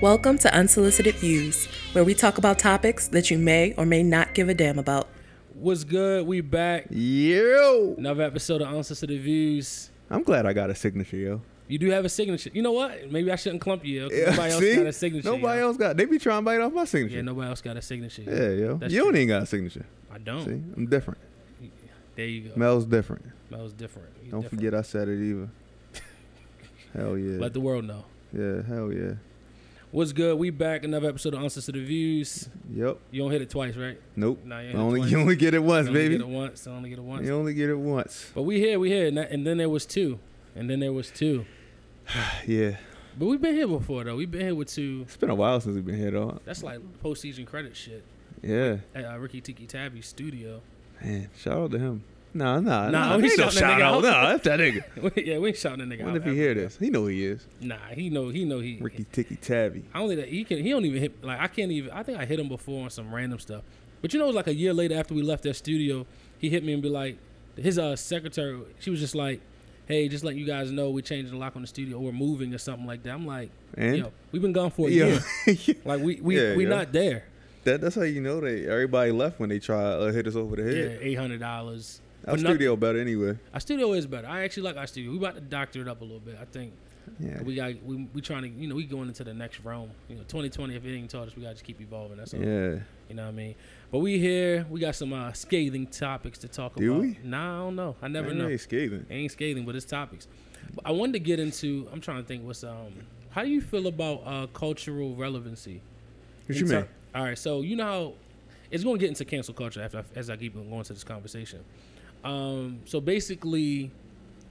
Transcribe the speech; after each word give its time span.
Welcome 0.00 0.38
to 0.38 0.52
Unsolicited 0.54 1.14
Views, 1.16 1.66
where 1.92 2.04
we 2.04 2.14
talk 2.14 2.36
about 2.38 2.58
topics 2.58 3.08
that 3.08 3.30
you 3.30 3.38
may 3.38 3.72
or 3.76 3.86
may 3.86 4.02
not 4.02 4.34
give 4.34 4.48
a 4.48 4.54
damn 4.54 4.78
about. 4.78 5.08
What's 5.54 5.84
good? 5.84 6.26
We 6.26 6.40
back. 6.40 6.86
Yo, 6.90 7.94
Another 7.96 8.22
episode 8.24 8.60
of 8.60 8.68
Unsolicited 8.74 9.20
Views. 9.22 9.90
I'm 10.10 10.22
glad 10.22 10.46
I 10.46 10.52
got 10.52 10.68
a 10.70 10.74
signature, 10.74 11.16
yo. 11.16 11.42
You 11.68 11.78
do 11.78 11.90
have 11.90 12.04
a 12.04 12.08
signature. 12.08 12.50
You 12.52 12.60
know 12.62 12.72
what? 12.72 13.10
Maybe 13.10 13.30
I 13.30 13.36
shouldn't 13.36 13.62
clump 13.62 13.84
you. 13.84 14.08
'cause 14.08 14.18
Yeah, 14.18 14.30
nobody 14.30 14.52
else 14.52 14.60
see? 14.62 14.76
got 14.76 14.86
a 14.86 14.92
signature. 14.92 15.28
Nobody 15.30 15.60
yo. 15.60 15.66
else 15.66 15.76
got. 15.78 15.96
They 15.96 16.04
be 16.04 16.18
trying 16.18 16.38
to 16.38 16.42
bite 16.44 16.60
off 16.60 16.72
my 16.72 16.84
signature. 16.84 17.16
Yeah, 17.16 17.22
nobody 17.22 17.48
else 17.48 17.60
got 17.62 17.76
a 17.76 17.82
signature. 17.82 18.22
Yeah, 18.22 18.48
yo. 18.50 18.74
That's 18.76 18.92
you 18.92 19.00
true. 19.00 19.08
don't 19.12 19.16
even 19.16 19.28
got 19.28 19.42
a 19.42 19.46
signature. 19.46 19.86
I 20.12 20.18
don't. 20.18 20.44
See, 20.44 20.62
I'm 20.76 20.86
different. 20.86 21.20
There 22.16 22.26
you 22.26 22.48
go. 22.48 22.52
Mel's 22.56 22.84
different. 22.84 23.24
Mel's 23.50 23.72
different. 23.72 24.08
He's 24.22 24.30
Don't 24.30 24.42
different. 24.42 24.60
forget 24.60 24.74
I 24.74 24.82
said 24.82 25.08
it 25.08 25.20
either. 25.22 25.48
hell 26.94 27.16
yeah. 27.18 27.38
Let 27.40 27.54
the 27.54 27.60
world 27.60 27.84
know. 27.86 28.04
yeah, 28.32 28.62
hell 28.62 28.92
yeah. 28.92 29.14
What's 29.94 30.12
good? 30.12 30.36
We 30.40 30.50
back. 30.50 30.82
Another 30.82 31.08
episode 31.08 31.34
of 31.34 31.40
Unsolicited 31.44 31.86
Views. 31.86 32.48
Yep. 32.72 32.98
You 33.12 33.22
don't 33.22 33.30
hit 33.30 33.42
it 33.42 33.50
twice, 33.50 33.76
right? 33.76 33.96
Nope. 34.16 34.40
Nah, 34.44 34.58
you 34.58 34.72
only 34.72 35.08
you 35.08 35.20
only 35.20 35.36
get 35.36 35.54
it 35.54 35.60
once, 35.62 35.84
You 35.84 35.90
only 35.90 36.00
baby. 36.02 36.18
get 36.18 36.26
it 36.26 36.30
once. 36.32 36.66
Only 36.66 36.88
get 36.90 36.98
it 36.98 37.02
once. 37.04 37.24
You 37.24 37.32
only 37.36 37.54
get 37.54 37.70
it 37.70 37.78
once. 37.78 38.32
But 38.34 38.42
we 38.42 38.58
here. 38.58 38.80
We 38.80 38.88
here. 38.88 39.06
And, 39.06 39.16
that, 39.18 39.30
and 39.30 39.46
then 39.46 39.56
there 39.58 39.68
was 39.68 39.86
two. 39.86 40.18
And 40.56 40.68
then 40.68 40.80
there 40.80 40.92
was 40.92 41.12
two. 41.12 41.46
Yeah. 42.44 42.78
But 43.16 43.26
we've 43.26 43.40
been 43.40 43.54
here 43.54 43.68
before 43.68 44.02
though. 44.02 44.16
We've 44.16 44.28
been 44.28 44.40
here 44.40 44.54
with 44.56 44.66
two. 44.66 45.02
It's 45.06 45.16
been 45.16 45.30
a 45.30 45.34
while 45.36 45.60
since 45.60 45.76
we've 45.76 45.86
been 45.86 45.96
here 45.96 46.10
though. 46.10 46.40
That's 46.44 46.64
like 46.64 46.80
postseason 47.00 47.46
credit 47.46 47.76
shit 47.76 48.02
Yeah. 48.42 48.78
at 48.96 49.04
uh, 49.04 49.16
Ricky 49.18 49.40
Tiki 49.40 49.64
Tabby's 49.68 50.08
studio. 50.08 50.60
Man, 51.00 51.30
shout 51.38 51.56
out 51.56 51.70
to 51.70 51.78
him. 51.78 52.02
Nah, 52.34 52.58
nah, 52.60 52.90
Nah, 52.90 53.10
nah. 53.10 53.16
we 53.16 53.24
ain't 53.30 53.38
no 53.38 53.44
shouting 53.48 53.54
that 53.54 53.60
shout 53.60 53.78
nigga 53.78 53.82
out. 53.82 53.94
out. 53.94 54.02
Nah, 54.02 54.28
that's 54.30 54.44
that 54.44 54.60
nigga. 54.60 55.26
yeah, 55.26 55.38
we 55.38 55.48
ain't 55.48 55.56
shouting 55.56 55.88
that 55.88 55.96
nigga 55.98 56.02
What 56.04 56.10
out. 56.10 56.16
if 56.16 56.24
he 56.24 56.34
hear 56.34 56.52
this? 56.54 56.76
He 56.76 56.90
know 56.90 57.02
who 57.02 57.06
he 57.06 57.24
is. 57.24 57.46
Nah, 57.60 57.76
he 57.92 58.10
know. 58.10 58.28
He 58.30 58.44
know 58.44 58.58
he. 58.58 58.78
Ricky 58.80 59.06
Ticky 59.12 59.36
Tabby. 59.36 59.84
I 59.94 60.00
don't 60.00 60.08
think 60.08 60.20
that 60.20 60.28
he 60.28 60.42
can. 60.44 60.58
He 60.58 60.70
don't 60.70 60.84
even 60.84 61.00
hit. 61.00 61.24
Like 61.24 61.40
I 61.40 61.46
can't 61.46 61.70
even. 61.70 61.90
I 61.92 62.02
think 62.02 62.18
I 62.18 62.24
hit 62.24 62.40
him 62.40 62.48
before 62.48 62.84
on 62.84 62.90
some 62.90 63.14
random 63.14 63.38
stuff. 63.38 63.62
But 64.02 64.12
you 64.12 64.18
know, 64.18 64.24
it 64.26 64.28
was 64.28 64.36
like 64.36 64.48
a 64.48 64.54
year 64.54 64.74
later 64.74 64.96
after 64.96 65.14
we 65.14 65.22
left 65.22 65.44
that 65.44 65.54
studio, 65.54 66.06
he 66.38 66.50
hit 66.50 66.62
me 66.64 66.72
and 66.74 66.82
be 66.82 66.88
like, 66.90 67.16
his 67.56 67.78
uh 67.78 67.94
secretary. 67.96 68.58
She 68.80 68.90
was 68.90 68.98
just 69.00 69.14
like, 69.14 69.40
"Hey, 69.86 70.08
just 70.08 70.24
letting 70.24 70.40
you 70.40 70.44
guys 70.46 70.70
know 70.72 70.90
we're 70.90 71.00
changing 71.02 71.32
the 71.32 71.38
lock 71.38 71.54
on 71.56 71.62
the 71.62 71.68
studio. 71.68 71.98
We're 72.00 72.10
moving 72.12 72.52
or 72.52 72.58
something 72.58 72.84
like 72.86 73.02
that." 73.04 73.14
I'm 73.14 73.26
like, 73.26 73.50
And 73.76 73.96
"Yo, 73.98 74.12
we've 74.32 74.42
been 74.42 74.52
gone 74.52 74.70
for 74.72 74.88
a 74.88 74.90
Yo. 74.90 75.06
year. 75.06 75.20
Like 75.84 76.02
we 76.02 76.20
we 76.20 76.36
Yeah, 76.40 76.56
we 76.56 76.64
yeah. 76.64 76.68
not 76.68 76.92
there. 76.92 77.24
That 77.62 77.80
that's 77.80 77.94
how 77.94 78.02
you 78.02 78.20
know 78.20 78.40
they 78.40 78.66
everybody 78.66 79.10
left 79.12 79.40
when 79.40 79.48
they 79.48 79.58
try 79.60 79.82
uh, 79.82 80.12
hit 80.12 80.26
us 80.26 80.34
over 80.36 80.56
the 80.56 80.64
head. 80.64 80.74
Yeah, 80.74 80.98
eight 81.08 81.14
hundred 81.14 81.40
dollars. 81.40 82.00
Our 82.26 82.38
studio 82.38 82.76
better 82.76 82.98
anyway. 83.00 83.38
Our 83.52 83.60
studio 83.60 83.92
is 83.92 84.06
better. 84.06 84.26
I 84.26 84.42
actually 84.44 84.64
like 84.64 84.76
our 84.76 84.86
studio. 84.86 85.10
We 85.12 85.18
about 85.18 85.34
to 85.34 85.40
doctor 85.40 85.80
it 85.82 85.88
up 85.88 86.00
a 86.00 86.04
little 86.04 86.20
bit. 86.20 86.38
I 86.40 86.44
think 86.46 86.72
Yeah. 87.20 87.42
we 87.42 87.54
got 87.54 87.82
we 87.84 88.08
we 88.14 88.20
trying 88.22 88.42
to 88.42 88.48
you 88.48 88.66
know 88.66 88.74
we 88.74 88.84
going 88.84 89.08
into 89.08 89.24
the 89.24 89.34
next 89.34 89.60
realm. 89.60 89.90
You 90.08 90.16
know, 90.16 90.22
2020. 90.22 90.74
If 90.74 90.84
anything 90.84 91.08
taught 91.08 91.28
us, 91.28 91.36
we 91.36 91.42
got 91.42 91.48
to 91.48 91.54
just 91.54 91.64
keep 91.64 91.80
evolving. 91.80 92.16
That's 92.16 92.32
all. 92.34 92.40
Yeah. 92.40 92.78
You 93.08 93.14
know 93.14 93.22
what 93.24 93.28
I 93.28 93.32
mean? 93.32 93.54
But 93.92 93.98
we 93.98 94.18
here. 94.18 94.66
We 94.70 94.80
got 94.80 94.94
some 94.94 95.12
uh, 95.12 95.32
scathing 95.32 95.86
topics 95.86 96.38
to 96.38 96.48
talk 96.48 96.76
Do 96.76 96.90
about. 96.92 97.02
we? 97.02 97.18
Nah, 97.22 97.56
I 97.56 97.64
don't 97.64 97.76
know. 97.76 97.96
I 98.00 98.08
never 98.08 98.28
Man, 98.28 98.38
know. 98.38 98.48
ain't 98.48 98.60
scathing. 98.60 99.04
It 99.08 99.14
ain't 99.14 99.32
scathing, 99.32 99.64
but 99.66 99.76
it's 99.76 99.84
topics. 99.84 100.26
But 100.74 100.86
I 100.86 100.92
wanted 100.92 101.12
to 101.12 101.18
get 101.20 101.38
into. 101.38 101.86
I'm 101.92 102.00
trying 102.00 102.22
to 102.22 102.26
think. 102.26 102.44
What's 102.46 102.64
um? 102.64 102.92
How 103.30 103.42
do 103.42 103.50
you 103.50 103.60
feel 103.60 103.86
about 103.88 104.22
uh, 104.24 104.46
cultural 104.54 105.14
relevancy? 105.16 105.82
What 106.46 106.56
you 106.58 106.66
mean? 106.66 106.86
All 107.14 107.22
right, 107.24 107.36
so 107.38 107.60
you 107.62 107.76
know 107.76 107.84
how 107.84 108.12
it's 108.70 108.82
going 108.82 108.96
to 108.96 109.00
get 109.00 109.08
into 109.08 109.24
cancel 109.24 109.54
culture 109.54 109.82
after 109.82 110.04
as 110.16 110.30
I 110.30 110.36
keep 110.36 110.54
going 110.54 110.82
to 110.84 110.92
this 110.92 111.04
conversation. 111.04 111.60
Um, 112.24 112.80
so 112.86 113.00
basically, 113.00 113.90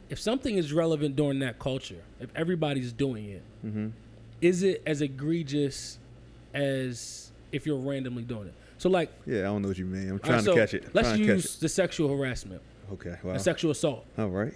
if 0.10 0.20
something 0.20 0.56
is 0.58 0.72
relevant 0.74 1.16
during 1.16 1.40
that 1.40 1.60
culture, 1.60 2.04
if 2.20 2.30
everybody's 2.36 2.94
doing 2.94 3.30
it, 3.30 3.42
Mm-hmm. 3.66 3.88
is 4.42 4.62
it 4.64 4.84
as 4.86 5.02
egregious 5.02 5.98
as 6.54 7.32
if 7.52 7.66
you're 7.66 7.78
randomly 7.78 8.24
doing 8.24 8.48
it? 8.48 8.54
So 8.78 8.90
like, 8.90 9.12
Yeah, 9.26 9.40
I 9.40 9.42
don't 9.44 9.62
know 9.62 9.70
what 9.70 9.78
you 9.78 9.86
mean. 9.86 10.04
I'm 10.04 10.08
all 10.10 10.14
right, 10.16 10.24
trying 10.24 10.44
so 10.44 10.54
to 10.54 10.60
catch 10.60 10.74
it. 10.74 10.94
Let's 10.94 11.10
trying 11.10 11.20
to 11.22 11.26
use 11.26 11.56
the 11.58 11.70
sexual 11.70 12.16
harassment. 12.16 12.62
Okay. 12.92 13.16
Wow. 13.24 13.34
the 13.34 13.40
sexual 13.40 13.72
assault. 13.72 14.06
All 14.18 14.30
right. 14.30 14.54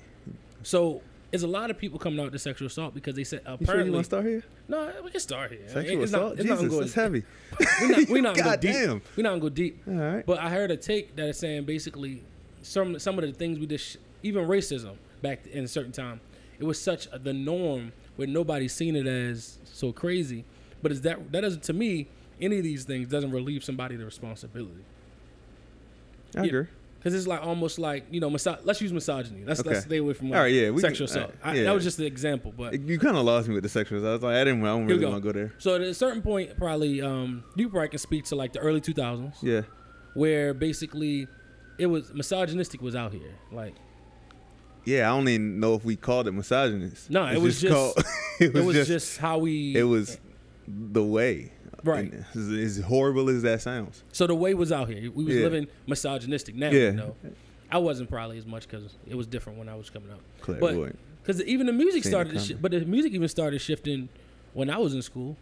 So. 0.64 1.02
There's 1.30 1.44
a 1.44 1.48
lot 1.48 1.70
of 1.70 1.78
people 1.78 2.00
coming 2.00 2.22
out 2.22 2.32
to 2.32 2.40
sexual 2.40 2.68
assault 2.68 2.94
because 2.94 3.14
they 3.14 3.26
said 3.26 3.42
You 3.60 3.66
sure 3.66 3.84
you 3.84 3.92
want 3.92 4.06
to 4.06 4.10
start 4.10 4.26
here? 4.26 4.44
no, 4.70 4.90
we 5.04 5.12
can 5.12 5.20
start 5.20 5.52
here. 5.52 5.60
Sexual 5.68 6.02
It's 6.04 6.12
not- 6.14 6.22
assault? 6.22 6.40
it's 6.40 6.50
not 6.50 6.56
gonna 6.56 6.70
Jesus, 6.70 6.74
go- 6.74 6.80
that's 6.80 6.94
heavy. 6.94 7.24
We're 7.82 7.88
not, 8.00 8.10
we're 8.10 8.22
not 8.22 8.38
go 8.38 8.56
deep. 8.56 8.72
damn. 8.72 9.02
We're 9.18 9.24
not 9.24 9.30
gonna 9.32 9.42
go 9.42 9.50
deep. 9.50 9.82
All 9.90 9.94
right. 9.94 10.26
But 10.26 10.40
I 10.40 10.50
heard 10.50 10.72
a 10.72 10.78
take 10.78 11.18
that 11.18 11.28
is 11.28 11.38
saying 11.38 11.66
basically 11.66 12.24
some 12.68 13.00
some 13.00 13.18
of 13.20 13.26
the 13.26 13.32
things 13.32 13.60
we 13.60 13.78
sh- 13.78 13.98
even 14.24 14.48
racism 14.48 14.96
back 15.22 15.46
in 15.48 15.64
a 15.64 15.68
certain 15.68 15.92
time, 15.92 16.20
it 16.60 16.64
was 16.66 16.80
such 16.82 17.08
a, 17.12 17.20
the 17.20 17.34
norm 17.34 17.92
where 18.16 18.28
nobody's 18.28 18.74
seen 18.74 18.96
it 18.96 19.08
as 19.08 19.60
so 19.66 19.92
crazy. 19.92 20.44
But 20.82 20.92
is 20.92 21.02
that 21.02 21.32
that 21.32 21.42
doesn't 21.42 21.64
to 21.64 21.74
me 21.74 22.08
any 22.40 22.58
of 22.58 22.64
these 22.64 22.84
things 22.84 23.08
doesn't 23.08 23.32
relieve 23.32 23.64
somebody 23.64 23.96
the 23.96 24.06
responsibility 24.06 24.84
I 26.36 26.42
yeah. 26.42 26.46
agree. 26.48 26.66
because 27.00 27.16
it's 27.16 27.26
like 27.26 27.42
almost 27.42 27.80
like 27.80 28.06
you 28.12 28.20
know 28.20 28.30
miso- 28.30 28.60
let's 28.64 28.82
use 28.82 28.94
misogyny. 28.94 29.44
Let's 29.46 29.66
let's 29.66 29.82
stay 29.86 29.98
away 29.98 30.14
from 30.14 30.30
like, 30.30 30.38
All 30.38 30.44
right, 30.44 30.54
yeah, 30.54 30.70
we 30.70 30.82
sexual 30.82 31.06
assault. 31.06 31.32
uh, 31.44 31.48
I, 31.48 31.54
yeah. 31.56 31.64
That 31.64 31.74
was 31.74 31.84
just 31.84 31.98
an 32.00 32.06
example, 32.06 32.54
but 32.56 32.80
You 32.80 33.00
kind 33.00 33.18
of 33.18 33.24
lost 33.24 33.48
me 33.48 33.54
with 33.56 33.64
the 33.64 33.70
sexual. 33.70 33.98
Assault. 34.00 34.10
I 34.10 34.14
was 34.14 34.24
like, 34.24 34.36
I 34.36 34.44
didn't. 34.44 34.62
I 34.64 34.68
don't 34.68 34.86
really 34.86 35.06
want 35.06 35.16
to 35.16 35.22
go 35.22 35.32
there. 35.32 35.54
so 35.58 35.76
at 35.76 35.82
a 35.82 35.94
certain 35.94 36.22
point, 36.22 36.56
probably 36.58 37.02
um, 37.02 37.44
you 37.56 37.70
probably 37.70 37.90
can 37.90 38.00
speak 38.00 38.26
to 38.26 38.36
like 38.36 38.54
the 38.54 38.60
early 38.60 38.82
two 38.82 38.94
thousands. 38.94 39.36
Yeah. 39.42 39.62
where 40.14 40.54
basically 40.54 41.28
it 41.78 41.86
was 41.88 42.14
misogynistic 42.14 42.82
was 42.82 42.96
out 42.96 43.12
here. 43.14 43.34
Like 43.52 43.76
Yeah. 44.86 45.12
I 45.12 45.16
don't 45.16 45.28
even 45.28 45.60
know 45.60 45.74
if 45.76 45.84
we 45.86 45.96
called 45.96 46.28
it 46.28 46.32
misogynist. 46.32 47.10
No, 47.10 47.26
it 47.28 47.40
was 47.42 47.62
just- 47.62 47.74
called- 47.74 47.98
it 48.40 48.56
it 48.56 48.64
was 48.64 48.88
just, 48.88 49.18
how 49.18 49.38
we. 49.40 49.76
It 49.76 49.84
was 49.84 50.20
the 50.68 51.04
way. 51.04 51.52
Right. 51.84 52.14
As, 52.36 52.50
as 52.50 52.80
horrible 52.80 53.30
as 53.30 53.44
that 53.44 53.62
sounds. 53.62 54.04
so 54.12 54.28
the 54.28 54.36
way 54.36 54.54
was 54.54 54.72
out 54.72 54.90
here. 54.90 55.12
We 55.12 55.24
was 55.26 55.36
Yeah. 55.36 55.44
living 55.44 55.68
misogynistic. 55.88 56.56
Now 56.56 56.70
Yeah. 56.72 56.88
you 56.88 56.92
know, 56.94 57.16
I 57.72 57.78
wasn't 57.78 58.10
probably 58.10 58.38
as 58.38 58.46
much 58.46 58.68
because 58.68 58.96
it 59.08 59.16
was 59.16 59.28
different 59.28 59.60
when 59.60 59.70
I 59.70 59.76
was 59.76 59.90
coming. 59.90 60.10
Clairvoyant. 60.42 60.98
Because 61.22 61.44
even 61.44 61.68
the 61.68 61.74
music 61.74 62.04
started, 62.06 62.34
to 62.34 62.40
coming. 62.40 62.58
but 62.62 62.72
the 62.72 62.82
music 62.86 63.12
even 63.14 63.28
started 63.28 63.60
shifting 63.60 64.08
when 64.54 64.70
I 64.70 64.78
was 64.78 64.94
in 64.94 65.02
school. 65.02 65.36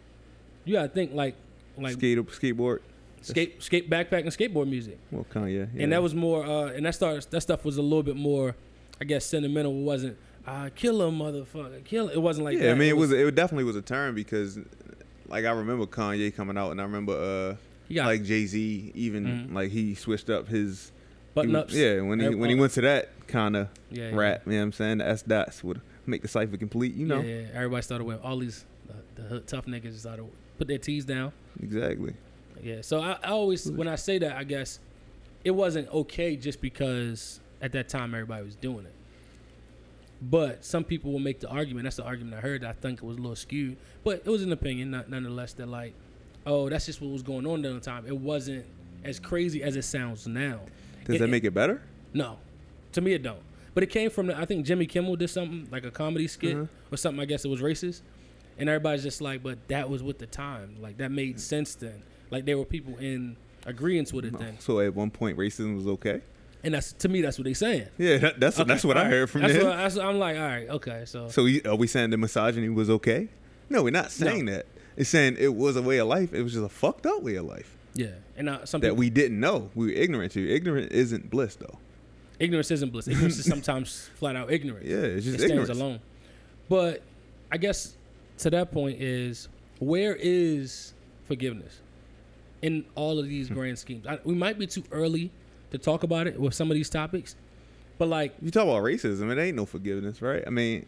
You 0.64 0.74
gotta 0.74 0.88
think 0.88 1.12
like 1.14 1.36
like 1.78 1.92
Skate 1.92 2.18
skateboard. 2.18 2.80
Skate 3.22 3.62
skate 3.62 3.90
backpack 3.90 4.20
and 4.20 4.28
skateboard 4.28 4.68
music, 4.68 4.98
Well, 5.10 5.24
kind 5.30 5.46
of 5.46 5.52
yeah, 5.52 5.66
yeah. 5.74 5.82
and 5.84 5.92
that 5.92 6.02
was 6.02 6.14
more. 6.14 6.44
uh 6.44 6.72
And 6.72 6.86
that 6.86 6.94
started 6.94 7.26
that 7.30 7.40
stuff 7.40 7.64
was 7.64 7.76
a 7.76 7.82
little 7.82 8.02
bit 8.02 8.16
more, 8.16 8.54
I 9.00 9.04
guess, 9.04 9.24
sentimental. 9.24 9.72
It 9.72 9.82
wasn't. 9.84 10.16
Uh, 10.46 10.70
kill 10.76 11.02
him, 11.02 11.18
motherfucker! 11.18 11.84
Kill. 11.84 12.08
It 12.08 12.18
wasn't 12.22 12.44
like 12.44 12.56
that. 12.58 12.62
yeah. 12.62 12.70
that. 12.70 12.76
I 12.76 12.78
mean, 12.78 12.88
it 12.90 12.96
was, 12.96 13.10
it 13.10 13.34
definitely 13.34 13.64
was 13.64 13.74
a 13.74 13.82
turn 13.82 14.14
because, 14.14 14.60
like, 15.26 15.44
I 15.44 15.50
remember 15.50 15.86
Kanye 15.86 16.32
coming 16.32 16.56
out, 16.56 16.70
and 16.70 16.80
I 16.80 16.84
remember 16.84 17.56
uh 17.90 18.04
like 18.04 18.22
Jay 18.22 18.46
Z 18.46 18.92
even 18.94 19.26
Mhm. 19.26 19.52
like 19.54 19.70
he 19.70 19.94
switched 19.96 20.30
up 20.30 20.46
his 20.46 20.92
button 21.34 21.56
ups. 21.56 21.74
Yeah, 21.74 22.00
when 22.02 22.20
he 22.20 22.28
when 22.34 22.48
he 22.50 22.54
went 22.54 22.72
to 22.74 22.80
that 22.82 23.10
kind 23.26 23.56
of 23.56 23.68
yeah, 23.90 24.10
yeah. 24.10 24.14
rap, 24.16 24.42
you 24.46 24.52
know 24.52 24.58
what 24.58 24.62
I'm 24.64 24.72
saying? 24.72 24.98
The 24.98 25.08
S 25.08 25.22
dots 25.22 25.64
would 25.64 25.80
make 26.06 26.22
the 26.22 26.28
cipher 26.28 26.56
complete, 26.56 26.94
you 26.94 27.06
know. 27.06 27.20
Yeah, 27.20 27.40
yeah, 27.40 27.46
everybody 27.54 27.82
started 27.82 28.04
with 28.04 28.20
all 28.22 28.38
these 28.38 28.64
the, 29.16 29.22
the 29.22 29.40
tough 29.40 29.66
niggas 29.66 29.98
started 29.98 30.26
put 30.58 30.68
their 30.68 30.78
tees 30.78 31.04
down. 31.04 31.32
Exactly. 31.60 32.14
Yeah, 32.62 32.80
so 32.80 33.00
I, 33.00 33.18
I 33.22 33.28
always 33.30 33.70
when 33.70 33.88
I 33.88 33.96
say 33.96 34.18
that, 34.18 34.36
I 34.36 34.44
guess 34.44 34.78
it 35.44 35.50
wasn't 35.52 35.88
okay 35.92 36.36
just 36.36 36.60
because 36.60 37.40
at 37.62 37.72
that 37.72 37.88
time 37.88 38.14
everybody 38.14 38.44
was 38.44 38.56
doing 38.56 38.84
it. 38.86 38.92
But 40.22 40.64
some 40.64 40.82
people 40.84 41.12
will 41.12 41.18
make 41.18 41.40
the 41.40 41.48
argument. 41.48 41.84
That's 41.84 41.96
the 41.96 42.04
argument 42.04 42.36
I 42.36 42.40
heard. 42.40 42.64
I 42.64 42.72
think 42.72 43.02
it 43.02 43.04
was 43.04 43.18
a 43.18 43.20
little 43.20 43.36
skewed, 43.36 43.76
but 44.02 44.22
it 44.24 44.26
was 44.30 44.42
an 44.42 44.50
opinion, 44.52 44.90
not, 44.90 45.10
nonetheless. 45.10 45.52
That 45.54 45.68
like, 45.68 45.92
oh, 46.46 46.68
that's 46.70 46.86
just 46.86 47.00
what 47.02 47.10
was 47.10 47.22
going 47.22 47.46
on 47.46 47.64
at 47.64 47.74
the 47.74 47.80
time. 47.80 48.06
It 48.06 48.16
wasn't 48.16 48.64
as 49.04 49.20
crazy 49.20 49.62
as 49.62 49.76
it 49.76 49.82
sounds 49.82 50.26
now. 50.26 50.60
Does 51.04 51.16
It- 51.16 51.18
that 51.20 51.28
make 51.28 51.44
it 51.44 51.52
better? 51.52 51.82
No, 52.14 52.38
to 52.92 53.00
me 53.02 53.12
it 53.12 53.22
don't. 53.22 53.40
But 53.74 53.82
it 53.82 53.90
came 53.90 54.08
from 54.08 54.28
the, 54.28 54.38
I 54.38 54.46
think 54.46 54.64
Jimmy 54.64 54.86
Kimmel 54.86 55.16
did 55.16 55.28
something 55.28 55.68
like 55.70 55.84
a 55.84 55.90
comedy 55.90 56.26
skit 56.28 56.56
Mhm. 56.56 56.68
or 56.90 56.96
something. 56.96 57.20
I 57.20 57.26
guess 57.26 57.44
it 57.44 57.48
was 57.48 57.60
racist, 57.60 58.00
and 58.56 58.70
everybody's 58.70 59.02
just 59.02 59.20
like, 59.20 59.42
but 59.42 59.68
that 59.68 59.90
was 59.90 60.02
with 60.02 60.18
the 60.18 60.26
time. 60.26 60.76
Like 60.80 60.96
that 60.96 61.12
made 61.12 61.38
sense 61.38 61.74
then. 61.74 62.02
Like 62.30 62.44
there 62.44 62.58
were 62.58 62.64
people 62.64 62.96
in 62.98 63.36
agreement 63.64 64.12
with 64.12 64.24
it 64.24 64.32
No. 64.32 64.38
then, 64.38 64.58
So 64.60 64.80
at 64.80 64.94
one 64.94 65.10
point, 65.10 65.36
racism 65.38 65.76
was 65.76 65.86
okay. 65.86 66.20
and 66.62 66.74
that's 66.74 66.92
to 66.94 67.08
me 67.08 67.20
that's 67.20 67.38
what 67.38 67.44
they're 67.44 67.54
saying. 67.54 67.88
Yeah, 67.98 68.18
that, 68.18 68.40
that's 68.40 68.58
Okay, 68.60 68.68
that's 68.68 68.84
what 68.84 68.96
I 68.96 69.04
heard 69.08 69.30
from 69.30 69.42
that's 69.42 69.54
them. 69.54 69.66
What, 69.66 69.76
that's 69.76 69.96
what 69.96 70.04
I'm 70.06 70.18
like, 70.18 70.36
all 70.36 70.42
right, 70.42 70.68
okay, 70.68 71.02
so, 71.06 71.28
so 71.28 71.46
are 71.64 71.76
we 71.76 71.86
saying 71.86 72.10
the 72.10 72.16
misogyny 72.16 72.68
was 72.68 72.90
okay? 72.90 73.28
No, 73.68 73.82
we're 73.82 73.90
not 73.90 74.10
saying 74.10 74.46
that. 74.46 74.66
It's 74.96 75.10
saying 75.10 75.36
it 75.38 75.54
was 75.54 75.76
a 75.76 75.82
way 75.82 75.98
of 75.98 76.06
life. 76.08 76.32
It 76.32 76.42
was 76.42 76.52
just 76.54 76.64
a 76.64 76.68
fucked 76.68 77.04
up 77.06 77.22
way 77.22 77.34
of 77.36 77.44
life 77.44 77.76
yeah, 77.96 78.08
and 78.36 78.48
uh, 78.48 78.64
some 78.66 78.80
that 78.82 78.88
people, 78.88 78.96
we 78.98 79.10
didn't 79.10 79.40
know. 79.40 79.70
We 79.74 79.86
were 79.86 79.92
ignorant 79.92 80.32
to. 80.32 80.48
Ignorant 80.54 80.92
isn't 80.92 81.30
bliss, 81.30 81.56
though. 81.56 81.78
ignorance 82.38 82.70
isn't 82.70 82.92
bliss. 82.92 83.08
Ignorance 83.08 83.38
is 83.38 83.44
sometimes 83.54 84.10
flat 84.16 84.36
out 84.36 84.52
ignorance. 84.52 84.86
Yeah, 84.86 84.96
it's 84.98 85.24
just 85.24 85.36
it 85.36 85.46
stands 85.46 85.50
ignorance. 85.52 85.70
alone. 85.70 86.00
But 86.68 87.02
I 87.50 87.56
guess 87.56 87.96
to 88.38 88.50
that 88.50 88.70
point 88.70 89.00
is 89.00 89.48
where 89.78 90.14
is 90.14 90.92
forgiveness 91.26 91.80
in 92.62 92.84
all 92.94 93.18
of 93.18 93.28
these 93.28 93.48
grand 93.48 93.78
schemes? 93.78 94.06
I, 94.06 94.18
we 94.24 94.34
might 94.34 94.58
be 94.58 94.66
too 94.66 94.84
early 94.90 95.30
to 95.70 95.78
talk 95.78 96.02
about 96.02 96.26
it 96.26 96.38
with 96.40 96.54
some 96.54 96.70
of 96.70 96.74
these 96.74 96.90
topics, 96.90 97.36
but 97.98 98.08
like, 98.08 98.34
You 98.40 98.50
talk 98.50 98.64
about 98.64 98.82
racism, 98.82 99.30
it 99.30 99.40
ain't 99.40 99.56
no 99.56 99.66
forgiveness, 99.66 100.22
right? 100.22 100.42
I 100.46 100.50
mean, 100.50 100.86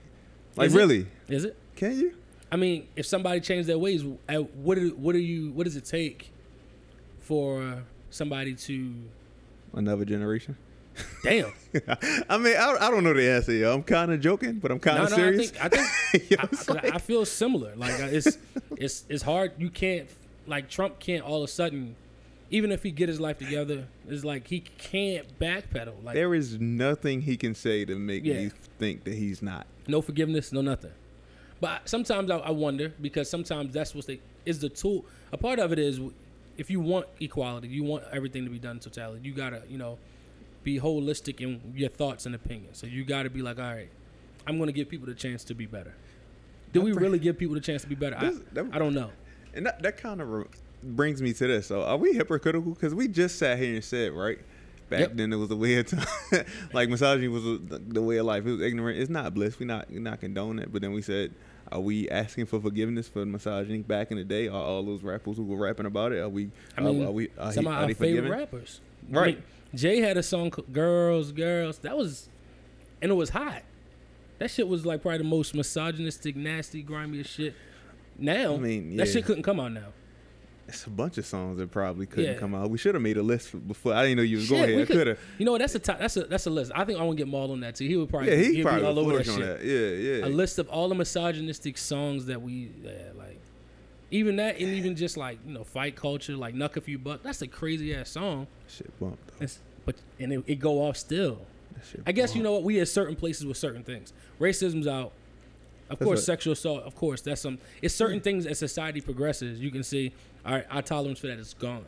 like 0.56 0.68
Is 0.68 0.74
really, 0.74 1.06
is 1.28 1.44
it? 1.44 1.56
can 1.76 1.98
you? 1.98 2.14
I 2.50 2.56
mean, 2.56 2.88
if 2.96 3.06
somebody 3.06 3.40
changed 3.40 3.68
their 3.68 3.78
ways, 3.78 4.04
uh, 4.28 4.34
what 4.36 4.76
do, 4.76 4.90
what 4.96 5.12
do 5.12 5.18
you 5.18 5.50
what 5.52 5.64
does 5.64 5.76
it 5.76 5.84
take 5.84 6.32
for 7.20 7.82
somebody 8.10 8.54
to 8.54 8.94
Another 9.74 10.04
generation. 10.06 10.56
damn? 11.22 11.52
I 12.28 12.38
mean, 12.38 12.56
I, 12.56 12.76
I 12.80 12.90
don't 12.90 13.04
know 13.04 13.12
the 13.12 13.30
answer. 13.30 13.52
Yo. 13.52 13.74
I'm 13.74 13.82
kind 13.82 14.10
of 14.12 14.20
joking, 14.20 14.54
but 14.54 14.70
I'm 14.70 14.80
kind 14.80 15.02
of 15.02 15.10
no, 15.10 15.16
serious. 15.16 15.52
I 15.60 15.68
think 15.68 15.86
I 16.40 16.46
think 16.46 16.84
I, 16.84 16.96
I 16.96 16.98
feel 16.98 17.24
similar. 17.26 17.76
Like 17.76 18.00
uh, 18.00 18.08
it's 18.10 18.38
it's 18.76 19.04
it's 19.08 19.22
hard. 19.22 19.52
You 19.58 19.68
can't 19.70 20.08
like 20.48 20.68
Trump 20.68 20.98
can't 20.98 21.22
all 21.22 21.42
of 21.42 21.48
a 21.48 21.52
sudden, 21.52 21.94
even 22.50 22.72
if 22.72 22.82
he 22.82 22.90
get 22.90 23.08
his 23.08 23.20
life 23.20 23.38
together, 23.38 23.86
it's 24.08 24.24
like 24.24 24.46
he 24.48 24.60
can't 24.60 25.38
backpedal. 25.38 26.02
Like 26.02 26.14
there 26.14 26.34
is 26.34 26.58
nothing 26.60 27.20
he 27.22 27.36
can 27.36 27.54
say 27.54 27.84
to 27.84 27.96
make 27.98 28.24
Yeah. 28.24 28.34
me 28.34 28.50
think 28.78 29.04
that 29.04 29.14
he's 29.14 29.42
not. 29.42 29.66
no 29.86 30.00
forgiveness, 30.02 30.52
no 30.52 30.60
nothing. 30.60 30.92
But 31.60 31.88
sometimes 31.88 32.30
I, 32.30 32.38
I 32.38 32.50
wonder 32.50 32.92
because 33.00 33.28
sometimes 33.28 33.72
that's 33.74 33.94
what 33.94 34.06
they 34.06 34.20
is 34.46 34.60
the 34.60 34.68
tool. 34.68 35.04
A 35.32 35.36
part 35.36 35.58
of 35.58 35.72
it 35.72 35.78
is 35.78 36.00
if 36.56 36.70
you 36.70 36.80
want 36.80 37.06
equality, 37.20 37.68
you 37.68 37.82
want 37.84 38.04
everything 38.12 38.44
to 38.44 38.50
be 38.50 38.58
done 38.58 38.76
in 38.76 38.80
totality. 38.80 39.20
You 39.26 39.34
gotta 39.34 39.62
you 39.68 39.76
know 39.78 39.98
be 40.64 40.78
holistic 40.80 41.40
in 41.40 41.60
your 41.74 41.88
thoughts 41.88 42.26
and 42.26 42.34
opinions. 42.34 42.78
So 42.78 42.86
you 42.86 43.04
gotta 43.04 43.28
be 43.30 43.42
like, 43.42 43.58
all 43.58 43.64
right, 43.64 43.88
I'm 44.46 44.58
gonna 44.58 44.72
give 44.72 44.88
people 44.88 45.06
the 45.06 45.14
chance 45.14 45.44
to 45.44 45.54
be 45.54 45.66
better. 45.66 45.94
Do 46.72 46.80
we 46.80 46.92
really 46.92 47.18
give 47.18 47.38
people 47.38 47.54
the 47.54 47.60
chance 47.60 47.82
to 47.82 47.88
be 47.88 47.94
better? 47.94 48.16
I, 48.16 48.32
that- 48.52 48.66
I 48.72 48.78
don't 48.78 48.94
know. 48.94 49.10
And 49.54 49.66
that, 49.66 49.82
that 49.82 49.96
kind 49.96 50.20
of 50.20 50.28
re- 50.30 50.44
brings 50.82 51.20
me 51.22 51.32
to 51.32 51.46
this. 51.46 51.66
So, 51.66 51.82
are 51.82 51.96
we 51.96 52.12
hypocritical? 52.12 52.72
Because 52.72 52.94
we 52.94 53.08
just 53.08 53.38
sat 53.38 53.58
here 53.58 53.74
and 53.74 53.84
said, 53.84 54.12
right? 54.12 54.38
Back 54.88 55.00
Yep. 55.00 55.12
then, 55.16 55.32
it 55.32 55.36
was 55.36 55.50
a 55.50 55.56
way 55.56 55.76
of 55.76 55.86
time. 55.86 56.06
like 56.72 56.88
misogyny 56.88 57.28
was 57.28 57.44
the, 57.44 57.82
the 57.88 58.00
way 58.00 58.16
of 58.16 58.26
life. 58.26 58.46
It 58.46 58.52
was 58.52 58.62
ignorant. 58.62 58.98
It's 58.98 59.10
not 59.10 59.34
bliss. 59.34 59.58
We 59.58 59.66
not 59.66 59.90
we 59.90 59.98
not 59.98 60.20
condoning 60.20 60.62
it. 60.62 60.72
But 60.72 60.80
then 60.80 60.92
we 60.92 61.02
said, 61.02 61.34
are 61.70 61.80
we 61.80 62.08
asking 62.08 62.46
for 62.46 62.60
forgiveness 62.60 63.06
for 63.08 63.26
misogyny 63.26 63.78
back 63.80 64.10
in 64.10 64.16
the 64.16 64.24
day? 64.24 64.48
Are 64.48 64.54
all 64.54 64.82
those 64.82 65.02
rappers 65.02 65.36
who 65.36 65.44
were 65.44 65.58
rapping 65.58 65.84
about 65.86 66.12
it? 66.12 66.20
Are 66.20 66.28
we? 66.28 66.50
I 66.76 66.80
mean, 66.80 67.04
are, 67.04 67.08
are 67.08 67.12
we? 67.12 67.28
Are, 67.38 67.52
some 67.52 67.64
he, 67.64 67.70
of 67.70 67.76
our 67.76 67.86
favorite 67.88 67.98
forgiven? 67.98 68.30
rappers. 68.30 68.80
Right. 69.10 69.22
I 69.22 69.26
mean, 69.36 69.42
Jay 69.74 70.00
had 70.00 70.16
a 70.16 70.22
song 70.22 70.50
called 70.50 70.72
"Girls, 70.72 71.32
Girls." 71.32 71.78
That 71.80 71.96
was, 71.96 72.28
and 73.02 73.10
it 73.10 73.14
was 73.14 73.30
hot. 73.30 73.62
That 74.38 74.50
shit 74.50 74.68
was 74.68 74.86
like 74.86 75.02
probably 75.02 75.18
the 75.18 75.24
most 75.24 75.54
misogynistic, 75.54 76.36
nasty, 76.36 76.82
grimy 76.82 77.22
shit. 77.24 77.54
Now, 78.18 78.54
I 78.54 78.58
mean, 78.58 78.96
that 78.96 79.08
shit 79.08 79.24
couldn't 79.24 79.42
come 79.44 79.60
out 79.60 79.72
now. 79.72 79.86
It's 80.66 80.84
a 80.84 80.90
bunch 80.90 81.16
of 81.16 81.24
songs 81.24 81.56
that 81.58 81.70
probably 81.70 82.04
couldn't 82.04 82.34
Yeah. 82.34 82.38
come 82.38 82.54
out. 82.54 82.68
We 82.68 82.76
should 82.76 82.94
have 82.94 83.00
made 83.00 83.16
a 83.16 83.22
list 83.22 83.52
before. 83.66 83.94
I 83.94 84.02
didn't 84.02 84.18
know 84.18 84.22
you 84.22 84.36
was 84.36 84.46
Shit, 84.46 84.56
going 84.58 84.68
we 84.70 84.76
here. 84.76 84.86
Could- 84.86 85.06
have. 85.06 85.18
You 85.38 85.46
know 85.46 85.52
what? 85.52 85.60
That's 85.62 85.74
a 85.74 85.78
top, 85.78 85.98
that's 85.98 86.16
a 86.18 86.24
that's 86.24 86.44
a 86.46 86.50
list. 86.50 86.72
I 86.74 86.84
think 86.84 86.98
I 86.98 87.02
want 87.04 87.16
to 87.16 87.24
get 87.24 87.30
Maul 87.30 87.52
on 87.52 87.60
that 87.60 87.76
too. 87.76 87.86
He 87.86 87.96
would 87.96 88.10
probably 88.10 88.28
Yeah, 88.30 88.36
he 88.52 88.62
probably 88.62 88.84
all 88.84 88.98
over 88.98 89.16
that 89.16 89.28
on 89.30 89.36
shit. 89.38 89.46
that. 89.60 89.64
Yeah, 89.64 90.18
yeah. 90.18 90.26
A 90.26 90.28
list 90.28 90.58
of 90.58 90.68
all 90.68 90.90
the 90.90 90.94
misogynistic 90.94 91.78
songs 91.78 92.26
that 92.26 92.42
we 92.42 92.70
yeah, 92.84 92.90
like. 93.16 93.38
Even 94.10 94.36
that, 94.36 94.58
and 94.58 94.68
even 94.74 94.94
just 94.96 95.16
like 95.16 95.38
you 95.46 95.54
know, 95.54 95.64
fight 95.64 95.96
culture, 95.96 96.34
like 96.36 96.54
"Nuck 96.54 96.76
a 96.76 96.80
Few 96.82 96.98
Bucks." 96.98 97.22
That's 97.24 97.40
a 97.40 97.46
crazy 97.46 97.94
ass 97.94 98.10
song. 98.10 98.46
Shit 98.68 98.90
bumped. 99.00 99.26
though. 99.38 99.44
It's, 99.44 99.60
but 99.86 99.96
and 100.20 100.32
it, 100.34 100.44
it 100.46 100.54
go 100.56 100.82
off 100.86 100.96
still. 100.98 101.38
I 102.06 102.12
guess 102.12 102.34
you 102.36 102.42
know 102.42 102.52
what 102.52 102.64
we 102.64 102.78
at 102.80 102.88
certain 102.88 103.16
places 103.16 103.46
with 103.46 103.56
certain 103.56 103.84
things. 103.84 104.12
Racism's 104.40 104.86
out. 104.86 105.12
Of 105.90 105.98
That's 105.98 106.06
course, 106.06 106.24
sexual 106.24 106.52
assault. 106.52 106.82
Of 106.84 106.94
course, 106.94 107.22
that's 107.22 107.40
some. 107.40 107.58
It's 107.80 107.94
certain 107.94 108.20
things 108.20 108.46
as 108.46 108.58
society 108.58 109.00
progresses. 109.00 109.58
You 109.60 109.70
can 109.70 109.82
see, 109.82 110.12
all 110.44 110.52
right, 110.52 110.66
our 110.70 110.82
tolerance 110.82 111.18
for 111.18 111.28
that 111.28 111.38
is 111.38 111.54
gone. 111.54 111.86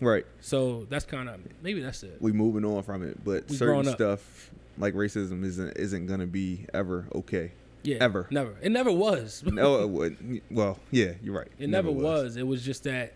Right. 0.00 0.26
So 0.40 0.86
that's 0.90 1.04
kind 1.04 1.28
of 1.28 1.40
maybe 1.62 1.80
that's 1.80 2.02
it. 2.02 2.20
we 2.20 2.32
moving 2.32 2.64
on 2.64 2.82
from 2.82 3.02
it, 3.02 3.22
but 3.24 3.48
We 3.48 3.56
certain 3.56 3.84
stuff 3.86 4.50
like 4.78 4.94
racism 4.94 5.44
isn't 5.44 5.76
isn't 5.76 6.06
gonna 6.06 6.26
be 6.26 6.66
ever 6.74 7.06
okay. 7.14 7.52
Yeah, 7.82 7.98
Ever. 8.00 8.26
never. 8.30 8.56
It 8.60 8.72
never 8.72 8.90
was. 8.90 9.44
No, 9.46 9.80
it 9.84 9.88
wouldn't. 9.88 10.42
Well, 10.50 10.76
yeah, 10.90 11.12
you're 11.22 11.36
right. 11.38 11.46
It 11.56 11.68
never, 11.70 11.92
was. 11.92 12.36
It 12.36 12.44
was 12.44 12.64
just 12.64 12.82
that, 12.82 13.14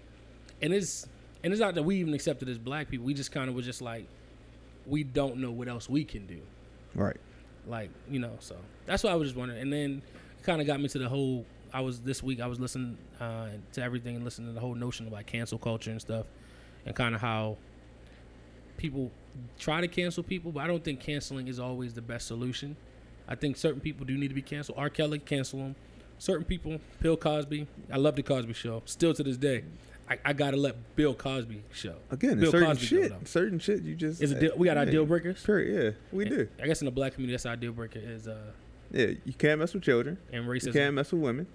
and 0.63 0.73
it's 0.73 1.09
and 1.43 1.53
it's 1.53 1.61
not 1.61 1.75
that 1.75 1.83
we 1.83 1.97
even 1.97 2.15
accepted 2.15 2.49
as 2.49 2.57
black 2.57 2.89
people. 2.89 3.05
We 3.05 3.15
just 3.15 3.33
kind 3.33 3.49
of 3.49 3.57
was 3.57 3.65
just 3.67 3.83
like, 3.83 4.07
we 4.87 5.03
don't 5.03 5.39
know 5.39 5.51
what 5.51 5.67
else 5.67 5.89
we 5.89 6.05
can 6.05 6.25
do. 6.27 6.41
Right. 6.95 7.17
Like 7.71 7.91
you 8.11 8.19
know 8.19 8.33
so 8.41 8.57
that's 8.87 9.03
why 9.03 9.11
i 9.11 9.15
was 9.15 9.29
just 9.29 9.39
wondering. 9.39 9.61
And 9.61 9.73
then 9.73 10.03
it 10.39 10.45
kind 10.45 10.61
of 10.61 10.67
got 10.67 10.81
me 10.81 10.89
to 10.89 10.99
the 10.99 11.09
whole 11.09 11.45
i 11.73 11.81
was 11.81 12.01
this 12.01 12.23
week 12.23 12.41
i 12.41 12.47
was 12.47 12.59
listening 12.59 12.99
uh, 13.21 13.49
to 13.73 13.83
everything 13.83 14.17
and 14.17 14.25
listening 14.25 14.49
to 14.49 14.55
the 14.55 14.61
whole 14.61 14.75
notion 14.75 15.07
of 15.07 15.13
like 15.13 15.27
cancel 15.27 15.59
culture 15.59 15.91
and 15.91 16.01
stuff 16.01 16.27
and 16.85 16.95
kind 16.95 17.15
of 17.15 17.21
how 17.21 17.57
people 18.77 19.11
try 19.59 19.81
to 19.81 19.89
cancel 19.89 20.23
people 20.23 20.51
but 20.53 20.61
i 20.61 20.67
don't 20.67 20.85
think 20.85 21.01
canceling 21.01 21.49
is 21.49 21.59
always 21.61 21.95
the 21.95 22.03
best 22.03 22.27
solution. 22.27 22.77
I 23.29 23.37
think 23.37 23.57
certain 23.57 23.81
people 23.81 24.05
do 24.05 24.19
need 24.19 24.27
to 24.27 24.35
be 24.35 24.43
canceled. 24.43 24.77
R. 24.77 24.91
Kelly 24.91 25.21
cancel 25.21 25.61
them 25.61 25.77
certain 26.21 26.45
people 26.45 26.79
bill 27.01 27.17
cosby 27.17 27.67
i 27.91 27.97
love 27.97 28.15
the 28.15 28.23
cosby 28.23 28.53
show 28.53 28.83
still 28.85 29.15
to 29.15 29.23
this 29.23 29.39
day 29.39 29.65
i, 30.11 30.19
I 30.25 30.33
gotta 30.33 30.57
let 30.57 30.97
bill 30.97 31.15
cosby 31.15 31.63
show 31.73 31.95
Again, 32.11 32.41
Bill 32.41 32.51
certain 32.51 32.69
Cosby 32.69 32.87
shit, 32.87 33.11
though. 33.11 33.19
certain 33.25 33.59
shit 33.59 33.83
you 33.83 33.95
just 33.95 34.21
is 34.23 34.33
a 34.33 34.41
deal, 34.41 34.53
we 34.57 34.67
got 34.67 34.77
our 34.77 34.87
deal 34.87 35.07
breakers 35.07 35.43
Period. 35.43 35.95
Yeah, 35.95 36.17
we 36.17 36.25
do. 36.27 36.49
i 36.63 36.67
guess 36.67 36.81
in 36.83 36.85
the 36.87 36.91
black 36.91 37.15
community 37.15 37.33
that's 37.35 37.47
our 37.47 37.57
deal 37.57 37.73
breaker 37.73 38.01
is 38.03 38.27
uh 38.29 38.37
Yeah, 38.91 39.07
you 39.25 39.33
can't 39.33 39.61
mess 39.61 39.73
with 39.73 39.85
children. 39.85 40.19
and 40.33 40.45
racism. 40.47 40.67
You 40.67 40.73
can't 40.73 40.95
mess 40.95 41.13
with 41.13 41.23
women. 41.23 41.47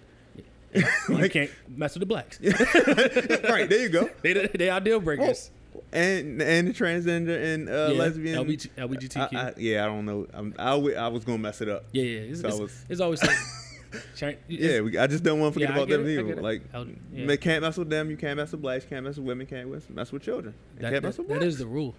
you 1.09 1.29
can't 1.29 1.51
mess 1.69 1.93
with 1.95 2.01
the 2.01 2.05
blacks. 2.05 2.39
right 3.49 3.69
there 3.69 3.81
you 3.81 3.89
go. 3.89 4.09
they 4.21 4.33
they 4.47 4.69
are 4.69 4.79
deal 4.79 4.99
breakers. 4.99 5.51
And 5.91 6.41
and 6.41 6.67
the 6.69 6.73
transgender 6.73 7.37
and 7.53 7.69
uh, 7.69 7.89
yeah. 7.91 7.99
lesbian. 7.99 8.45
LBG, 8.45 8.69
LBGTQ. 8.77 9.33
I, 9.35 9.47
I, 9.49 9.53
yeah, 9.57 9.83
I 9.83 9.87
don't 9.87 10.05
know. 10.05 10.27
I'm, 10.33 10.53
I, 10.57 10.75
was 11.07 11.25
gonna 11.25 11.37
mess 11.37 11.59
it 11.61 11.67
up. 11.69 11.85
yeah, 11.91 12.03
yeah. 12.03 12.19
It's, 12.31 12.41
So 12.41 12.47
it's, 12.47 12.59
was- 12.59 12.85
it's 12.89 13.01
always 13.01 13.21
like, 13.21 13.35
Yeah, 14.47 14.81
we, 14.81 14.97
I 14.97 15.07
just 15.07 15.23
don't 15.23 15.39
want 15.39 15.53
to 15.53 15.59
forget 15.59 15.69
Yeah, 15.69 15.75
about 15.75 15.89
them 15.89 16.05
it, 16.07 16.25
people. 16.27 16.43
Like, 16.43 16.61
yeah. 16.73 17.31
you 17.31 17.37
can't 17.37 17.61
mess 17.63 17.77
with 17.77 17.89
them. 17.89 18.09
You 18.09 18.17
can't 18.17 18.37
mess 18.37 18.51
with 18.51 18.61
blacks. 18.61 18.85
Can't 18.85 19.05
mess 19.05 19.17
with 19.17 19.25
women. 19.25 19.45
Can't 19.47 19.71
mess- 19.71 19.89
mess 19.89 20.11
with 20.11 20.23
children. 20.23 20.53
That, 20.79 20.91
can't 20.91 21.03
mess 21.03 21.17
with 21.17 21.27
that 21.29 21.43
is 21.43 21.57
the 21.57 21.67
rule. 21.67 21.93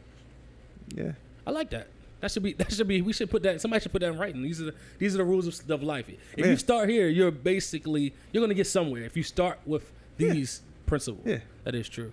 yeah. 0.94 1.12
I 1.46 1.50
like 1.50 1.70
that. 1.70 1.88
That 2.20 2.30
should 2.32 2.42
be. 2.42 2.54
That 2.54 2.72
should 2.72 2.88
be. 2.88 3.02
We 3.02 3.12
should 3.12 3.30
put 3.30 3.42
that. 3.44 3.60
Somebody 3.60 3.82
should 3.82 3.92
put 3.92 4.00
that 4.00 4.12
in 4.12 4.18
writing. 4.18 4.42
These 4.42 4.60
are 4.60 4.66
the, 4.66 4.74
these 4.98 5.14
are 5.14 5.18
the 5.18 5.24
rules 5.24 5.46
of, 5.46 5.70
of 5.70 5.82
life. 5.82 6.08
If 6.08 6.18
Yeah. 6.36 6.46
you 6.46 6.56
start 6.56 6.88
here, 6.88 7.08
you're 7.08 7.30
basically 7.30 8.14
you're 8.32 8.42
gonna 8.42 8.54
get 8.54 8.66
somewhere. 8.66 9.02
If 9.04 9.16
you 9.16 9.22
start 9.22 9.58
with 9.66 9.92
Yeah. 10.18 10.32
these 10.32 10.62
principles, 10.86 11.24
Yeah. 11.26 11.38
that 11.64 11.74
is 11.74 11.88
true. 11.88 12.12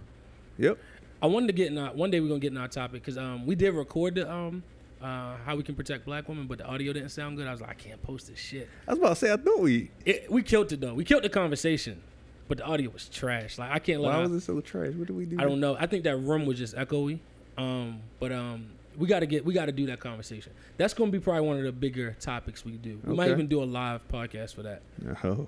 Yep. 0.59 0.77
I 1.21 1.27
wanted 1.27 1.47
to 1.47 1.53
get 1.53 1.67
in 1.71 1.77
our, 1.77 1.93
one 1.93 2.11
day 2.11 2.19
we're 2.19 2.27
gonna 2.27 2.39
get 2.41 2.51
in 2.51 2.57
our 2.57 2.67
topic 2.67 3.01
because 3.01 3.17
um, 3.17 3.45
we 3.45 3.55
did 3.55 3.73
record 3.73 4.15
the 4.15 4.29
um 4.31 4.61
uh, 5.03 5.35
how 5.45 5.55
we 5.55 5.63
can 5.63 5.75
protect 5.75 6.05
black 6.05 6.29
women, 6.29 6.47
but 6.47 6.57
the 6.57 6.65
audio 6.65 6.93
didn't 6.93 7.09
sound 7.09 7.37
good. 7.37 7.45
I 7.45 7.51
was 7.51 7.61
like, 7.61 7.71
I 7.71 7.73
can't 7.73 8.01
post 8.01 8.27
this 8.27 8.39
shit. 8.39 8.69
I 8.87 8.91
was 8.91 8.99
about 8.99 9.09
to 9.09 9.15
say. 9.15 9.33
I 9.33 9.37
thought 9.37 9.59
we. 9.59 9.91
It, 10.05 10.31
we 10.31 10.41
killed 10.41 10.71
it 10.71 10.79
though. 10.79 10.93
We 10.93 11.03
killed 11.03 11.23
the 11.23 11.29
conversation, 11.29 12.01
but 12.47 12.59
the 12.59 12.63
audio 12.63 12.89
was 12.89 13.09
trash. 13.09 13.57
Like 13.57 13.71
I 13.71 13.79
can't. 13.79 14.01
Why 14.01 14.17
was 14.19 14.31
it 14.31 14.41
so 14.41 14.61
trash? 14.61 14.93
What 14.93 15.07
did 15.07 15.15
we 15.15 15.25
do? 15.25 15.37
I 15.39 15.43
don't 15.43 15.59
know. 15.59 15.75
I 15.77 15.87
think 15.87 16.05
that 16.05 16.17
room 16.17 16.45
was 16.45 16.57
just 16.57 16.75
echoey. 16.75 17.19
Um, 17.57 17.99
but 18.19 18.31
um, 18.31 18.67
we 18.97 19.07
got 19.07 19.19
to 19.19 19.25
get 19.25 19.45
we 19.45 19.53
got 19.53 19.65
to 19.65 19.71
do 19.71 19.87
that 19.87 19.99
conversation. 19.99 20.53
That's 20.77 20.93
going 20.93 21.11
to 21.11 21.17
be 21.17 21.21
probably 21.21 21.47
one 21.47 21.57
of 21.57 21.63
the 21.63 21.71
bigger 21.71 22.15
topics 22.19 22.63
we 22.63 22.73
do. 22.73 22.99
We 23.03 23.15
might 23.15 23.29
even 23.29 23.47
do 23.47 23.61
a 23.61 23.65
live 23.65 24.07
podcast 24.07 24.55
for 24.55 24.63
that. 24.63 24.81
Oh. 25.23 25.47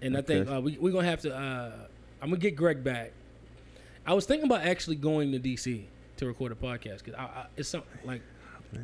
And 0.00 0.16
I 0.16 0.22
think 0.22 0.50
uh, 0.50 0.60
we 0.60 0.78
we're 0.78 0.92
gonna 0.92 1.08
have 1.08 1.20
to. 1.22 1.34
Uh, 1.34 1.72
I'm 2.20 2.30
gonna 2.30 2.40
get 2.40 2.56
Greg 2.56 2.82
back. 2.82 3.12
I 4.06 4.12
was 4.12 4.26
thinking 4.26 4.46
about 4.46 4.62
actually 4.62 4.96
going 4.96 5.32
to 5.32 5.38
DC 5.38 5.84
to 6.16 6.26
record 6.26 6.52
a 6.52 6.54
podcast 6.54 6.98
because 6.98 7.14
I, 7.14 7.22
I, 7.22 7.46
it's 7.56 7.68
something 7.68 7.90
like 8.04 8.20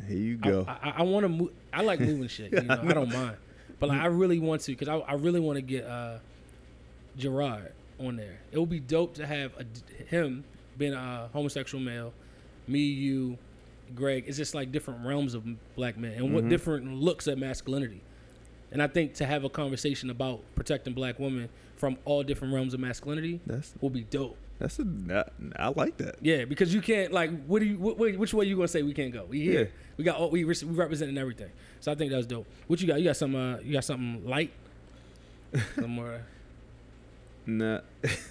Here 0.08 0.18
you 0.18 0.36
go. 0.36 0.64
I, 0.68 0.94
I, 0.98 1.02
want 1.02 1.24
to 1.24 1.28
move. 1.28 1.50
I 1.72 1.82
like 1.82 2.00
moving 2.00 2.28
shit. 2.28 2.52
You 2.52 2.62
know, 2.62 2.80
I 2.82 2.92
don't 2.92 3.12
mind, 3.12 3.36
but 3.78 3.88
like 3.88 4.00
I 4.00 4.06
really 4.06 4.38
want 4.38 4.62
to 4.62 4.72
because 4.72 4.88
I, 4.88 4.96
I 4.98 5.14
really 5.14 5.40
want 5.40 5.56
to 5.56 5.62
get 5.62 5.84
uh, 5.84 6.18
Gerard 7.16 7.72
on 7.98 8.16
there. 8.16 8.40
It 8.52 8.58
would 8.58 8.70
be 8.70 8.80
dope 8.80 9.14
to 9.14 9.26
have 9.26 9.52
a, 9.58 10.04
him 10.04 10.44
being 10.78 10.94
a 10.94 11.28
homosexual 11.32 11.82
male, 11.82 12.12
me, 12.66 12.80
you, 12.80 13.38
Greg. 13.94 14.24
It's 14.26 14.36
just 14.36 14.54
like 14.54 14.72
different 14.72 15.06
realms 15.06 15.34
of 15.34 15.44
black 15.76 15.96
men 15.96 16.12
and 16.12 16.34
what 16.34 16.48
different 16.48 16.94
looks 16.94 17.28
at 17.28 17.38
masculinity. 17.38 18.00
And 18.72 18.82
I 18.82 18.86
think 18.86 19.14
to 19.14 19.26
have 19.26 19.44
a 19.44 19.48
conversation 19.48 20.10
about 20.10 20.40
protecting 20.54 20.94
black 20.94 21.18
women 21.18 21.48
from 21.76 21.98
all 22.04 22.22
different 22.22 22.54
realms 22.54 22.74
of 22.74 22.80
masculinity 22.80 23.40
that's 23.46 23.72
will 23.80 23.90
be 23.90 24.02
dope. 24.02 24.36
That's 24.60 24.78
a. 24.78 25.24
I 25.56 25.68
like 25.68 25.96
that. 25.96 26.16
Yeah, 26.20 26.44
because 26.44 26.72
you 26.72 26.82
can't 26.82 27.12
like. 27.12 27.30
What 27.46 27.60
do 27.60 27.66
you? 27.66 27.78
What, 27.78 27.98
which 27.98 28.34
way 28.34 28.44
you 28.44 28.56
gonna 28.56 28.68
say 28.68 28.82
we 28.82 28.92
can't 28.92 29.12
go? 29.12 29.24
We 29.24 29.40
here. 29.40 29.60
Yeah. 29.60 29.66
We 29.96 30.04
got 30.04 30.16
all. 30.18 30.30
We 30.30 30.44
re- 30.44 30.54
we 30.62 30.74
representing 30.74 31.16
everything. 31.16 31.50
So 31.80 31.90
I 31.90 31.94
think 31.94 32.12
that's 32.12 32.26
dope. 32.26 32.46
What 32.66 32.80
you 32.80 32.86
got? 32.86 32.98
You 32.98 33.06
got 33.06 33.16
some. 33.16 33.34
Uh, 33.34 33.58
you 33.60 33.72
got 33.72 33.84
something 33.84 34.24
light. 34.28 34.52
Some 35.74 35.90
more. 35.90 36.20
Nah, 37.46 37.80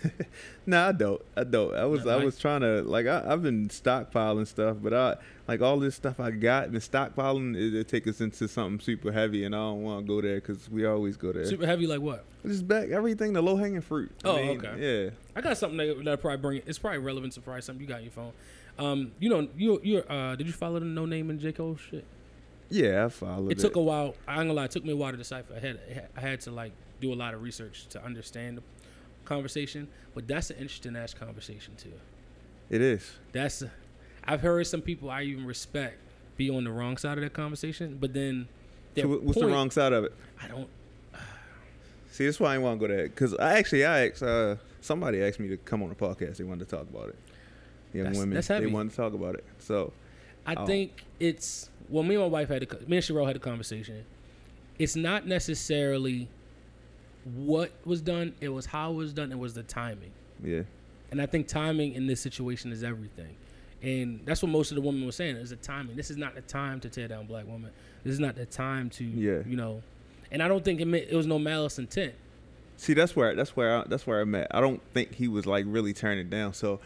nah, 0.65 0.87
I 0.87 0.91
don't. 0.93 1.21
I 1.35 1.43
don't. 1.43 1.75
I 1.75 1.83
was, 1.83 2.07
I 2.07 2.15
was 2.23 2.37
trying 2.37 2.61
to 2.61 2.83
like, 2.83 3.07
I, 3.07 3.23
I've 3.27 3.43
been 3.43 3.67
stockpiling 3.67 4.47
stuff, 4.47 4.77
but 4.81 4.93
I 4.93 5.17
like 5.49 5.61
all 5.61 5.79
this 5.79 5.95
stuff 5.95 6.19
I 6.19 6.31
got. 6.31 6.71
Been 6.71 6.79
stockpiling 6.79 7.55
it, 7.57 7.73
it 7.73 7.87
take 7.87 8.07
us 8.07 8.21
into 8.21 8.47
something 8.47 8.79
super 8.79 9.11
heavy, 9.11 9.43
and 9.43 9.53
I 9.55 9.57
don't 9.57 9.81
want 9.83 10.05
to 10.05 10.07
go 10.07 10.21
there 10.21 10.35
because 10.35 10.69
we 10.69 10.85
always 10.85 11.17
go 11.17 11.31
there. 11.33 11.45
Super 11.45 11.65
heavy, 11.65 11.87
like 11.87 12.01
what? 12.01 12.23
Just 12.45 12.67
back 12.67 12.89
everything, 12.89 13.33
the 13.33 13.41
low 13.41 13.55
hanging 13.57 13.81
fruit. 13.81 14.11
I 14.23 14.27
Oh, 14.27 14.35
mean, 14.37 14.63
okay. 14.65 15.05
Yeah, 15.05 15.09
I 15.35 15.41
got 15.41 15.57
something 15.57 15.77
that 15.77 16.05
that 16.05 16.21
probably 16.21 16.37
bring. 16.37 16.61
It's 16.65 16.79
probably 16.79 16.99
relevant 16.99 17.33
to 17.33 17.41
probably 17.41 17.61
something 17.63 17.81
you 17.81 17.87
got 17.87 17.97
in 17.99 18.03
your 18.05 18.11
phone. 18.13 18.31
Um, 18.77 19.11
you 19.19 19.29
know, 19.29 19.47
you 19.57 19.81
you 19.83 19.97
uh, 19.99 20.35
did 20.35 20.47
you 20.47 20.53
follow 20.53 20.79
the 20.79 20.85
Noname 20.85 21.29
and 21.29 21.39
J 21.39 21.51
Cole 21.51 21.75
shit? 21.89 22.05
yeah. 22.69 23.05
I 23.05 23.09
followed 23.09 23.51
It 23.51 23.59
took 23.59 23.75
a 23.75 23.81
while. 23.81 24.15
I 24.27 24.33
ain't 24.35 24.41
gonna 24.43 24.53
lie. 24.53 24.65
It 24.65 24.71
took 24.71 24.85
me 24.85 24.91
a 24.93 24.95
while 24.95 25.11
to 25.11 25.17
decipher. 25.17 25.53
I 25.55 25.59
had 25.59 25.79
I 26.15 26.19
had 26.21 26.39
to 26.41 26.51
like 26.51 26.71
do 27.01 27.11
a 27.11 27.15
lot 27.15 27.33
of 27.33 27.41
research 27.41 27.87
to 27.89 28.03
understand 28.03 28.57
the 28.59 28.63
conversation. 29.25 29.87
But 30.13 30.27
that's 30.27 30.49
an 30.49 30.57
interesting 30.57 30.95
ass 30.95 31.13
conversation 31.13 31.75
too. 31.75 31.93
It 32.69 32.81
is. 32.81 33.11
That's 33.31 33.63
I've 34.25 34.41
heard 34.41 34.65
some 34.67 34.81
people 34.81 35.09
I 35.09 35.23
even 35.23 35.45
respect 35.45 35.97
be 36.37 36.49
on 36.49 36.63
the 36.63 36.71
wrong 36.71 36.97
side 36.97 37.17
of 37.17 37.23
that 37.23 37.33
conversation, 37.33 37.97
but 37.99 38.13
then 38.13 38.47
So 38.95 39.07
what's 39.07 39.39
the 39.39 39.47
wrong 39.47 39.71
side 39.71 39.93
of 39.93 40.05
it? 40.05 40.13
I 40.41 40.47
don't. 40.47 40.67
See, 42.11 42.25
that's 42.25 42.39
why 42.39 42.55
I 42.55 42.57
want 42.57 42.79
to 42.79 42.87
go 42.87 42.93
there 42.93 43.03
because 43.03 43.33
I 43.35 43.57
actually 43.57 43.85
I 43.85 44.07
asked 44.07 44.23
uh, 44.23 44.55
somebody 44.81 45.21
asked 45.23 45.39
me 45.39 45.47
to 45.49 45.57
come 45.57 45.81
on 45.83 45.89
the 45.89 45.95
podcast. 45.95 46.37
They 46.37 46.43
wanted 46.43 46.67
to 46.69 46.75
talk 46.75 46.87
about 46.89 47.09
it. 47.09 47.15
Young 47.93 48.03
That's- 48.05 48.19
women, 48.19 48.35
that's 48.35 48.47
they 48.47 48.65
wanted 48.67 48.91
to 48.91 48.95
talk 48.97 49.13
about 49.13 49.35
it. 49.35 49.43
So 49.59 49.93
I 50.45 50.53
Oh. 50.55 50.65
think 50.65 51.03
it's 51.19 51.69
well. 51.89 52.03
Me 52.03 52.15
and 52.15 52.23
my 52.23 52.27
wife 52.29 52.49
had 52.49 52.63
a, 52.63 52.89
me 52.89 52.97
and 52.97 53.05
Cheryl 53.05 53.25
had 53.25 53.35
a 53.35 53.39
conversation. 53.39 54.03
It's 54.77 54.95
not 54.95 55.27
necessarily 55.27 56.27
what 57.35 57.71
was 57.85 58.01
done; 58.01 58.33
it 58.41 58.49
was 58.49 58.67
how 58.67 58.91
it 58.91 58.95
was 58.95 59.13
done. 59.13 59.31
It 59.31 59.39
was 59.39 59.53
the 59.53 59.63
timing, 59.63 60.11
yeah, 60.43 60.61
and 61.11 61.21
I 61.21 61.25
think 61.25 61.47
timing 61.47 61.93
in 61.93 62.07
this 62.07 62.21
situation 62.21 62.71
is 62.71 62.83
everything. 62.83 63.35
And 63.81 64.19
that's 64.25 64.41
what 64.41 64.49
most 64.51 64.71
of 64.71 64.75
the 64.75 64.81
women 64.81 65.05
were 65.05 65.11
saying 65.11 65.37
is 65.37 65.51
the 65.51 65.55
timing. 65.55 65.95
This 65.95 66.11
is 66.11 66.17
not 66.17 66.35
the 66.35 66.41
time 66.41 66.79
to 66.81 66.89
tear 66.89 67.07
down 67.07 67.27
black 67.27 67.45
women. 67.47 67.71
This 68.03 68.13
is 68.13 68.19
not 68.19 68.35
the 68.35 68.45
time 68.45 68.89
to, 68.91 69.03
Yeah. 69.05 69.39
you 69.47 69.55
know. 69.55 69.81
And 70.31 70.43
I 70.43 70.47
don't 70.47 70.63
think 70.65 70.81
it 70.81 70.85
meant, 70.85 71.07
it 71.09 71.15
was 71.15 71.25
no 71.27 71.39
malice 71.39 71.79
intent. 71.79 72.13
see, 72.77 72.93
that's 72.93 73.15
where 73.15 73.35
that's 73.35 73.55
where 73.57 73.77
I, 73.79 73.83
that's 73.87 74.05
where 74.07 74.21
I'm 74.21 74.33
at. 74.35 74.47
I 74.55 74.61
don't 74.61 74.81
think 74.93 75.13
he 75.15 75.27
was 75.27 75.45
like 75.45 75.65
really 75.67 75.93
turning 75.93 76.19
it 76.27 76.29
down. 76.29 76.53
So 76.53 76.79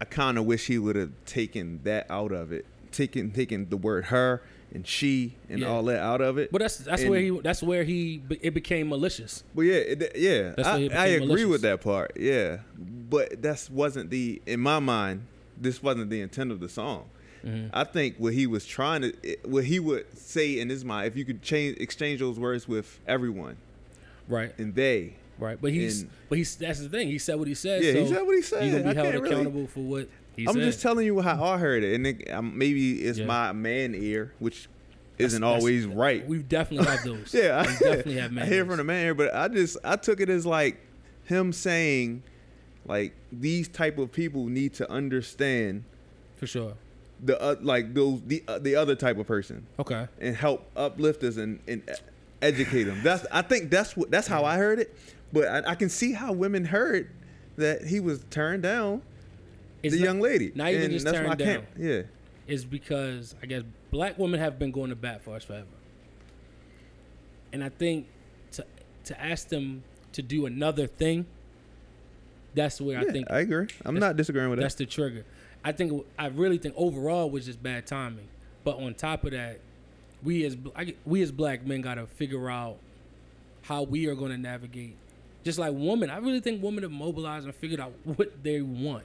I 0.00 0.04
kind 0.06 0.38
of 0.38 0.44
wish 0.46 0.66
he 0.66 0.78
would 0.78 0.96
have 0.96 1.10
taken 1.26 1.80
that 1.84 2.06
out 2.10 2.32
of 2.32 2.52
it, 2.52 2.64
taking 2.92 3.30
taking 3.32 3.68
the 3.68 3.76
word 3.76 4.06
her 4.06 4.42
and 4.72 4.86
she 4.86 5.34
and 5.50 5.60
Yeah. 5.60 5.68
all 5.68 5.82
that 5.84 6.00
out 6.00 6.20
of 6.22 6.38
it. 6.38 6.50
But 6.52 6.60
that's 6.62 6.78
that's 6.78 7.02
And- 7.02 7.10
where 7.10 7.20
he 7.20 7.30
that's 7.40 7.62
where 7.62 7.84
he 7.84 8.22
it 8.40 8.52
became 8.54 8.88
malicious. 8.88 9.42
Well, 9.54 9.66
yeah, 9.66 9.74
it, 9.74 10.12
yeah, 10.16 10.52
That's 10.56 10.68
why 10.68 10.78
he 10.80 10.90
I, 10.90 11.02
I 11.02 11.06
agree 11.08 11.26
malicious. 11.26 11.46
with 11.48 11.62
that 11.62 11.80
part. 11.82 12.12
Yeah, 12.18 12.58
but 12.78 13.42
that's 13.42 13.68
wasn't 13.70 14.08
the 14.10 14.40
in 14.46 14.60
my 14.60 14.78
mind. 14.78 15.22
This 15.60 15.82
wasn't 15.82 16.10
the 16.10 16.20
intent 16.20 16.52
of 16.52 16.60
the 16.60 16.68
song. 16.68 17.04
Mm-hmm. 17.44 17.68
I 17.72 17.84
think 17.84 18.16
what 18.18 18.32
he 18.34 18.46
was 18.46 18.66
trying 18.66 19.02
to, 19.02 19.36
what 19.44 19.64
he 19.64 19.78
would 19.78 20.06
say 20.18 20.58
in 20.58 20.68
his 20.68 20.84
mind, 20.84 21.06
if 21.06 21.16
you 21.16 21.24
could 21.24 21.42
change 21.42 21.76
exchange 21.78 22.20
those 22.20 22.38
words 22.38 22.66
with 22.66 22.98
everyone 23.06 23.56
Right. 24.28 24.52
and 24.58 24.74
they, 24.74 25.14
Right. 25.38 25.58
But 25.60 25.72
he's 25.72 26.00
And- 26.02 26.10
but 26.30 26.38
he's 26.38 26.56
that's 26.56 26.80
the 26.80 26.88
thing. 26.88 27.08
He 27.08 27.18
said 27.18 27.38
what 27.38 27.46
he 27.46 27.54
said. 27.54 27.84
Yeah, 27.84 27.92
he 27.92 28.06
said 28.08 28.22
what 28.22 28.36
he 28.36 28.42
said. 28.42 28.64
You're 28.72 28.80
gonna 28.80 28.90
I 28.90 28.92
be 28.92 28.96
held 28.96 29.06
can't 29.12 29.22
really- 29.22 29.34
accountable 29.34 29.66
for 29.66 29.80
what 29.80 30.08
he 30.34 30.46
I'm 30.48 30.54
said. 30.54 30.62
just 30.62 30.80
telling 30.80 31.04
you 31.04 31.20
how 31.20 31.44
I 31.44 31.58
heard 31.58 31.84
it, 31.84 31.94
and 31.94 32.06
it, 32.06 32.30
um, 32.32 32.56
maybe 32.56 33.02
it's 33.02 33.18
Yeah. 33.18 33.26
my 33.26 33.52
man 33.52 33.94
ear, 33.94 34.32
which 34.38 34.66
isn't 35.18 35.42
that's- 35.42 35.60
always 35.60 35.84
right. 35.86 36.26
We've 36.26 36.48
definitely 36.48 36.86
have 36.90 37.04
those. 37.04 37.34
Yeah, 37.34 37.60
we 37.62 37.68
definitely 37.72 38.14
have 38.16 38.30
I 38.32 38.34
man. 38.34 38.46
hear 38.46 38.56
ears. 38.60 38.66
from 38.66 38.76
the 38.78 38.84
man 38.84 39.04
here, 39.04 39.14
but 39.14 39.34
I 39.34 39.48
just 39.48 39.76
I 39.84 39.96
took 39.96 40.20
it 40.20 40.30
as 40.30 40.46
like 40.46 40.78
him 41.24 41.52
saying, 41.52 42.22
like 42.86 43.12
these 43.32 43.68
type 43.68 43.98
of 43.98 44.12
people 44.12 44.46
need 44.46 44.74
to 44.74 44.90
understand 44.90 45.84
for 46.36 46.46
sure. 46.46 46.74
the 47.24 47.40
uh, 47.40 47.56
like 47.60 47.94
those 47.94 48.20
the 48.26 48.42
uh, 48.48 48.58
the 48.58 48.76
other 48.76 48.94
type 48.94 49.18
of 49.18 49.26
person 49.26 49.66
Okay. 49.78 50.06
and 50.20 50.36
help 50.36 50.68
uplift 50.76 51.22
us 51.24 51.36
and, 51.36 51.58
and 51.66 51.82
educate 52.42 52.84
them. 52.84 53.00
That's 53.02 53.26
I 53.32 53.42
think 53.42 53.70
that's 53.70 53.96
what 53.96 54.10
that's 54.10 54.28
how 54.28 54.44
I 54.44 54.56
heard 54.56 54.78
it, 54.78 54.94
but 55.32 55.48
I, 55.48 55.70
I 55.72 55.74
can 55.74 55.88
see 55.88 56.12
how 56.12 56.32
women 56.32 56.64
heard 56.64 57.10
that 57.56 57.84
he 57.84 58.00
was 58.00 58.22
turned 58.30 58.62
down 58.62 59.02
It's 59.82 59.94
the 59.94 60.00
not- 60.00 60.04
young 60.04 60.20
lady. 60.20 60.52
not 60.54 60.70
even 60.70 60.82
And 60.84 60.92
just 60.92 61.06
turned 61.06 61.38
can't- 61.38 61.64
Yeah, 61.78 62.02
is 62.46 62.64
because 62.64 63.34
I 63.42 63.46
guess 63.46 63.62
black 63.90 64.18
women 64.18 64.38
have 64.40 64.58
been 64.58 64.70
going 64.72 64.90
to 64.90 64.96
bat 64.96 65.22
for 65.24 65.34
us 65.36 65.44
forever. 65.44 65.66
And 67.52 67.64
I 67.64 67.70
think 67.70 68.06
to 68.52 68.64
to 69.04 69.20
ask 69.20 69.48
them 69.48 69.82
to 70.12 70.22
do 70.22 70.46
another 70.46 70.86
thing, 70.86 71.26
that's 72.56 72.80
where 72.80 73.00
yeah, 73.00 73.08
I 73.08 73.12
think 73.12 73.30
I 73.30 73.40
agree. 73.40 73.68
I'm 73.84 73.98
not 73.98 74.16
disagreeing 74.16 74.50
with 74.50 74.58
that's 74.58 74.74
that. 74.74 74.84
That's 74.84 74.96
the 74.96 75.02
trigger. 75.02 75.24
I 75.64 75.72
think 75.72 76.04
I 76.18 76.26
really 76.28 76.58
think 76.58 76.74
overall 76.76 77.30
was 77.30 77.46
just 77.46 77.62
bad 77.62 77.86
timing. 77.86 78.26
But 78.64 78.78
on 78.78 78.94
top 78.94 79.24
of 79.24 79.30
that, 79.32 79.60
we 80.24 80.44
as 80.44 80.56
bl- 80.56 80.70
I 80.74 80.84
get- 80.84 80.96
we 81.04 81.22
as 81.22 81.30
black 81.30 81.64
men 81.64 81.82
got 81.82 81.94
to 81.94 82.06
figure 82.06 82.50
out 82.50 82.78
how 83.62 83.82
we 83.84 84.06
are 84.06 84.14
going 84.14 84.32
to 84.32 84.38
navigate. 84.38 84.96
Just 85.44 85.58
like 85.58 85.72
women, 85.72 86.10
I 86.10 86.16
really 86.18 86.40
think 86.40 86.62
women 86.62 86.82
have 86.82 86.90
mobilized 86.90 87.46
and 87.46 87.54
figured 87.54 87.78
out 87.78 87.92
what 88.04 88.42
they 88.42 88.60
want. 88.60 89.04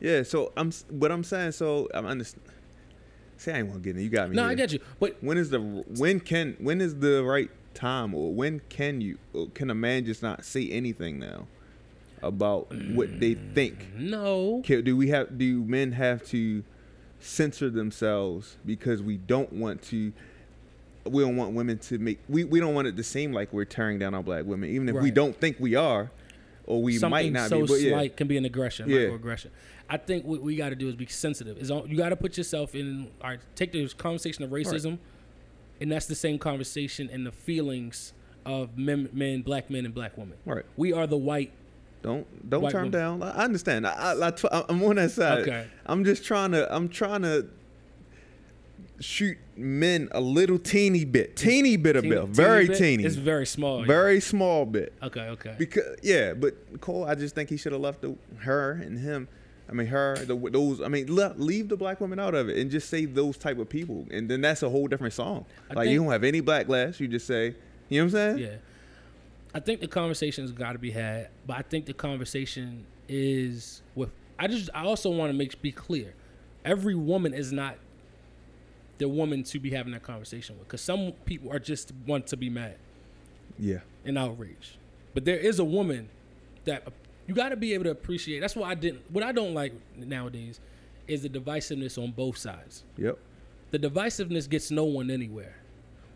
Yeah, 0.00 0.22
so 0.22 0.52
I'm 0.56 0.72
what 0.90 1.12
I'm 1.12 1.22
saying. 1.24 1.52
So 1.52 1.88
I'm 1.94 2.06
understand. 2.06 2.44
See, 3.36 3.50
I 3.50 3.58
ain't 3.58 3.68
want 3.68 3.82
to 3.82 3.88
get 3.88 3.96
in. 3.96 4.02
You 4.04 4.10
got 4.10 4.30
me. 4.30 4.36
No, 4.36 4.42
here. 4.42 4.50
I 4.52 4.54
get 4.54 4.72
you. 4.72 4.80
But 5.00 5.16
When 5.20 5.36
is 5.38 5.50
the 5.50 5.60
when 5.60 6.20
can 6.20 6.56
when 6.58 6.80
is 6.80 6.96
the 6.98 7.22
right 7.24 7.50
time 7.74 8.14
or 8.14 8.32
when 8.32 8.60
can 8.68 9.00
you 9.00 9.18
or 9.32 9.48
can 9.48 9.70
a 9.70 9.74
man 9.74 10.04
just 10.04 10.22
not 10.22 10.44
say 10.44 10.70
anything 10.70 11.18
now 11.18 11.46
about 12.24 12.74
what 12.92 13.20
they 13.20 13.34
mm. 13.34 13.54
think? 13.54 13.94
no, 13.96 14.62
Can, 14.64 14.84
do 14.84 14.96
we 14.96 15.08
have 15.08 15.38
do 15.38 15.62
men 15.64 15.92
have 15.92 16.24
to 16.26 16.64
censor 17.20 17.70
themselves 17.70 18.56
because 18.66 19.02
we 19.02 19.16
don't 19.16 19.52
want 19.52 19.82
to 19.82 20.12
we 21.04 21.22
don't 21.22 21.36
want 21.36 21.52
women 21.52 21.78
to 21.78 21.98
make 21.98 22.18
we, 22.28 22.44
we 22.44 22.60
don't 22.60 22.74
want 22.74 22.86
it 22.86 22.96
to 22.96 23.02
seem 23.02 23.32
like 23.32 23.52
we're 23.52 23.64
tearing 23.64 23.98
down 23.98 24.14
our 24.14 24.22
black 24.22 24.44
women 24.44 24.68
even 24.70 24.88
if 24.88 24.96
we 24.96 25.10
don't 25.10 25.38
think 25.38 25.58
we 25.58 25.74
are 25.74 26.10
or 26.66 26.82
we 26.82 26.96
something 26.96 27.10
might 27.10 27.32
not 27.32 27.48
so 27.48 27.62
be 27.62 27.66
but 27.66 27.80
yeah 27.80 27.92
slight 27.92 28.16
can 28.16 28.26
be 28.26 28.36
an 28.36 28.44
aggression, 28.44 28.88
Yeah. 28.88 29.08
microaggression. 29.08 29.50
I 29.88 29.98
think 29.98 30.24
what 30.24 30.40
we 30.40 30.56
got 30.56 30.70
to 30.70 30.76
do 30.76 30.88
is 30.88 30.94
be 30.94 31.06
sensitive. 31.06 31.58
Is 31.58 31.70
you 31.70 31.96
got 31.96 32.08
to 32.08 32.16
put 32.16 32.38
yourself 32.38 32.74
in. 32.74 33.10
All 33.20 33.30
right, 33.30 33.40
take 33.54 33.72
the 33.72 33.86
conversation 33.88 34.42
of 34.44 34.50
racism, 34.50 34.98
and 35.80 35.92
that's 35.92 36.06
the 36.06 36.14
same 36.14 36.38
conversation 36.38 37.10
and 37.12 37.26
the 37.26 37.32
feelings 37.32 38.14
of 38.46 38.78
men, 38.78 39.08
men, 39.12 39.42
black 39.42 39.70
men, 39.70 39.84
and 39.84 39.94
black 39.94 40.16
women. 40.16 40.38
right 40.44 40.64
We 40.76 40.92
are 40.92 41.06
the 41.06 41.16
white. 41.16 41.52
Don't 42.04 42.48
don't 42.50 42.60
White 42.62 42.72
turn 42.72 42.92
woman. 42.92 43.00
down. 43.00 43.22
I 43.22 43.44
understand. 43.44 43.86
I, 43.86 44.12
I, 44.12 44.28
I 44.28 44.64
I'm 44.68 44.82
on 44.84 44.96
that 44.96 45.10
side. 45.10 45.38
Okay. 45.40 45.66
I'm 45.86 46.04
just 46.04 46.22
trying 46.24 46.52
to. 46.52 46.72
I'm 46.74 46.88
trying 46.90 47.22
to 47.22 47.46
shoot 49.00 49.38
men 49.56 50.08
a 50.12 50.20
little 50.20 50.58
teeny 50.58 51.04
bit, 51.04 51.34
teeny 51.36 51.76
bit 51.76 51.96
of 51.96 52.02
Teeny- 52.02 52.14
bill, 52.14 52.26
very 52.26 52.66
bit? 52.68 52.76
teeny, 52.78 53.04
It's 53.04 53.16
very 53.16 53.46
small. 53.46 53.80
yeah. 53.80 53.86
very 53.86 54.20
small 54.20 54.66
bit. 54.66 54.92
Okay. 55.02 55.28
Okay. 55.28 55.54
Because 55.58 55.96
yeah, 56.02 56.34
but 56.34 56.80
Cole, 56.80 57.04
I 57.04 57.14
just 57.14 57.34
think 57.34 57.48
he 57.48 57.56
should 57.56 57.72
have 57.72 57.80
left 57.80 58.02
the, 58.02 58.16
her 58.38 58.72
and 58.72 58.98
him. 58.98 59.26
I 59.68 59.72
mean, 59.72 59.86
her, 59.86 60.16
the, 60.26 60.36
those. 60.36 60.82
I 60.82 60.88
mean, 60.88 61.12
le- 61.12 61.34
leave 61.38 61.70
the 61.70 61.76
black 61.76 62.00
women 62.00 62.20
out 62.20 62.34
of 62.34 62.50
it 62.50 62.58
and 62.58 62.70
just 62.70 62.90
say 62.90 63.06
those 63.06 63.38
type 63.38 63.58
of 63.58 63.68
people, 63.70 64.06
and 64.10 64.28
then 64.30 64.42
that's 64.42 64.62
a 64.62 64.68
whole 64.68 64.86
different 64.88 65.14
song. 65.14 65.46
I 65.70 65.74
like 65.74 65.88
you 65.88 66.02
don't 66.02 66.12
have 66.12 66.22
any 66.22 66.42
backlash. 66.42 67.00
You 67.00 67.08
just 67.08 67.26
say, 67.26 67.54
you 67.88 67.98
know 68.00 68.04
what 68.04 68.14
I'm 68.20 68.36
saying? 68.36 68.38
Yeah. 68.38 68.56
I 69.54 69.60
think 69.60 69.80
the 69.80 69.88
conversation's 69.88 70.50
got 70.52 70.72
to 70.72 70.78
be 70.78 70.90
had, 70.90 71.28
but 71.46 71.56
I 71.56 71.62
think 71.62 71.86
the 71.86 71.94
conversation 71.94 72.84
is 73.08 73.82
with. 73.94 74.10
I 74.38 74.48
just. 74.48 74.68
I 74.74 74.84
also 74.84 75.10
want 75.10 75.30
to 75.30 75.36
make 75.38 75.60
be 75.62 75.70
clear. 75.72 76.14
Every 76.64 76.94
woman 76.94 77.32
is 77.34 77.52
not 77.52 77.76
the 78.98 79.08
woman 79.08 79.42
to 79.44 79.58
be 79.60 79.70
having 79.70 79.92
that 79.92 80.02
conversation 80.02 80.58
with, 80.58 80.66
because 80.66 80.80
some 80.80 81.12
people 81.24 81.52
are 81.52 81.58
just 81.58 81.92
want 82.06 82.26
to 82.28 82.36
be 82.36 82.48
mad 82.48 82.76
Yeah. 83.58 83.80
and 84.04 84.16
outraged. 84.16 84.76
But 85.14 85.24
there 85.24 85.36
is 85.36 85.58
a 85.58 85.64
woman 85.64 86.08
that 86.64 86.88
you 87.26 87.34
got 87.34 87.50
to 87.50 87.56
be 87.56 87.74
able 87.74 87.84
to 87.84 87.90
appreciate. 87.90 88.40
That's 88.40 88.56
why 88.56 88.70
I 88.70 88.74
didn't. 88.74 89.02
What 89.10 89.22
I 89.24 89.32
don't 89.32 89.54
like 89.54 89.72
nowadays 89.96 90.58
is 91.06 91.22
the 91.22 91.28
divisiveness 91.28 92.02
on 92.02 92.12
both 92.12 92.36
sides. 92.38 92.82
Yep. 92.96 93.18
The 93.70 93.78
divisiveness 93.78 94.48
gets 94.48 94.70
no 94.70 94.84
one 94.84 95.10
anywhere. 95.10 95.56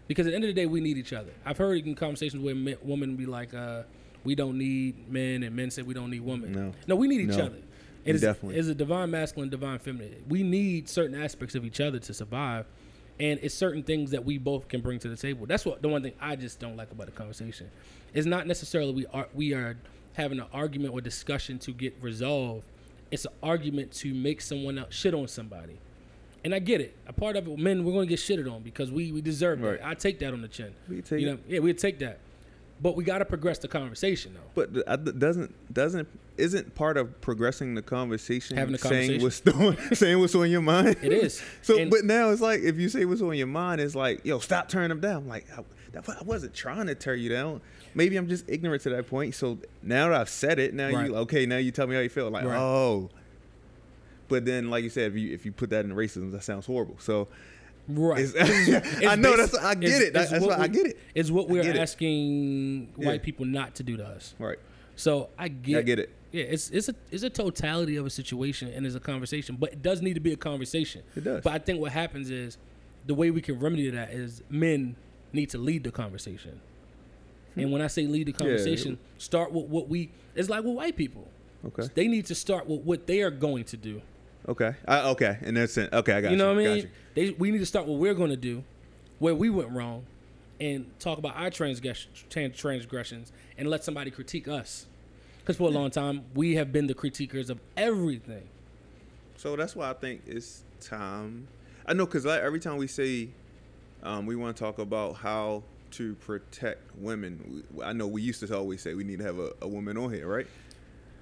Because 0.09 0.27
at 0.27 0.31
the 0.31 0.35
end 0.37 0.45
of 0.45 0.49
the 0.49 0.55
day, 0.55 0.67
we 0.67 0.81
need 0.81 0.97
each 0.99 1.13
other. 1.13 1.31
I've 1.45 1.59
heard 1.59 1.87
in 1.87 1.95
conversations 1.95 2.43
where 2.43 2.55
men, 2.55 2.77
women 2.83 3.15
be 3.15 3.27
like, 3.27 3.55
uh, 3.55 3.83
"We 4.25 4.35
don't 4.35 4.59
need 4.59 5.09
men," 5.11 5.43
and 5.45 5.55
men 5.55 5.71
say, 5.71 5.83
"We 5.83 5.95
don't 5.95 6.11
need 6.11 6.23
women." 6.23 6.53
No. 6.53 6.73
no, 6.87 6.97
we 6.97 7.07
need 7.07 7.21
each 7.21 7.37
No. 7.37 7.47
other. 7.47 7.59
It 8.05 8.15
is 8.15 8.23
Definitely. 8.23 8.59
It's 8.59 8.69
a 8.69 8.75
divine 8.75 9.11
masculine, 9.11 9.51
divine 9.51 9.79
feminine. 9.79 10.25
We 10.29 10.43
need 10.43 10.89
certain 10.89 11.21
aspects 11.21 11.55
of 11.55 11.65
each 11.67 11.79
other 11.81 11.99
to 11.99 12.15
survive, 12.15 12.65
and 13.21 13.39
it's 13.43 13.55
certain 13.55 13.83
things 13.83 14.11
that 14.13 14.25
we 14.25 14.39
both 14.39 14.69
can 14.69 14.81
bring 14.81 14.99
to 15.01 15.09
the 15.11 15.17
table. 15.17 15.45
That's 15.45 15.67
what 15.67 15.83
the 15.83 15.89
one 15.89 16.03
thing 16.03 16.15
I 16.21 16.35
just 16.37 16.59
don't 16.59 16.77
like 16.77 16.91
about 16.91 17.07
the 17.07 17.13
conversation. 17.13 17.69
It's 18.15 18.27
not 18.27 18.47
necessarily 18.47 18.93
we 18.95 19.07
are 19.07 19.29
we 19.35 19.53
are 19.53 19.77
having 20.15 20.41
an 20.41 20.47
argument 20.55 20.95
or 20.95 21.03
discussion 21.03 21.59
to 21.61 21.73
get 21.73 21.95
resolved. 22.01 22.65
It's 23.11 23.27
an 23.27 23.33
argument 23.43 23.93
to 23.95 24.15
make 24.15 24.41
someone 24.41 24.79
else 24.79 24.95
shit 24.95 25.13
on 25.13 25.29
somebody. 25.29 25.79
And 26.45 26.55
I 26.55 26.61
get 26.61 26.81
it. 26.81 26.97
A 27.07 27.13
part 27.13 27.37
of 27.37 27.49
it, 27.49 27.59
men, 27.59 27.85
we're 27.85 27.93
going 27.93 28.07
to 28.07 28.09
get 28.09 28.21
shitted 28.21 28.51
on 28.51 28.63
because 28.63 28.91
we, 28.93 29.11
we 29.13 29.21
deserve 29.21 29.61
Right. 29.61 29.75
it. 29.75 29.81
I 29.85 29.95
take 29.95 30.19
that 30.21 30.33
on 30.33 30.41
the 30.41 30.49
chin. 30.49 30.73
We 30.89 31.03
take 31.03 31.21
you 31.21 31.27
know, 31.27 31.39
yeah, 31.49 31.59
we 31.61 31.73
take 31.75 31.99
that. 31.99 32.19
But 32.81 32.95
we 32.95 33.03
got 33.03 33.19
to 33.19 33.25
progress 33.25 33.59
the 33.59 33.67
conversation 33.67 34.35
though. 34.35 34.65
But 34.85 35.19
doesn't 35.19 35.75
doesn't 35.75 36.07
isn't 36.37 36.77
part 36.77 36.97
of 36.97 37.21
progressing 37.21 37.75
the 37.75 37.83
conversation 37.83 38.57
Having 38.57 38.73
the 38.75 38.79
saying 38.79 39.21
what's 39.21 39.45
on, 39.49 39.77
saying 39.97 40.21
what's 40.21 40.37
on 40.37 40.49
your 40.49 40.63
mind? 40.63 40.97
It 41.03 41.13
is. 41.13 41.43
so, 41.63 41.77
And- 41.77 41.91
but 41.91 42.05
now 42.05 42.31
it's 42.31 42.41
like 42.41 42.61
if 42.61 42.77
you 42.77 42.89
say 42.89 43.05
what's 43.05 43.21
on 43.21 43.35
your 43.37 43.49
mind, 43.49 43.81
it's 43.81 43.97
like 43.97 44.25
yo, 44.25 44.39
stop 44.39 44.69
turning 44.69 44.91
them 44.91 45.01
down. 45.01 45.23
I'm 45.23 45.29
like 45.29 45.47
I, 45.59 45.65
that, 45.91 46.09
I 46.09 46.23
wasn't 46.23 46.55
trying 46.55 46.87
to 46.87 46.95
tear 46.95 47.17
you 47.17 47.29
down. 47.29 47.61
Maybe 47.97 48.17
I'm 48.17 48.29
just 48.29 48.49
ignorant 48.49 48.83
to 48.85 48.91
that 48.91 49.09
point. 49.09 49.35
So 49.35 49.59
now 49.83 50.11
that 50.11 50.21
I've 50.21 50.29
said 50.29 50.61
it, 50.61 50.73
now 50.73 50.91
Right. 50.93 51.09
you 51.11 51.17
okay? 51.17 51.47
Now 51.47 51.57
you 51.57 51.73
tell 51.73 51.89
me 51.89 51.97
how 51.97 52.01
you 52.01 52.09
feel. 52.09 52.31
Like 52.31 52.45
Right. 52.45 52.57
oh. 52.57 53.11
But 54.29 54.45
then, 54.45 54.71
like 54.71 54.85
you 54.85 54.91
said, 54.91 55.11
if 55.13 55.17
you 55.19 55.33
if 55.35 55.45
you 55.47 55.53
put 55.53 55.71
that 55.71 55.85
in 55.85 55.93
racism, 55.93 56.33
that 56.33 56.43
sounds 56.45 56.67
horrible. 56.67 56.97
So 56.99 57.29
Right. 57.89 58.21
It's- 58.25 58.35
It's 58.69 59.07
I 59.07 59.17
know 59.17 59.35
that's 59.37 59.55
I 59.57 59.75
get 59.75 60.03
it. 60.03 60.13
That- 60.13 60.31
that's 60.31 60.45
what 60.45 60.59
why 60.59 60.65
I 60.65 60.69
get 60.69 60.87
it. 60.87 60.99
It's 61.15 61.31
what 61.31 61.49
we're 61.49 61.63
get 61.63 61.77
it. 61.77 61.79
asking 61.81 62.93
Yeah. 62.99 63.07
white 63.07 63.23
people 63.23 63.47
not 63.47 63.75
to 63.77 63.83
do 63.83 63.97
to 63.97 64.05
us. 64.05 64.35
Right. 64.39 64.59
So 64.97 65.31
I 65.39 65.49
get 65.49 65.79
I 65.79 65.83
get 65.83 65.99
it. 65.99 66.11
Yeah, 66.33 66.45
it's 66.45 66.69
it's 66.71 66.91
a 66.91 66.95
it's 67.11 67.23
a 67.23 67.31
totality 67.31 67.97
of 67.97 68.05
a 68.05 68.11
situation 68.11 68.69
and 68.75 68.85
it's 68.85 68.95
a 68.95 69.01
conversation, 69.01 69.57
but 69.59 69.73
it 69.73 69.81
does 69.83 70.03
need 70.03 70.15
to 70.15 70.21
be 70.21 70.33
a 70.33 70.37
conversation. 70.37 71.03
It 71.17 71.25
does. 71.25 71.43
But 71.43 71.55
I 71.55 71.59
think 71.59 71.81
what 71.81 71.93
happens 71.93 72.31
is 72.31 72.59
the 73.07 73.15
way 73.15 73.31
we 73.31 73.41
can 73.41 73.59
remedy 73.59 73.89
that 73.89 74.11
is 74.11 74.43
men 74.51 74.95
need 75.33 75.49
to 75.51 75.59
lead 75.59 75.85
the 75.85 75.91
conversation. 75.91 76.61
Hmm. 77.55 77.61
And 77.61 77.73
when 77.73 77.81
I 77.81 77.87
say 77.87 78.07
lead 78.07 78.27
the 78.27 78.33
conversation, 78.33 78.99
start 79.17 79.53
with 79.53 79.65
what 79.67 79.89
we 79.89 80.11
it's 80.35 80.51
like 80.51 80.63
with 80.65 80.75
white 80.75 80.97
people. 80.97 81.27
Okay. 81.67 81.89
They 81.95 82.07
need 82.07 82.27
to 82.27 82.35
start 82.35 82.67
with 82.67 82.83
what 82.83 83.07
they 83.07 83.23
are 83.23 83.31
going 83.31 83.65
to 83.65 83.77
do. 83.79 84.03
Okay. 84.49 84.75
I, 84.87 85.01
okay. 85.11 85.39
In 85.43 85.55
that 85.55 85.71
sense. 85.71 85.93
Okay. 85.93 86.13
I 86.13 86.21
got 86.23 86.29
you. 86.29 86.33
you 86.33 86.43
know 86.43 86.55
what 86.55 86.65
I 86.65 86.65
mean? 86.65 86.77
you. 86.77 86.89
They, 87.15 87.31
we 87.31 87.51
need 87.51 87.59
to 87.59 87.67
start 87.67 87.87
what 87.87 87.99
we're 87.99 88.15
going 88.15 88.31
to 88.31 88.37
do, 88.37 88.65
where 89.19 89.35
we 89.35 89.51
went 89.51 89.71
wrong, 89.71 90.07
and 90.59 90.91
talk 90.99 91.19
about 91.19 91.37
our 91.37 91.51
transgress- 91.51 92.07
transgressions, 92.29 93.33
and 93.59 93.69
let 93.69 93.85
somebody 93.85 94.11
critique 94.11 94.49
us. 94.49 94.87
Because 95.39 95.57
for 95.57 95.69
a 95.69 95.73
long 95.73 95.91
time, 95.91 96.25
we 96.35 96.57
have 96.57 96.73
been 96.73 96.87
the 96.87 96.95
critiquers 96.95 97.51
of 97.51 97.61
everything. 97.77 98.49
So 99.37 99.57
that's 99.57 99.77
why 99.77 99.91
I 99.91 99.95
think 99.95 100.23
it's 100.27 100.63
time. 100.81 101.49
I 101.87 101.95
know 101.95 102.07
because 102.07 102.25
like, 102.25 102.41
every 102.41 102.61
time 102.61 102.77
we 102.77 102.87
say 102.87 103.29
um, 104.03 104.27
we 104.27 104.37
want 104.37 104.57
to 104.57 104.63
talk 104.63 104.79
about 104.79 105.17
how 105.17 105.63
to 105.93 106.15
protect 106.17 106.83
women, 106.99 107.65
we, 107.73 107.83
I 107.83 107.93
know 107.93 108.07
we 108.07 108.21
used 108.21 108.47
to 108.47 108.57
always 108.57 108.83
say 108.83 108.95
we 108.95 109.05
need 109.05 109.21
to 109.21 109.25
have 109.25 109.39
a, 109.39 109.53
a 109.63 109.69
woman 109.69 109.97
on 109.97 110.13
here, 110.13 110.27
right? 110.27 110.47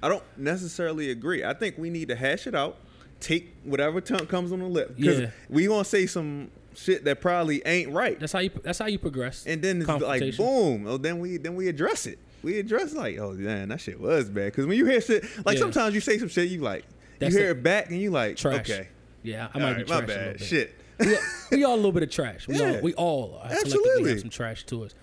I 0.02 0.08
don't 0.08 0.24
necessarily 0.36 1.10
agree. 1.10 1.44
I 1.44 1.54
think 1.54 1.78
we 1.78 1.90
need 1.90 2.08
to 2.08 2.16
hash 2.16 2.46
it 2.46 2.54
out, 2.54 2.78
take 3.20 3.54
whatever 3.64 4.00
tongue 4.00 4.26
comes 4.26 4.52
on 4.52 4.58
the 4.60 4.66
lip, 4.66 4.94
because 4.96 5.20
Yeah. 5.20 5.30
we 5.48 5.66
gonna 5.66 5.84
say 5.84 6.06
some 6.06 6.50
shit 6.74 7.04
that 7.04 7.20
probably 7.20 7.62
ain't 7.66 7.90
right, 7.92 8.18
That's 8.20 8.32
how 8.32 8.40
you. 8.40 8.50
That's 8.62 8.78
how 8.78 8.86
you 8.86 8.98
progress. 8.98 9.44
and 9.46 9.62
then 9.62 9.80
it's 9.82 9.88
like 10.02 10.36
boom. 10.36 10.86
Oh, 10.86 10.96
then 10.98 11.18
we 11.18 11.36
then 11.38 11.54
we 11.56 11.68
address 11.68 12.06
it. 12.06 12.18
We 12.42 12.58
address 12.58 12.92
like, 12.92 13.18
oh 13.18 13.32
man, 13.32 13.70
that 13.70 13.80
shit 13.80 13.98
was 13.98 14.28
bad. 14.28 14.46
Because 14.52 14.66
when 14.66 14.76
you 14.76 14.86
hear 14.86 15.00
shit, 15.00 15.24
like 15.44 15.56
Yeah. 15.56 15.62
sometimes 15.62 15.94
you 15.94 16.00
say 16.00 16.18
some 16.18 16.28
shit, 16.28 16.48
you 16.48 16.60
like, 16.60 16.84
That's 17.18 17.32
you 17.34 17.40
hear 17.40 17.48
it. 17.48 17.58
it 17.58 17.62
back, 17.62 17.90
and 17.90 18.00
you 18.00 18.10
like, 18.10 18.36
Trash. 18.36 18.60
okay. 18.70 18.88
Yeah, 19.22 19.48
I 19.52 19.58
might 19.58 19.74
be 19.74 19.80
my 19.80 19.84
trash. 19.84 19.90
a 19.90 20.06
little 20.06 20.06
bad. 20.06 20.38
bit. 20.38 20.46
Shit. 20.46 20.74
we, 21.00 21.16
we 21.58 21.64
all 21.64 21.74
a 21.74 21.76
little 21.76 21.92
bit 21.92 22.02
of 22.04 22.10
trash. 22.10 22.46
We 22.46 22.56
Yeah. 22.58 22.74
all 22.76 22.80
we 22.82 22.94
all 22.94 23.34
are 23.42 23.48
collectively 23.48 23.72
Absolutely. 23.72 24.10
have 24.10 24.20
some 24.20 24.30
trash 24.30 24.64
to 24.66 24.84
us. 24.84 24.94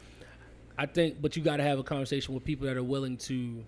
I 0.77 0.86
think, 0.88 1.22
but 1.22 1.36
you 1.36 1.43
got 1.43 1.58
to 1.58 1.63
have 1.63 1.77
a 1.79 1.84
conversation 1.84 2.34
with 2.34 2.43
people 2.43 2.65
that 2.67 2.77
are 2.77 2.84
willing 2.84 3.17
to 3.17 3.63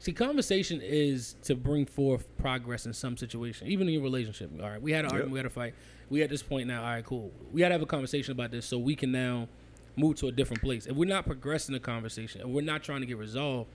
see. 0.00 0.12
Conversation 0.12 0.80
is 0.82 1.36
to 1.42 1.54
bring 1.54 1.86
forth 1.86 2.28
progress 2.36 2.84
in 2.86 2.92
some 2.92 3.16
situation, 3.16 3.68
even 3.68 3.86
in 3.86 3.94
your 3.94 4.02
relationship. 4.02 4.50
All 4.60 4.68
right, 4.68 4.82
we 4.82 4.90
had 4.92 5.04
an 5.04 5.10
Yep. 5.10 5.12
argument, 5.12 5.32
we 5.32 5.38
had 5.38 5.46
a 5.46 5.50
fight. 5.50 5.74
We 6.10 6.22
at 6.22 6.28
this 6.30 6.42
point 6.42 6.66
now. 6.66 6.82
All 6.82 6.88
right, 6.90 7.04
cool. 7.04 7.30
We 7.52 7.60
got 7.60 7.68
to 7.68 7.74
have 7.74 7.82
a 7.82 7.86
conversation 7.86 8.32
about 8.32 8.50
this 8.50 8.66
so 8.66 8.78
we 8.78 8.96
can 8.96 9.12
now 9.12 9.48
move 9.96 10.16
to 10.16 10.26
a 10.28 10.32
different 10.32 10.62
place. 10.62 10.86
If 10.86 10.96
we're 10.96 11.08
not 11.08 11.24
progressing 11.24 11.72
the 11.72 11.78
conversation, 11.80 12.40
if 12.40 12.48
we're 12.48 12.62
not 12.62 12.82
trying 12.82 13.00
to 13.00 13.06
get 13.06 13.16
resolved, 13.18 13.70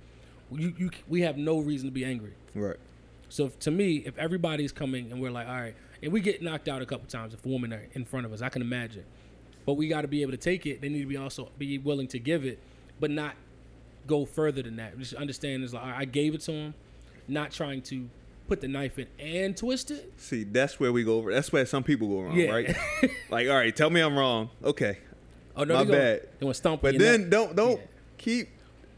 you, 0.51 0.74
you 0.77 0.89
we 1.08 1.22
have 1.22 1.38
no 1.38 1.60
reason 1.60 1.88
to 1.88 1.94
be 1.94 2.03
angry. 2.03 2.34
Right. 2.53 2.75
So 3.29 3.46
if- 3.46 3.58
to 3.60 3.72
me, 3.72 4.03
if 4.05 4.17
everybody's 4.17 4.72
coming 4.72 5.12
and 5.12 5.22
we're 5.22 5.32
like, 5.32 5.48
all 5.48 5.55
right, 5.55 5.75
and 6.03 6.12
we 6.12 6.20
get 6.22 6.41
knocked 6.41 6.67
out 6.67 6.82
a 6.82 6.86
couple 6.86 7.08
times 7.08 7.34
if 7.34 7.46
women 7.46 7.74
are 7.74 7.88
in 7.94 8.05
front 8.05 8.25
of 8.25 8.34
us, 8.34 8.41
I 8.41 8.50
can 8.50 8.62
imagine. 8.62 9.03
But 9.65 9.74
we 9.75 9.88
got 9.88 10.01
to 10.01 10.08
be 10.08 10.22
able 10.22 10.32
to 10.32 10.38
take 10.38 10.65
it. 10.67 10.82
They 10.82 10.89
need 10.89 11.01
to 11.01 11.08
be 11.08 11.17
also 11.17 11.50
be 11.58 11.77
willing 11.79 12.08
to 12.10 12.20
give 12.20 12.46
it, 12.46 12.60
but 13.00 13.10
not 13.10 13.36
go 14.07 14.25
further 14.25 14.62
than 14.62 14.75
that. 14.77 14.97
Just 15.00 15.13
understand 15.13 15.63
is 15.63 15.74
like 15.74 15.83
I 15.83 16.05
gave 16.05 16.33
it 16.35 16.41
to 16.41 16.51
him, 16.51 16.74
not 17.27 17.51
trying 17.51 17.81
to 17.83 18.09
put 18.47 18.62
the 18.62 18.67
knife 18.67 19.00
in 19.00 19.07
and 19.19 19.57
twist 19.57 19.89
it. 19.91 20.13
See, 20.17 20.43
that's 20.43 20.79
where 20.79 20.91
we 20.91 21.03
go 21.03 21.17
over. 21.17 21.33
That's 21.33 21.51
where 21.51 21.65
some 21.65 21.83
people 21.83 22.07
go 22.07 22.21
wrong, 22.21 22.38
Yeah. 22.38 22.51
right? 22.51 22.75
like, 23.29 23.47
all 23.50 23.55
right, 23.55 23.75
tell 23.75 23.89
me 23.89 24.01
I'm 24.01 24.17
wrong. 24.17 24.50
Okay, 24.63 25.00
Oh 25.57 25.63
no, 25.63 25.74
My 25.75 25.83
they 25.83 25.89
gonna, 25.91 25.97
bad. 26.00 26.21
They 26.39 26.45
want 26.45 26.55
to 26.55 26.57
stomp 26.59 26.81
but 26.81 26.97
then 26.97 27.21
neck. 27.21 27.29
don't 27.31 27.55
don't 27.55 27.79
Yeah. 27.79 27.85
keep. 28.17 28.50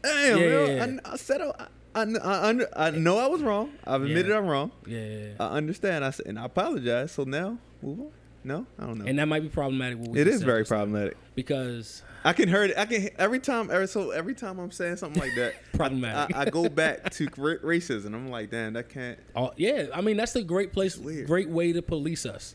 Damn, 0.02 0.38
Yeah, 0.38 0.44
yo, 0.44 0.64
yeah, 0.66 0.74
yeah. 0.86 0.96
I, 1.04 1.12
I 1.12 1.16
said 1.16 1.40
I, 1.40 1.66
I, 1.94 2.02
I, 2.02 2.48
under, 2.48 2.68
I 2.76 2.90
know 2.90 3.18
I 3.18 3.26
was 3.26 3.40
wrong. 3.42 3.72
I've 3.84 4.02
admitted. 4.02 4.30
I'm 4.32 4.46
wrong. 4.46 4.70
Yeah, 4.86 4.98
yeah, 5.04 5.18
yeah. 5.28 5.32
I 5.40 5.56
understand. 5.56 6.04
I 6.04 6.10
said, 6.10 6.26
and 6.26 6.38
I 6.38 6.44
apologize. 6.44 7.12
So 7.12 7.24
now, 7.24 7.58
move 7.82 8.00
on. 8.00 8.10
No, 8.44 8.66
I 8.78 8.86
don't 8.86 8.98
know. 8.98 9.04
and 9.04 9.18
that 9.18 9.26
might 9.26 9.42
be 9.42 9.48
problematic. 9.48 9.98
it 10.16 10.26
is 10.28 10.42
very 10.42 10.64
problematic. 10.64 11.16
because 11.34 12.02
I 12.24 12.32
can 12.32 12.48
hear 12.48 12.64
it. 12.64 12.78
I 12.78 12.86
can 12.86 13.08
every 13.18 13.40
time. 13.40 13.70
Every, 13.70 13.88
so 13.88 14.10
every 14.10 14.34
time 14.34 14.58
I'm 14.58 14.70
saying 14.70 14.96
something 14.96 15.20
like 15.20 15.34
that, 15.36 15.54
Problematic. 15.74 16.36
I, 16.36 16.42
I 16.42 16.44
go 16.46 16.68
back 16.68 17.10
to 17.14 17.26
racism. 17.26 18.14
I'm 18.14 18.28
like, 18.30 18.50
damn, 18.50 18.72
that 18.74 18.88
can't. 18.88 19.18
Oh 19.34 19.52
yeah, 19.56 19.86
I 19.92 20.00
mean 20.00 20.16
that's 20.16 20.34
a 20.36 20.42
great 20.42 20.72
place, 20.72 20.96
great 20.96 21.48
way 21.48 21.72
to 21.72 21.82
police 21.82 22.24
us 22.26 22.54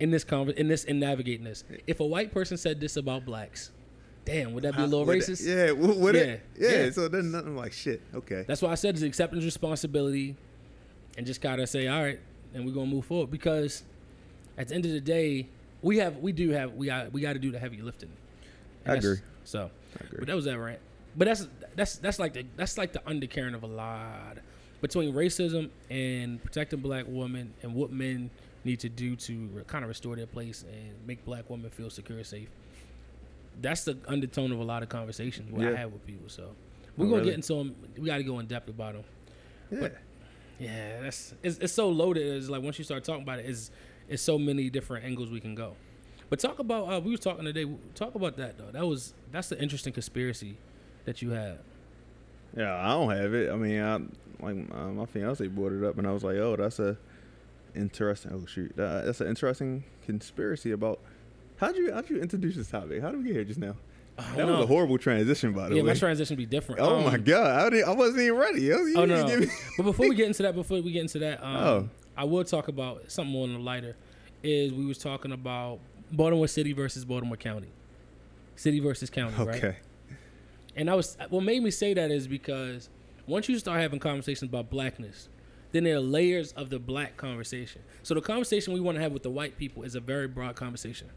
in 0.00 0.10
this 0.10 0.24
conver- 0.24 0.54
in 0.54 0.68
this 0.68 0.84
in 0.84 1.00
navigating 1.00 1.44
this. 1.44 1.64
If 1.86 2.00
a 2.00 2.06
white 2.06 2.32
person 2.32 2.56
said 2.56 2.80
this 2.80 2.96
about 2.96 3.24
blacks, 3.24 3.72
damn, 4.24 4.52
would 4.54 4.62
that 4.64 4.76
be 4.76 4.82
a 4.82 4.86
little 4.86 5.04
Would 5.06 5.16
it- 5.18 5.22
racist? 5.24 5.46
yeah, 5.46 5.70
would, 5.72 5.96
would 5.96 6.14
it? 6.16 6.42
Yeah, 6.56 6.68
Yeah, 6.70 6.84
yeah. 6.84 6.90
So 6.92 7.08
then 7.08 7.30
nothing 7.32 7.56
like 7.56 7.72
shit. 7.72 8.00
Okay. 8.14 8.44
That's 8.46 8.62
why 8.62 8.70
I 8.70 8.74
said 8.76 8.94
is 8.94 9.02
accepting 9.02 9.40
responsibility, 9.40 10.36
and 11.18 11.26
just 11.26 11.40
gotta 11.40 11.66
say 11.66 11.88
all 11.88 12.02
right, 12.02 12.20
and 12.54 12.64
we're 12.64 12.72
gonna 12.74 12.86
move 12.86 13.04
forward 13.06 13.30
because 13.30 13.82
at 14.58 14.68
the 14.68 14.74
end 14.74 14.84
of 14.86 14.92
the 14.92 15.00
day, 15.00 15.48
we 15.82 15.98
have 15.98 16.18
we 16.18 16.32
do 16.32 16.50
have 16.50 16.72
we 16.74 16.86
got 16.86 17.12
we 17.12 17.20
got 17.20 17.34
to 17.34 17.38
do 17.38 17.50
the 17.50 17.58
heavy 17.58 17.80
lifting. 17.82 18.10
And 18.84 18.94
I 18.94 18.96
agree. 18.96 19.16
So, 19.44 19.70
I 20.00 20.04
agree. 20.06 20.18
but 20.20 20.28
that 20.28 20.36
was 20.36 20.44
that 20.46 20.58
rant. 20.58 20.80
But 21.16 21.26
that's 21.26 21.48
that's 21.76 21.96
that's 21.96 22.18
like 22.18 22.32
the 22.34 22.44
that's 22.56 22.76
like 22.78 22.92
the 22.92 23.02
undercurrent 23.08 23.54
of 23.54 23.62
a 23.62 23.66
lot 23.66 24.38
between 24.80 25.14
racism 25.14 25.70
and 25.90 26.42
protecting 26.42 26.80
black 26.80 27.04
women 27.08 27.54
and 27.62 27.74
what 27.74 27.90
men 27.90 28.30
need 28.64 28.80
to 28.80 28.88
do 28.88 29.14
to 29.16 29.46
re- 29.52 29.62
kind 29.66 29.84
of 29.84 29.88
restore 29.88 30.16
their 30.16 30.26
place 30.26 30.64
and 30.70 30.92
make 31.06 31.24
black 31.24 31.48
women 31.50 31.70
feel 31.70 31.88
secure 31.90 32.18
and 32.18 32.26
safe. 32.26 32.48
That's 33.60 33.84
the 33.84 33.96
undertone 34.08 34.52
of 34.52 34.58
a 34.58 34.64
lot 34.64 34.82
of 34.82 34.88
conversations 34.88 35.50
what 35.52 35.66
I 35.66 35.76
have 35.76 35.92
with 35.92 36.04
people. 36.06 36.28
So 36.28 36.42
oh, 36.50 36.54
we're 36.96 37.06
Oh, 37.06 37.08
gonna 37.10 37.20
really? 37.20 37.26
get 37.30 37.34
into 37.36 37.54
them. 37.54 37.74
We 37.98 38.06
got 38.06 38.16
to 38.18 38.24
go 38.24 38.38
in 38.40 38.46
depth 38.46 38.68
about 38.68 38.94
them. 38.94 39.04
yeah. 39.70 39.78
but- 39.80 39.96
Yeah, 40.58 41.00
that's 41.02 41.34
it's, 41.42 41.58
it's 41.58 41.72
so 41.72 41.88
loaded. 41.88 42.26
It's 42.36 42.48
like 42.48 42.62
once 42.62 42.78
you 42.78 42.84
start 42.84 43.04
talking 43.04 43.22
about 43.22 43.38
it, 43.40 43.46
it's 43.46 43.70
it's 44.08 44.22
so 44.22 44.38
many 44.38 44.70
different 44.70 45.04
angles 45.04 45.30
we 45.30 45.40
can 45.40 45.54
go. 45.54 45.74
But 46.30 46.40
talk 46.40 46.58
about 46.58 46.92
uh, 46.92 47.00
we 47.00 47.10
were 47.12 47.16
talking 47.18 47.44
today. 47.44 47.66
Talk 47.94 48.14
about 48.14 48.36
that 48.38 48.58
though. 48.58 48.70
That 48.72 48.86
was 48.86 49.14
that's 49.30 49.48
the 49.48 49.60
interesting 49.60 49.92
conspiracy 49.92 50.56
that 51.04 51.22
you 51.22 51.30
had. 51.30 51.58
Yeah, 52.56 52.74
I 52.76 52.88
don't 52.92 53.10
have 53.10 53.34
it. 53.34 53.50
I 53.50 53.56
mean, 53.56 53.80
I, 53.80 53.94
like 54.44 54.56
uh, 54.72 54.88
my 54.88 55.06
fiance 55.06 55.46
brought 55.48 55.72
it 55.72 55.84
up, 55.84 55.98
and 55.98 56.06
I 56.06 56.12
was 56.12 56.24
like, 56.24 56.36
"Oh, 56.36 56.56
that's 56.56 56.78
a 56.78 56.96
interesting. 57.74 58.30
Oh 58.34 58.46
shoot, 58.46 58.74
that, 58.76 59.04
that's 59.06 59.20
an 59.20 59.28
interesting 59.28 59.84
conspiracy 60.04 60.70
about." 60.72 61.00
How'd 61.56 61.76
you 61.76 61.92
how'd 61.92 62.08
you 62.10 62.20
introduce 62.20 62.56
this 62.56 62.70
topic? 62.70 63.00
How 63.00 63.10
did 63.10 63.18
we 63.18 63.24
get 63.26 63.34
here 63.34 63.44
just 63.44 63.60
now? 63.60 63.76
That 64.36 64.46
was 64.46 64.60
a 64.60 64.66
horrible 64.66 64.96
transition, 64.96 65.52
by 65.52 65.68
the 65.68 65.74
Yeah, 65.76 65.82
way. 65.82 65.88
Yeah, 65.88 65.94
my 65.94 65.98
transition 65.98 66.36
be 66.36 66.46
different. 66.46 66.80
oh 66.80 66.96
Um, 66.98 67.04
my 67.04 67.16
god, 67.16 67.66
I, 67.66 67.70
didn't, 67.70 67.88
I 67.88 67.92
wasn't 67.94 68.20
even 68.20 68.36
ready. 68.38 68.62
You 68.62 68.94
Oh 68.96 69.04
no! 69.04 69.24
me- 69.26 69.46
but 69.76 69.82
before 69.82 70.08
we 70.08 70.14
get 70.14 70.28
into 70.28 70.42
that, 70.44 70.54
before 70.54 70.80
we 70.80 70.92
get 70.92 71.00
into 71.02 71.18
that, 71.20 71.42
um, 71.44 71.56
Oh. 71.56 71.88
I 72.16 72.24
will 72.24 72.44
talk 72.44 72.68
about 72.68 73.10
something 73.10 73.32
more 73.32 73.44
on 73.44 73.52
the 73.54 73.58
lighter. 73.58 73.96
Is 74.42 74.72
we 74.72 74.84
was 74.84 74.98
talking 74.98 75.32
about 75.32 75.80
Baltimore 76.12 76.48
City 76.48 76.72
versus 76.72 77.04
Baltimore 77.04 77.36
County, 77.36 77.72
city 78.56 78.78
versus 78.80 79.08
county, 79.10 79.34
right? 79.42 79.56
okay, 79.56 79.76
And 80.76 80.90
I 80.90 80.94
was 80.94 81.16
what 81.30 81.42
made 81.42 81.62
me 81.62 81.70
say 81.70 81.94
that 81.94 82.10
is 82.10 82.28
because 82.28 82.90
once 83.26 83.48
you 83.48 83.58
start 83.58 83.80
having 83.80 83.98
conversations 83.98 84.50
about 84.50 84.68
blackness, 84.70 85.28
then 85.72 85.84
there 85.84 85.96
are 85.96 86.00
layers 86.00 86.52
of 86.52 86.70
the 86.70 86.78
black 86.78 87.16
conversation. 87.16 87.82
So 88.02 88.14
the 88.14 88.20
conversation 88.20 88.74
we 88.74 88.80
want 88.80 88.96
to 88.96 89.02
have 89.02 89.12
with 89.12 89.22
the 89.22 89.30
white 89.30 89.56
people 89.56 89.82
is 89.82 89.94
a 89.94 90.00
very 90.00 90.28
broad 90.28 90.56
conversation. 90.56 91.08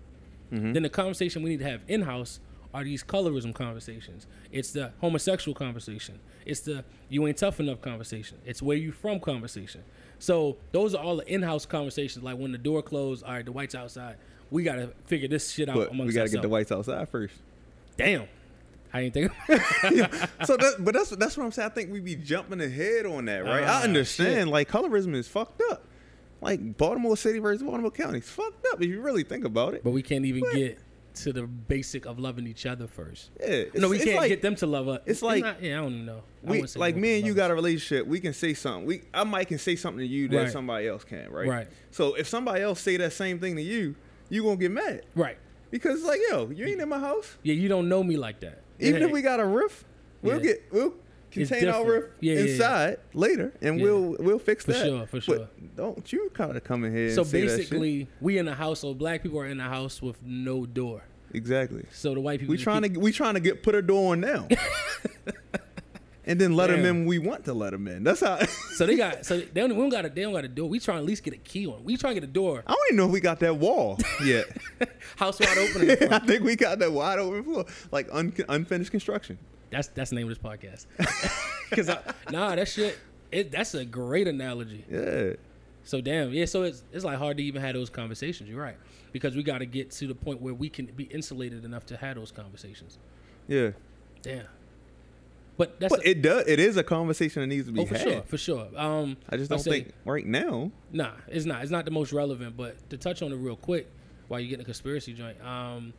Mm-hmm. 0.51 0.73
Then 0.73 0.83
the 0.83 0.89
conversation 0.89 1.43
we 1.43 1.49
need 1.49 1.59
to 1.59 1.69
have 1.69 1.81
in 1.87 2.03
house 2.03 2.39
are 2.73 2.83
these 2.83 3.03
colorism 3.03 3.53
conversations. 3.53 4.25
It's 4.51 4.71
the 4.71 4.93
homosexual 4.99 5.53
conversation. 5.53 6.19
It's 6.45 6.61
the 6.61 6.85
you 7.09 7.27
ain't 7.27 7.37
tough 7.37 7.59
enough 7.59 7.81
conversation. 7.81 8.37
It's 8.45 8.61
where 8.61 8.77
you 8.77 8.91
from 8.91 9.19
conversation. 9.19 9.83
So 10.19 10.57
those 10.71 10.95
are 10.95 11.03
all 11.03 11.17
the 11.17 11.31
in 11.31 11.41
house 11.43 11.65
conversations. 11.65 12.23
Like 12.23 12.37
when 12.37 12.51
the 12.51 12.57
door 12.57 12.81
closed, 12.81 13.23
all 13.23 13.33
right, 13.33 13.45
the 13.45 13.51
whites 13.51 13.75
outside. 13.75 14.17
We 14.49 14.63
gotta 14.63 14.91
figure 15.05 15.27
this 15.27 15.51
shit 15.51 15.67
out 15.69 15.75
but 15.75 15.91
we 15.91 16.11
gotta 16.13 16.29
get 16.29 16.41
the 16.41 16.49
whites 16.49 16.71
outside 16.71 17.09
first. 17.09 17.35
Damn, 17.97 18.27
I 18.93 19.09
didn't 19.09 19.13
think. 19.13 19.31
so 20.45 20.55
that, 20.57 20.75
but 20.79 20.93
that's 20.93 21.09
that's 21.11 21.35
what 21.37 21.43
I'm 21.43 21.51
saying. 21.51 21.69
I 21.69 21.73
think 21.73 21.91
we 21.91 21.99
be 21.99 22.15
jumping 22.15 22.61
ahead 22.61 23.05
on 23.05 23.25
that, 23.25 23.43
right? 23.43 23.63
Ah, 23.65 23.81
I 23.81 23.83
understand. 23.83 24.35
shit. 24.35 24.47
Like 24.47 24.69
colorism 24.69 25.13
is 25.15 25.27
fucked 25.27 25.61
up. 25.69 25.83
Like 26.39 26.77
Baltimore 26.77 27.17
City 27.17 27.39
versus 27.39 27.63
Baltimore 27.63 27.91
County, 27.91 28.19
it's 28.19 28.29
fucked 28.29 28.65
up 28.71 28.81
if 28.81 28.87
you 28.87 29.01
really 29.01 29.23
think 29.23 29.43
about 29.43 29.73
it. 29.73 29.83
But 29.83 29.91
we 29.91 30.01
can't 30.03 30.23
even 30.25 30.41
What? 30.41 30.53
get 30.55 30.79
to 31.23 31.33
the 31.33 31.43
basic 31.43 32.05
of 32.05 32.19
loving 32.19 32.47
each 32.47 32.65
other 32.65 32.87
first. 32.87 33.29
Yeah, 33.39 33.63
no, 33.75 33.89
we 33.89 33.99
can't 33.99 34.17
like, 34.17 34.29
get 34.29 34.41
them 34.41 34.55
to 34.55 34.65
love 34.67 34.87
us. 34.87 35.01
it's 35.05 35.21
like- 35.21 35.43
not- 35.43 35.61
yeah, 35.61 35.79
I 35.79 35.81
don't 35.83 35.93
even 35.93 36.05
know. 36.05 36.23
We, 36.43 36.63
like 36.75 36.95
me 36.95 37.17
and 37.17 37.25
you 37.25 37.33
got 37.33 37.51
a 37.51 37.55
relationship. 37.55 38.07
We 38.07 38.19
can 38.19 38.33
say 38.33 38.53
something. 38.53 38.85
We 38.85 39.01
I 39.13 39.23
might 39.23 39.47
can 39.47 39.57
say 39.57 39.75
something 39.75 39.99
to 39.99 40.05
you 40.07 40.27
that 40.29 40.37
Right. 40.37 40.51
somebody 40.51 40.87
else 40.87 41.03
can, 41.03 41.29
right? 41.29 41.47
Right. 41.47 41.67
So 41.91 42.13
if 42.15 42.27
somebody 42.27 42.61
else 42.63 42.79
say 42.79 42.95
that 42.97 43.11
same 43.13 43.39
thing 43.39 43.55
to 43.57 43.61
you, 43.61 43.95
you 44.29 44.43
gonna 44.43 44.55
get 44.57 44.71
mad 44.71 45.03
right. 45.15 45.37
because 45.71 45.99
it's 45.99 46.07
like 46.07 46.19
yo, 46.29 46.49
you 46.49 46.65
ain't 46.65 46.79
in 46.81 46.89
my 46.89 46.99
house. 46.99 47.37
Yeah, 47.43 47.53
you 47.55 47.67
don't 47.67 47.89
know 47.89 48.03
me 48.03 48.15
like 48.17 48.39
that. 48.41 48.61
Even 48.79 49.01
Yeah. 49.01 49.07
if 49.07 49.11
we 49.13 49.21
got 49.21 49.39
a 49.39 49.45
riff, 49.45 49.83
we'll 50.21 50.37
Yeah. 50.37 50.43
get 50.53 50.63
we'll 50.71 50.93
contain 51.37 51.67
our 51.69 51.85
roof 51.85 52.05
Yeah, 52.19 52.33
yeah, 52.33 52.39
yeah. 52.41 52.51
inside 52.51 52.97
later, 53.13 53.53
and 53.61 53.77
Yeah. 53.79 53.83
we'll 53.85 54.15
we'll 54.19 54.39
fix 54.39 54.65
For 54.65 54.73
that. 54.73 54.85
sure, 54.85 55.05
for 55.07 55.19
But 55.25 55.75
don't 55.75 56.11
you 56.13 56.29
kind 56.33 56.55
of 56.57 56.63
come 56.63 56.83
in 56.83 56.93
here 56.95 57.11
So 57.13 57.21
and 57.21 57.29
say 57.29 57.41
that 57.41 57.47
shit. 57.49 57.57
basically, 57.57 58.07
we 58.21 58.37
in 58.37 58.47
a 58.47 58.55
house. 58.55 58.79
So 58.81 58.93
black 58.93 59.23
people 59.23 59.39
are 59.39 59.45
in 59.47 59.59
a 59.59 59.69
house 59.69 60.01
with 60.01 60.21
no 60.23 60.65
door. 60.65 61.03
exactly. 61.33 61.83
So 61.91 62.13
the 62.13 62.19
white 62.21 62.39
people. 62.39 62.53
We 62.53 62.57
trying 62.57 62.83
keep- 62.83 62.93
to 62.93 62.99
we 62.99 63.11
trying 63.11 63.33
to 63.35 63.39
get 63.39 63.63
put 63.63 63.75
a 63.75 63.81
door 63.81 64.13
on 64.13 64.21
now, 64.21 64.47
and 66.25 66.39
then 66.41 66.55
let 66.55 66.67
them 66.67 66.85
in. 66.85 67.05
We 67.05 67.19
want 67.19 67.45
to 67.45 67.53
let 67.53 67.71
them 67.71 67.87
in. 67.87 68.03
That's 68.03 68.21
how. 68.21 68.39
So 68.77 68.85
they 68.85 68.95
got. 68.95 69.25
So 69.25 69.39
they 69.39 69.45
don't. 69.61 69.69
We 69.71 69.75
don't 69.81 69.89
got 69.89 70.05
a. 70.05 70.09
They 70.09 70.21
don't 70.21 70.33
got 70.33 70.45
a 70.45 70.47
door. 70.47 70.69
We 70.69 70.79
trying 70.79 70.97
to 70.97 71.01
at 71.01 71.05
least 71.07 71.23
get 71.23 71.33
a 71.33 71.37
key 71.37 71.65
on. 71.65 71.83
We 71.83 71.97
trying 71.97 72.13
to 72.15 72.21
get 72.21 72.29
a 72.29 72.31
door. 72.31 72.63
I 72.67 72.71
don't 72.71 72.79
even 72.89 72.97
know 72.97 73.05
if 73.07 73.11
we 73.11 73.19
got 73.19 73.39
that 73.39 73.57
wall 73.57 73.97
yet. 74.23 74.45
House 75.15 75.39
wide 75.39 75.57
open. 75.57 76.13
I 76.13 76.19
think 76.19 76.43
we 76.43 76.55
got 76.55 76.77
that 76.79 76.91
wide 76.91 77.17
open 77.17 77.43
floor, 77.43 77.65
like 77.91 78.07
un- 78.11 78.33
unfinished 78.49 78.91
construction. 78.91 79.39
That's 79.69 79.87
that's 79.89 80.09
the 80.11 80.15
name 80.15 80.29
of 80.29 80.37
this 80.37 80.43
podcast. 80.43 80.85
Because 81.69 81.87
nah, 82.31 82.55
that 82.55 82.67
shit. 82.69 82.97
It, 83.29 83.51
that's 83.51 83.73
a 83.73 83.83
great 83.83 84.25
analogy. 84.25 84.85
Yeah. 84.89 85.33
So 85.83 85.99
damn, 85.99 86.31
yeah. 86.31 86.45
So 86.45 86.63
it's 86.63 86.81
it's 86.93 87.03
like 87.03 87.17
hard 87.17 87.35
to 87.37 87.43
even 87.43 87.61
have 87.61 87.73
those 87.73 87.89
conversations. 87.89 88.49
You're 88.49 88.61
right 88.61 88.77
because 89.11 89.35
we 89.35 89.43
got 89.43 89.57
to 89.57 89.65
get 89.65 89.91
to 89.91 90.07
the 90.07 90.15
point 90.15 90.41
where 90.41 90.53
we 90.53 90.69
can 90.69 90.85
be 90.85 91.03
insulated 91.05 91.65
enough 91.65 91.85
to 91.87 91.97
have 91.97 92.15
those 92.15 92.31
conversations. 92.31 92.97
Yeah. 93.47 93.71
Damn. 94.21 94.45
But 95.57 95.79
that's 95.79 95.95
But 95.95 96.05
it 96.05 96.21
does. 96.21 96.47
It 96.47 96.59
is 96.59 96.77
a 96.77 96.83
conversation 96.83 97.41
that 97.41 97.47
needs 97.47 97.65
to 97.65 97.73
be 97.73 97.81
oh 97.81 97.85
for 97.85 97.97
had. 97.97 98.07
sure, 98.07 98.21
for 98.27 98.37
sure. 98.37 98.67
Um, 98.75 99.17
I 99.29 99.37
just 99.37 99.49
don't 99.49 99.59
say- 99.59 99.71
think 99.71 99.93
right 100.05 100.25
now. 100.25 100.71
Nah, 100.91 101.11
it's 101.27 101.45
not. 101.45 101.63
It's 101.63 101.71
not 101.71 101.83
the 101.85 101.91
most 101.91 102.13
relevant. 102.13 102.55
But 102.55 102.89
to 102.91 102.97
touch 102.97 103.21
on 103.21 103.31
it 103.31 103.35
real 103.35 103.55
quick, 103.55 103.89
while 104.27 104.39
you 104.39 104.47
get 104.49 104.59
a 104.59 104.63
conspiracy 104.63 105.13
joint, 105.13 105.43
um, 105.43 105.93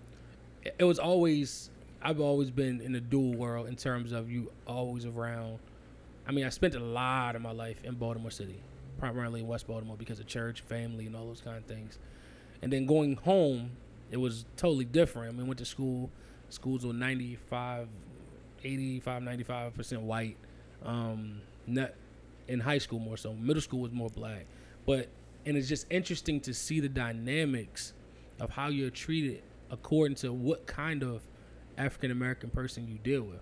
it, 0.63 0.77
it 0.79 0.85
was 0.85 0.99
always. 0.99 1.71
I've 2.03 2.21
always 2.21 2.51
been 2.51 2.81
in 2.81 2.93
the 2.93 3.01
dual 3.01 3.35
world 3.35 3.69
in 3.69 3.77
terms 3.77 4.13
of 4.13 4.31
you 4.31 4.51
always 4.67 5.05
around. 5.05 5.59
I 6.27 6.33
mean, 6.33 6.45
I 6.45 6.51
spent 6.51 6.75
a 6.75 6.81
lot 6.81 7.35
of 7.35 7.43
my 7.43 7.53
life 7.53 7.83
in 7.83 7.95
Baltimore 7.95 8.31
City, 8.31 8.61
primarily 8.99 9.41
in 9.41 9.49
West 9.49 9.67
Baltimore 9.67 9.97
because 9.97 10.21
of 10.21 10.27
church, 10.27 10.61
family, 10.61 11.07
and 11.07 11.17
all 11.17 11.27
those 11.27 11.41
kind 11.41 11.57
of 11.57 11.65
things. 11.65 11.99
And 12.63 12.73
then 12.73 12.87
going 12.87 13.17
home, 13.17 13.71
it 14.11 14.19
was 14.19 14.45
totally 14.57 14.85
different. 14.85 15.35
I 15.35 15.37
mean, 15.37 15.47
went 15.47 15.59
to 15.59 15.65
school. 15.65 16.11
Schools 16.51 16.87
were 16.87 16.93
95, 16.93 17.89
85, 18.63 19.23
95% 19.23 20.01
white. 20.03 20.37
Um, 20.85 21.41
not 21.67 21.93
in 22.47 22.61
high 22.61 22.79
school 22.79 22.99
more 22.99 23.17
so. 23.17 23.35
Middle 23.35 23.63
school 23.63 23.81
was 23.81 23.93
more 23.93 24.11
black. 24.11 24.47
But 24.87 25.09
and 25.45 25.57
it's 25.57 25.69
just 25.69 25.87
interesting 25.91 26.41
to 26.41 26.55
see 26.55 26.81
the 26.81 26.89
dynamics 26.89 27.93
of 28.41 28.51
how 28.51 28.69
you're 28.69 28.91
treated 28.91 29.43
according 29.71 30.17
to 30.17 30.33
what 30.33 30.67
kind 30.67 31.03
of 31.03 31.23
African 31.79 32.11
American 32.11 32.51
person 32.51 32.89
you 32.89 32.99
deal 32.99 33.23
with. 33.23 33.41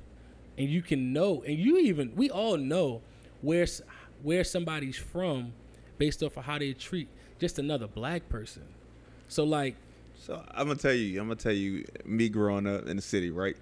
And 0.58 0.68
you 0.68 0.82
can 0.82 1.12
know 1.12 1.42
and 1.42 1.58
you 1.58 1.78
even 1.78 2.12
we 2.14 2.30
all 2.30 2.56
know 2.56 3.02
where 3.42 3.66
where 4.22 4.44
somebody's 4.44 4.96
from 4.96 5.52
based 5.98 6.22
off 6.22 6.36
of 6.36 6.44
how 6.44 6.58
they 6.58 6.72
treat 6.72 7.08
just 7.38 7.58
another 7.58 7.86
black 7.86 8.28
person. 8.28 8.64
So 9.28 9.44
like 9.44 9.76
So 10.18 10.42
I'm 10.52 10.66
gonna 10.66 10.78
tell 10.78 10.92
you. 10.92 11.20
I'm 11.20 11.26
gonna 11.26 11.36
tell 11.36 11.52
you. 11.52 11.84
Me 12.04 12.28
growing 12.28 12.66
up 12.66 12.86
in 12.86 12.96
the 12.96 13.02
city, 13.02 13.30
right? 13.30 13.56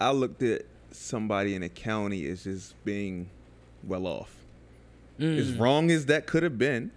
I 0.00 0.10
looked 0.10 0.42
at 0.42 0.62
somebody 0.90 1.54
in 1.54 1.62
a 1.62 1.68
county 1.68 2.26
as 2.26 2.44
just 2.44 2.74
being 2.84 3.30
well 3.82 4.06
off. 4.06 4.36
As 5.18 5.52
mm, 5.52 5.58
wrong 5.58 5.90
as 5.90 6.06
that 6.06 6.26
could 6.26 6.42
have 6.42 6.58
been, 6.58 6.90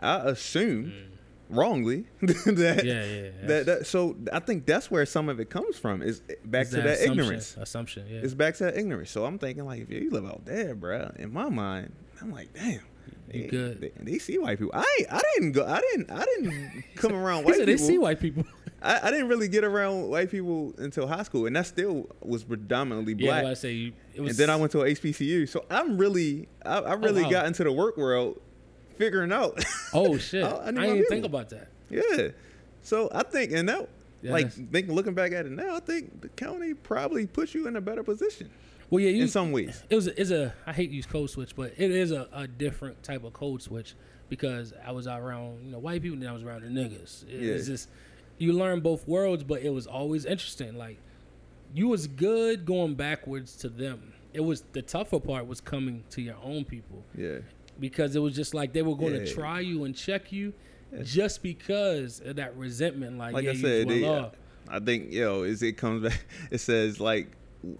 I 0.00 0.16
assume 0.16 0.92
wrongly 1.48 2.06
that, 2.22 2.82
Yeah, 2.84 3.04
yeah, 3.04 3.46
that 3.46 3.66
that. 3.66 3.86
So 3.86 4.16
I 4.32 4.40
think 4.40 4.66
that's 4.66 4.90
where 4.90 5.06
some 5.06 5.28
of 5.28 5.40
it 5.40 5.50
comes 5.50 5.76
from. 5.78 6.02
Is 6.02 6.20
back 6.44 6.62
it's 6.62 6.70
to 6.70 6.76
that 6.76 6.86
assumption- 6.86 7.12
ignorance. 7.12 7.56
Assumption, 7.58 8.06
yeah. 8.08 8.20
It's 8.22 8.34
back 8.34 8.54
to 8.56 8.64
that 8.64 8.76
ignorance. 8.76 9.10
So 9.10 9.24
I'm 9.24 9.38
thinking 9.38 9.64
like, 9.64 9.82
if 9.82 9.90
you 9.90 10.10
live 10.10 10.26
out 10.26 10.44
there, 10.44 10.74
bruh, 10.74 11.14
in 11.16 11.32
my 11.32 11.48
mind, 11.48 11.92
I'm 12.20 12.32
like, 12.32 12.52
damn. 12.54 12.80
You 13.32 13.42
they, 13.42 13.48
good. 13.48 13.80
They, 13.80 13.92
they 14.12 14.18
see 14.18 14.38
white 14.38 14.58
people. 14.58 14.72
I 14.74 15.04
I 15.10 15.20
didn't 15.34 15.52
go. 15.52 15.66
I 15.66 15.80
didn't. 15.80 16.10
I 16.10 16.24
didn't 16.24 16.84
come 16.94 17.12
around 17.12 17.44
white 17.44 17.54
people. 17.54 17.66
they 17.66 17.76
see 17.76 17.98
white 17.98 18.20
people. 18.20 18.44
I, 18.84 19.08
I 19.08 19.10
didn't 19.10 19.28
really 19.28 19.48
get 19.48 19.64
around 19.64 20.08
white 20.10 20.30
people 20.30 20.74
until 20.76 21.06
high 21.06 21.22
school, 21.22 21.46
and 21.46 21.56
that 21.56 21.66
still 21.66 22.06
was 22.20 22.44
predominantly 22.44 23.14
Yeah, 23.18 23.30
black. 23.30 23.44
I 23.46 23.54
say 23.54 23.72
you, 23.72 23.92
it 24.14 24.20
was 24.20 24.30
and 24.30 24.38
then 24.38 24.50
I 24.50 24.56
went 24.56 24.72
to 24.72 24.82
a 24.82 24.84
HBCU, 24.84 25.48
so 25.48 25.64
I'm 25.70 25.96
really, 25.96 26.48
I, 26.66 26.78
I 26.78 26.92
oh, 26.92 26.96
really 26.98 27.22
wow. 27.22 27.30
got 27.30 27.46
into 27.46 27.64
the 27.64 27.72
work 27.72 27.96
world, 27.96 28.40
figuring 28.96 29.32
out. 29.32 29.62
Oh 29.92 30.18
shit! 30.18 30.42
I- 30.44 30.48
I, 30.48 30.62
I 30.62 30.70
didn't 30.72 30.84
even 30.84 31.04
think 31.06 31.24
about 31.24 31.50
that. 31.50 31.68
yeah. 31.90 32.28
So 32.82 33.08
I 33.14 33.22
think, 33.22 33.52
and 33.52 33.68
that, 33.68 33.88
Yeah, 34.22 34.32
like, 34.32 34.52
think 34.52 34.88
looking 34.88 35.14
back 35.14 35.32
at 35.32 35.46
it 35.46 35.52
now, 35.52 35.76
I 35.76 35.80
think 35.80 36.20
the 36.20 36.28
county 36.30 36.74
probably 36.74 37.26
puts 37.26 37.54
you 37.54 37.66
in 37.68 37.76
a 37.76 37.80
better 37.80 38.02
position 38.02 38.50
Well, 38.90 39.00
yeah, 39.02 39.10
you, 39.10 39.22
in 39.22 39.28
some 39.28 39.52
ways. 39.52 39.82
it 39.88 39.94
was 39.94 40.08
is 40.08 40.30
a 40.32 40.52
I 40.66 40.72
hate 40.72 40.88
to 40.88 40.94
use 40.94 41.06
code 41.06 41.30
switch, 41.30 41.54
but 41.56 41.72
it 41.76 41.90
is 41.90 42.10
a, 42.10 42.28
a 42.32 42.46
different 42.48 43.02
type 43.02 43.22
of 43.24 43.32
code 43.32 43.62
switch 43.62 43.94
because 44.28 44.72
I 44.84 44.90
was 44.90 45.06
around 45.06 45.64
you 45.64 45.70
know 45.72 45.78
white 45.78 46.02
people 46.02 46.18
and 46.18 46.28
I 46.28 46.32
was 46.32 46.42
around 46.42 46.62
the 46.62 46.68
niggas. 46.68 47.22
It- 47.28 47.42
It's 47.42 47.66
just 47.68 47.88
you 48.38 48.52
learn 48.52 48.80
both 48.80 49.06
worlds, 49.06 49.44
but 49.44 49.62
it 49.62 49.70
was 49.70 49.86
always 49.86 50.24
interesting. 50.24 50.76
Like 50.76 50.98
you 51.72 51.86
was 51.88 52.06
good 52.08 52.66
going 52.66 52.94
backwards 52.96 53.54
to 53.58 53.68
them. 53.68 54.12
It 54.32 54.40
was 54.40 54.62
the 54.72 54.82
tougher 54.82 55.20
part 55.20 55.46
was 55.46 55.60
coming 55.60 56.02
to 56.10 56.20
your 56.20 56.36
own 56.42 56.64
people 56.64 57.04
Yeah. 57.16 57.38
Because 57.80 58.14
it 58.16 58.20
was 58.20 58.34
just 58.34 58.54
like 58.54 58.72
they 58.72 58.82
were 58.82 58.96
going 58.96 59.12
to 59.14 59.24
Yeah. 59.26 59.32
try 59.34 59.60
you 59.60 59.84
and 59.84 59.94
check 59.96 60.32
you 60.32 60.52
just 61.02 61.42
because 61.42 62.20
of 62.24 62.36
that 62.36 62.56
resentment. 62.56 63.18
Like, 63.18 63.34
Like 63.34 63.44
yeah, 63.44 63.50
I 63.50 63.54
said, 63.56 63.88
they, 63.88 64.04
off. 64.08 64.34
I 64.68 64.80
think 64.80 65.12
yo, 65.12 65.42
is 65.42 65.62
it 65.62 65.76
comes 65.76 66.02
back. 66.08 66.24
It 66.50 66.58
says 66.58 67.00
like 67.00 67.32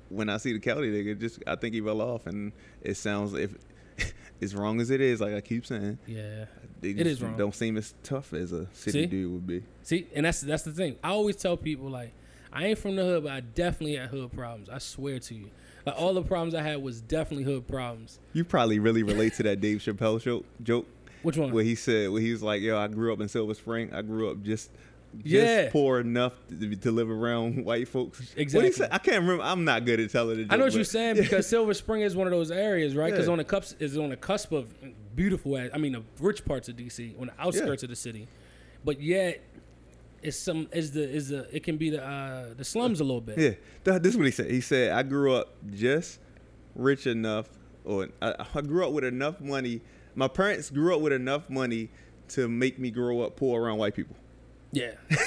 when 0.09 0.29
I 0.31 0.39
see 0.39 0.53
the 0.53 0.59
county 0.61 0.89
nigga, 0.89 1.19
just 1.19 1.43
I 1.47 1.57
think 1.57 1.75
he 1.75 1.81
fell 1.81 2.01
off, 2.01 2.27
and 2.27 2.53
it 2.83 2.97
sounds 2.97 3.35
if 3.35 3.55
as 4.43 4.55
wrong 4.55 4.81
as 4.81 4.91
it 4.91 5.01
is, 5.01 5.21
like 5.21 5.35
I 5.35 5.41
keep 5.41 5.67
saying, 5.67 5.99
yeah. 6.07 6.47
It 6.83 6.99
just 7.03 7.23
wrong. 7.23 7.37
don't 7.39 7.55
seem 7.55 7.79
as 7.79 7.95
tough 8.03 8.35
as 8.35 8.53
a 8.53 8.67
city 8.75 9.03
See? 9.03 9.07
dude 9.07 9.33
would 9.33 9.47
be. 9.47 9.63
See, 9.83 10.07
and 10.15 10.27
that's 10.27 10.41
that's 10.43 10.65
the 10.65 10.73
thing. 10.73 10.97
I 11.03 11.11
always 11.11 11.37
tell 11.37 11.57
people 11.57 11.89
like, 11.89 12.13
I 12.53 12.67
ain't 12.67 12.79
from 12.79 12.97
the 12.97 13.03
hood, 13.05 13.23
but 13.25 13.33
I 13.33 13.41
definitely 13.41 13.97
had 13.97 14.11
hood 14.11 14.33
problems. 14.33 14.69
I 14.69 14.79
swear 14.79 15.19
to 15.19 15.35
you. 15.35 15.51
Like 15.87 15.97
all 16.01 16.15
the 16.15 16.23
problems 16.23 16.55
I 16.55 16.63
had 16.63 16.83
was 16.83 17.01
definitely 17.03 17.45
hood 17.45 17.69
problems. 17.69 18.19
You 18.33 18.45
probably 18.45 18.79
really 18.79 19.03
relate 19.03 19.35
to 19.35 19.43
that 19.45 19.61
Dave 19.61 19.79
Chappelle 19.79 20.21
show, 20.21 20.45
joke 20.63 20.87
Which 21.23 21.37
one? 21.37 21.53
where 21.53 21.63
he 21.65 21.75
said, 21.75 22.11
where 22.11 22.23
he 22.23 22.33
was 22.33 22.43
like, 22.43 22.63
"Yo, 22.63 22.79
I 22.79 22.89
grew 22.89 23.13
up 23.13 23.21
in 23.21 23.29
Silver 23.29 23.55
Spring. 23.55 23.93
I 23.93 24.03
grew 24.03 24.31
up 24.31 24.43
just." 24.43 24.71
Just 25.19 25.27
Yeah. 25.33 25.71
poor 25.71 26.01
enough 26.01 26.33
to, 26.49 26.75
to 26.75 26.91
live 26.91 27.09
around 27.09 27.65
white 27.67 27.87
folks. 27.87 28.35
Exactly. 28.37 28.71
What 28.71 28.77
he? 28.91 28.93
I 28.93 28.99
can't 28.99 29.23
remember. 29.23 29.45
I'm 29.45 29.63
not 29.65 29.85
good 29.85 30.01
at 30.01 30.11
telling 30.11 30.39
the 30.39 30.43
joke. 30.43 30.53
I 30.53 30.57
know 30.57 30.65
what 30.65 30.73
but- 30.73 30.75
you're 30.77 30.85
saying 30.85 31.15
because 31.23 31.47
Silver 31.47 31.73
Spring 31.73 32.03
is 32.03 32.17
one 32.17 32.27
of 32.27 32.33
those 32.33 32.51
areas, 32.51 32.97
right? 32.97 33.13
Because 33.13 33.27
Yeah. 33.27 33.33
on 33.33 33.39
the 33.39 33.45
cups 33.45 33.77
is 33.79 33.97
on 33.97 34.09
the 34.09 34.17
cusp 34.17 34.51
of 34.51 34.75
beautiful, 35.15 35.55
I 35.57 35.79
mean, 35.79 35.93
the 35.93 36.03
rich 36.19 36.45
parts 36.45 36.69
of 36.69 36.75
DC, 36.77 37.15
on 37.21 37.29
the 37.29 37.33
outskirts 37.41 37.85
of 37.85 37.91
the 37.91 37.95
city, 37.97 38.27
but 38.85 39.01
yet 39.01 39.41
it's 40.25 40.37
some 40.39 40.69
is 40.73 40.91
the 40.93 41.03
is 41.09 41.29
the 41.29 41.47
it 41.55 41.63
can 41.63 41.77
be 41.77 41.91
the 41.91 42.05
uh, 42.05 42.55
the 42.57 42.65
slums 42.65 43.01
a 43.01 43.05
little 43.05 43.21
bit. 43.21 43.39
Yeah, 43.39 43.51
Th- 43.85 44.03
this 44.03 44.13
is 44.13 44.17
what 44.17 44.27
he 44.27 44.33
said. 44.33 44.51
He 44.51 44.61
said, 44.61 44.91
"I 44.93 45.03
grew 45.03 45.35
up 45.35 45.55
just 45.73 46.19
rich 46.75 47.07
enough, 47.07 47.49
or 47.85 48.09
I, 48.23 48.35
I 48.55 48.61
grew 48.63 48.87
up 48.87 48.93
with 48.93 49.05
enough 49.05 49.41
money. 49.41 49.81
My 50.15 50.29
parents 50.29 50.71
grew 50.71 50.95
up 50.95 51.01
with 51.01 51.13
enough 51.13 51.49
money 51.51 51.91
to 52.29 52.49
make 52.49 52.79
me 52.79 52.91
grow 52.91 53.21
up 53.23 53.37
poor 53.37 53.63
around 53.63 53.79
white 53.79 53.95
people." 53.95 54.17
Yeah. 54.73 54.93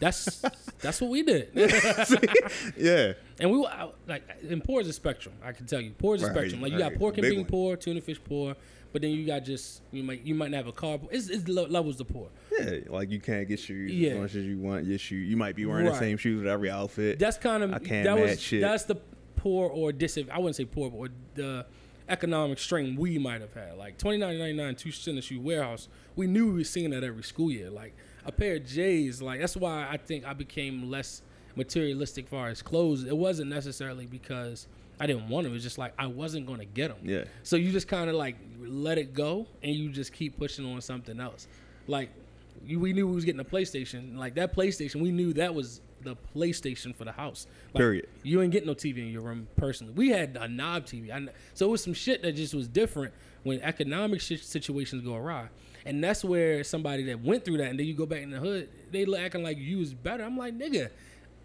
That's 0.00 0.42
that's 0.80 1.00
what 1.00 1.08
we 1.10 1.22
did. 1.22 1.50
yeah, 2.76 3.12
And 3.40 3.50
we 3.50 3.58
were 3.58 3.70
out, 3.70 3.96
like, 4.06 4.22
and 4.50 4.62
poor 4.62 4.80
is 4.80 4.88
a 4.88 4.92
spectrum. 4.92 5.34
I 5.42 5.52
can 5.52 5.66
tell 5.66 5.80
you, 5.80 5.92
poor 5.96 6.16
is 6.16 6.22
a 6.22 6.26
Right, 6.26 6.34
spectrum. 6.34 6.60
Like 6.60 6.72
you 6.72 6.78
got 6.78 6.94
pork 6.96 7.14
and 7.16 7.22
Big 7.22 7.30
bean 7.30 7.40
one. 7.40 7.46
poor, 7.48 7.76
tuna 7.76 8.00
fish 8.00 8.20
poor, 8.22 8.56
but 8.94 9.02
then 9.02 9.10
you 9.10 9.26
got 9.26 9.44
just 9.44 9.82
you 9.92 10.02
might 10.02 10.22
you 10.24 10.34
might 10.34 10.50
not 10.52 10.58
have 10.58 10.66
a 10.68 10.72
car. 10.72 10.98
It's, 11.10 11.28
it's 11.28 11.46
le- 11.48 11.66
levels 11.68 12.00
of 12.00 12.08
poor. 12.08 12.28
yeah. 12.58 12.78
Like 12.88 13.10
you 13.10 13.20
can't 13.20 13.46
get 13.46 13.58
shoes 13.60 13.92
Yeah. 13.92 14.12
as 14.12 14.18
much 14.20 14.34
as 14.36 14.46
you 14.46 14.56
want 14.58 14.86
your 14.86 14.96
shoe. 14.98 15.16
You 15.16 15.36
might 15.36 15.56
be 15.56 15.66
wearing 15.66 15.84
the 15.84 15.98
same 15.98 16.16
shoes 16.16 16.38
with 16.42 16.50
every 16.50 16.70
outfit. 16.70 17.18
That's 17.18 17.36
kind 17.36 17.62
of 17.62 17.74
I 17.74 17.80
can't 17.80 18.04
that 18.04 18.16
was 18.18 18.30
match 18.30 18.38
shit. 18.38 18.60
that's 18.62 18.84
the 18.84 18.94
poor 19.36 19.68
or 19.68 19.92
dis. 19.92 20.16
I 20.32 20.38
wouldn't 20.38 20.56
say 20.56 20.64
poor, 20.64 20.88
but 20.90 21.10
the 21.34 21.66
economic 22.08 22.58
strain 22.58 22.96
we 22.96 23.18
might 23.18 23.40
have 23.40 23.52
had. 23.52 23.76
Like 23.76 23.98
twenty 23.98 24.18
nine 24.18 24.38
ninety 24.38 24.56
nine 24.56 24.76
two 24.76 24.92
cent 24.92 25.18
a 25.18 25.22
shoe 25.22 25.40
warehouse. 25.40 25.88
We 26.16 26.26
knew 26.28 26.46
we 26.52 26.58
were 26.58 26.64
seeing 26.64 26.90
that 26.90 27.02
every 27.04 27.24
school 27.24 27.50
year. 27.50 27.70
Like 27.70 27.94
a 28.24 28.30
pair 28.32 28.54
of 28.56 28.64
J's. 28.66 29.20
Like 29.20 29.40
that's 29.40 29.56
why 29.56 29.88
I 29.90 29.96
think 29.96 30.24
I 30.24 30.32
became 30.34 30.88
less 30.88 31.20
materialistic 31.56 32.28
far 32.28 32.48
as 32.48 32.62
clothes. 32.62 33.04
It 33.04 33.16
wasn't 33.16 33.50
necessarily 33.50 34.06
because 34.06 34.66
I 35.00 35.06
didn't 35.06 35.28
want 35.28 35.44
them. 35.44 35.52
It 35.52 35.54
was 35.54 35.62
just 35.62 35.78
like 35.78 35.92
I 35.98 36.06
wasn't 36.06 36.46
going 36.46 36.60
to 36.60 36.64
get 36.64 36.88
them. 36.88 36.98
Yeah. 37.02 37.24
So 37.42 37.56
you 37.56 37.72
just 37.72 37.88
kind 37.88 38.08
of 38.08 38.16
like 38.16 38.36
let 38.60 38.98
it 38.98 39.14
go 39.14 39.46
and 39.62 39.74
you 39.74 39.90
just 39.90 40.12
keep 40.12 40.38
pushing 40.38 40.64
on 40.64 40.80
something 40.80 41.20
else. 41.20 41.46
Like 41.86 42.10
you, 42.64 42.78
we 42.80 42.92
knew 42.92 43.06
we 43.06 43.14
was 43.14 43.24
getting 43.24 43.40
a 43.40 43.44
PlayStation. 43.44 44.16
Like 44.16 44.34
that 44.34 44.54
PlayStation, 44.54 45.00
we 45.02 45.10
knew 45.10 45.32
that 45.34 45.54
was 45.54 45.80
the 46.02 46.16
PlayStation 46.34 46.94
for 46.94 47.04
the 47.04 47.12
house. 47.12 47.46
Like, 47.72 47.80
Period. 47.80 48.08
You 48.22 48.42
ain't 48.42 48.52
getting 48.52 48.68
no 48.68 48.74
TV 48.74 48.98
in 48.98 49.08
your 49.08 49.22
room 49.22 49.48
personally. 49.56 49.94
We 49.94 50.10
had 50.10 50.36
a 50.40 50.46
knob 50.46 50.84
TV. 50.84 51.10
I, 51.10 51.32
so 51.54 51.66
it 51.66 51.70
was 51.70 51.82
some 51.82 51.94
shit 51.94 52.22
that 52.22 52.32
just 52.32 52.54
was 52.54 52.68
different 52.68 53.12
when 53.42 53.60
economic 53.62 54.20
shit 54.20 54.44
situations 54.44 55.02
go 55.02 55.14
awry. 55.14 55.48
And 55.86 56.02
that's 56.02 56.24
where 56.24 56.64
somebody 56.64 57.04
that 57.04 57.22
went 57.22 57.44
through 57.44 57.58
that 57.58 57.68
and 57.68 57.78
then 57.78 57.86
you 57.86 57.94
go 57.94 58.06
back 58.06 58.22
in 58.22 58.30
the 58.30 58.38
hood, 58.38 58.68
they 58.90 59.04
look 59.04 59.20
acting 59.20 59.42
like 59.42 59.58
you 59.58 59.78
was 59.78 59.92
better. 59.92 60.24
I'm 60.24 60.38
like, 60.38 60.58
nigga, 60.58 60.90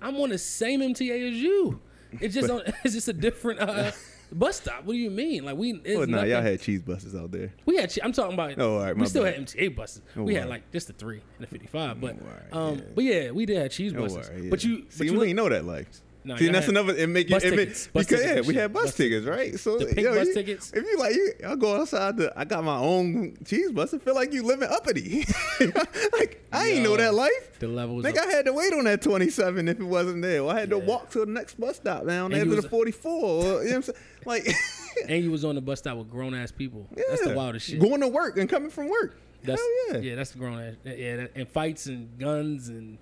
I'm 0.01 0.15
on 0.17 0.29
the 0.29 0.38
same 0.38 0.81
MTA 0.81 1.29
as 1.29 1.35
you. 1.35 1.81
It's 2.22 2.34
just 2.34 2.50
on, 2.50 2.62
it's 2.84 2.93
just 2.95 3.08
a 3.08 3.13
different 3.13 3.60
uh, 3.60 3.91
Bus 4.32 4.58
stop. 4.58 4.84
What 4.86 4.93
do 4.93 5.00
you 5.00 5.10
mean? 5.10 5.43
Like 5.45 5.58
we? 5.58 5.74
it's 5.84 5.98
Well, 5.98 6.06
nah, 6.08 6.24
y'all 6.24 6.41
had 6.41 6.62
cheese 6.62 6.82
buses 6.82 7.15
out 7.15 7.32
there. 7.32 7.52
We 7.65 7.78
had. 7.78 7.91
I'm 8.04 8.12
talking 8.12 8.34
about. 8.36 8.60
Oh, 8.60 8.76
all 8.78 8.84
right, 8.84 8.95
we 8.95 9.06
still 9.08 9.24
bad. 9.24 9.36
had 9.36 9.48
MTA 9.48 9.76
buses. 9.76 10.02
Oh, 10.15 10.24
we 10.24 10.36
had 10.36 10.48
like 10.50 10.72
just 10.72 10.88
the 10.88 10.93
three 10.93 11.22
and 11.38 11.39
the 11.39 11.48
55. 11.48 12.00
But 12.00 12.15
Oh, 12.22 12.26
right, 12.26 12.54
um, 12.54 12.76
yeah. 12.78 12.84
but 12.95 13.04
yeah, 13.04 13.32
we 13.32 13.45
did 13.48 13.58
have 13.58 13.72
cheese 13.72 13.93
Oh, 13.95 14.02
buses. 14.02 14.30
all 14.30 14.36
right, 14.36 14.50
But 14.50 14.63
yeah. 14.63 14.69
you, 14.69 14.78
see, 14.89 14.98
but 15.00 15.06
you 15.08 15.12
we 15.13 15.17
look- 15.19 15.28
ain't 15.30 15.36
know 15.38 15.50
that 15.50 15.65
life. 15.65 15.88
Nah, 16.30 16.38
See, 16.38 16.48
that's 16.50 16.68
had 16.68 16.76
another. 16.76 16.96
It 16.96 17.10
make 17.10 17.30
you. 17.30 17.36
It 17.38 17.39
tickets, 17.42 17.88
because 17.88 18.08
tickets 18.08 18.26
yeah, 18.36 18.42
we 18.48 18.54
had 18.54 18.72
bus, 18.72 18.84
Bus 18.86 18.96
tickets, 18.96 19.26
right? 19.26 19.60
So 19.60 19.80
The 19.80 19.86
pink 19.88 20.00
yo, 20.00 20.13
bus 20.13 20.28
you- 20.28 20.34
tickets? 20.36 20.72
If 20.74 20.84
you 20.86 20.98
like, 20.98 21.15
you, 21.15 21.34
I 21.48 21.56
go 21.56 21.82
outside. 21.82 22.18
The, 22.18 22.32
I 22.39 22.46
got 22.46 22.63
my 22.63 22.78
own 22.78 23.36
cheese 23.46 23.72
bus. 23.72 23.94
I 23.94 23.98
feel 23.98 24.13
like 24.15 24.32
you 24.32 24.44
living 24.44 24.70
uppity. 24.70 25.26
like 26.13 26.46
I 26.54 26.68
ain't 26.70 26.84
know 26.84 26.96
that 26.98 27.13
life. 27.13 27.60
the 27.60 27.68
levels. 27.68 28.04
Think 28.04 28.18
of- 28.18 28.26
I 28.26 28.30
had 28.32 28.46
to 28.46 28.54
wait 28.54 28.74
on 28.74 28.84
that 28.86 29.02
27 29.02 29.68
if 29.68 29.80
it 29.80 29.84
wasn't 29.84 30.22
there. 30.22 30.42
Or 30.44 30.52
I 30.54 30.60
had 30.60 30.70
to 30.70 30.78
walk 30.78 31.10
to 31.12 31.20
the 31.20 31.26
next 31.26 31.60
bus 31.60 31.78
stop 31.78 32.06
down 32.06 32.32
And 32.32 32.34
there 32.34 32.44
to 32.46 32.50
was- 32.56 32.63
the 32.63 32.70
44. 32.70 33.13
You 33.44 33.48
know 33.50 33.56
what 33.56 33.74
I'm 33.76 33.82
saying? 33.84 33.98
Like, 34.26 34.46
and 35.08 35.24
you 35.24 35.32
was 35.32 35.46
on 35.46 35.56
the 35.56 35.62
bus 35.62 35.80
stop 35.80 35.98
with 35.98 36.10
grown 36.10 36.36
ass 36.36 36.52
people. 36.52 36.86
Yeah. 36.96 37.04
That's 37.10 37.24
the 37.24 37.34
wildest 37.34 37.68
shit. 37.68 37.80
Going 37.80 38.02
to 38.02 38.08
work 38.10 38.38
and 38.38 38.50
coming 38.50 38.70
from 38.70 38.89
work. 38.89 39.18
That's 39.44 39.62
Hell 39.62 40.02
yeah. 40.02 40.10
yeah, 40.10 40.15
that's 40.15 40.32
the 40.32 40.39
grown 40.39 40.60
ass. 40.62 40.76
Yeah, 40.84 41.28
and 41.36 41.48
fights 41.48 41.86
and 41.86 42.20
guns 42.20 42.68
and 42.68 42.98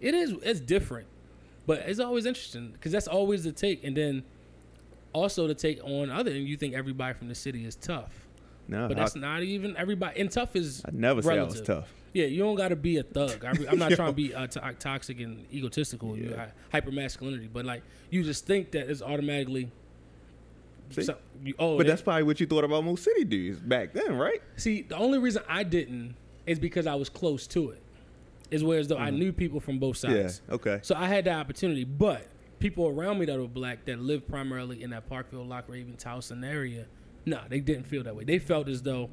it 0.00 0.14
is 0.14 0.32
it's 0.44 0.60
different, 0.60 1.08
but 1.66 1.80
it's 1.80 2.00
always 2.00 2.26
interesting 2.26 2.70
because 2.72 2.92
that's 2.92 3.08
always 3.08 3.44
the 3.44 3.52
take. 3.52 3.84
And 3.84 3.96
then 3.96 4.24
also 5.12 5.46
the 5.46 5.54
take 5.54 5.82
on 5.84 6.10
other. 6.10 6.30
And 6.30 6.46
you 6.46 6.56
think 6.56 6.74
everybody 6.74 7.14
from 7.14 7.28
the 7.28 7.34
city 7.34 7.64
is 7.64 7.76
tough, 7.76 8.12
No, 8.68 8.88
but 8.88 8.96
I, 8.98 9.00
that's 9.00 9.16
not 9.16 9.42
even 9.42 9.76
everybody. 9.76 10.20
And 10.20 10.30
tough 10.30 10.56
is 10.56 10.82
I 10.84 10.90
never 10.92 11.22
say 11.22 11.38
I 11.38 11.42
was 11.42 11.60
tough. 11.60 11.92
Yeah, 12.12 12.26
you 12.26 12.40
don't 12.40 12.56
got 12.56 12.68
to 12.68 12.76
be 12.76 12.96
a 12.96 13.04
thug. 13.04 13.44
I, 13.44 13.50
am 13.70 13.78
not 13.78 13.92
trying 13.96 14.08
to 14.08 14.12
be 14.16 14.34
uh, 14.34 14.46
to- 14.48 14.74
toxic 14.80 15.20
and 15.20 15.46
egotistical, 15.52 16.16
you 16.16 16.30
Yeah. 16.30 16.46
hyper 16.72 16.90
masculinity, 16.90 17.48
but 17.52 17.64
like 17.64 17.82
you 18.10 18.24
just 18.24 18.46
think 18.46 18.72
that 18.72 18.90
it's 18.90 19.00
automatically. 19.02 19.70
See? 20.90 21.02
So, 21.02 21.16
you, 21.44 21.54
oh, 21.58 21.76
But 21.76 21.86
that- 21.86 21.92
that's 21.92 22.02
probably 22.02 22.24
what 22.24 22.40
you 22.40 22.46
thought 22.46 22.64
about 22.64 22.84
most 22.84 23.04
city 23.04 23.24
dudes 23.24 23.60
back 23.60 23.92
then, 23.92 24.16
right? 24.16 24.42
See, 24.56 24.82
the 24.82 24.96
only 24.96 25.18
reason 25.18 25.42
I 25.48 25.62
didn't 25.62 26.16
is 26.46 26.58
because 26.58 26.86
I 26.88 26.96
was 26.96 27.08
close 27.08 27.46
to 27.48 27.70
it. 27.70 27.82
Is 28.50 28.64
whereas 28.64 28.88
though 28.88 28.98
I 28.98 29.10
knew 29.10 29.32
people 29.32 29.60
from 29.60 29.78
both 29.78 29.96
sides. 29.96 30.40
Mm-hmm. 30.40 30.50
Yeah. 30.50 30.54
Okay. 30.54 30.78
So 30.82 30.94
I 30.96 31.06
had 31.06 31.24
the 31.24 31.32
opportunity, 31.32 31.84
but 31.84 32.26
people 32.58 32.86
around 32.88 33.18
me 33.18 33.26
that 33.26 33.38
were 33.38 33.46
black 33.46 33.84
that 33.86 34.00
lived 34.00 34.26
primarily 34.28 34.82
in 34.82 34.90
that 34.90 35.08
Parkville, 35.08 35.46
Loch 35.46 35.64
Raven, 35.68 35.96
Towson 35.96 36.44
area, 36.46 36.86
nah, 37.26 37.42
they 37.48 37.60
didn't 37.60 37.84
feel 37.86 38.02
that 38.04 38.16
way. 38.16 38.24
They 38.24 38.38
felt 38.38 38.68
as 38.68 38.82
though 38.82 39.08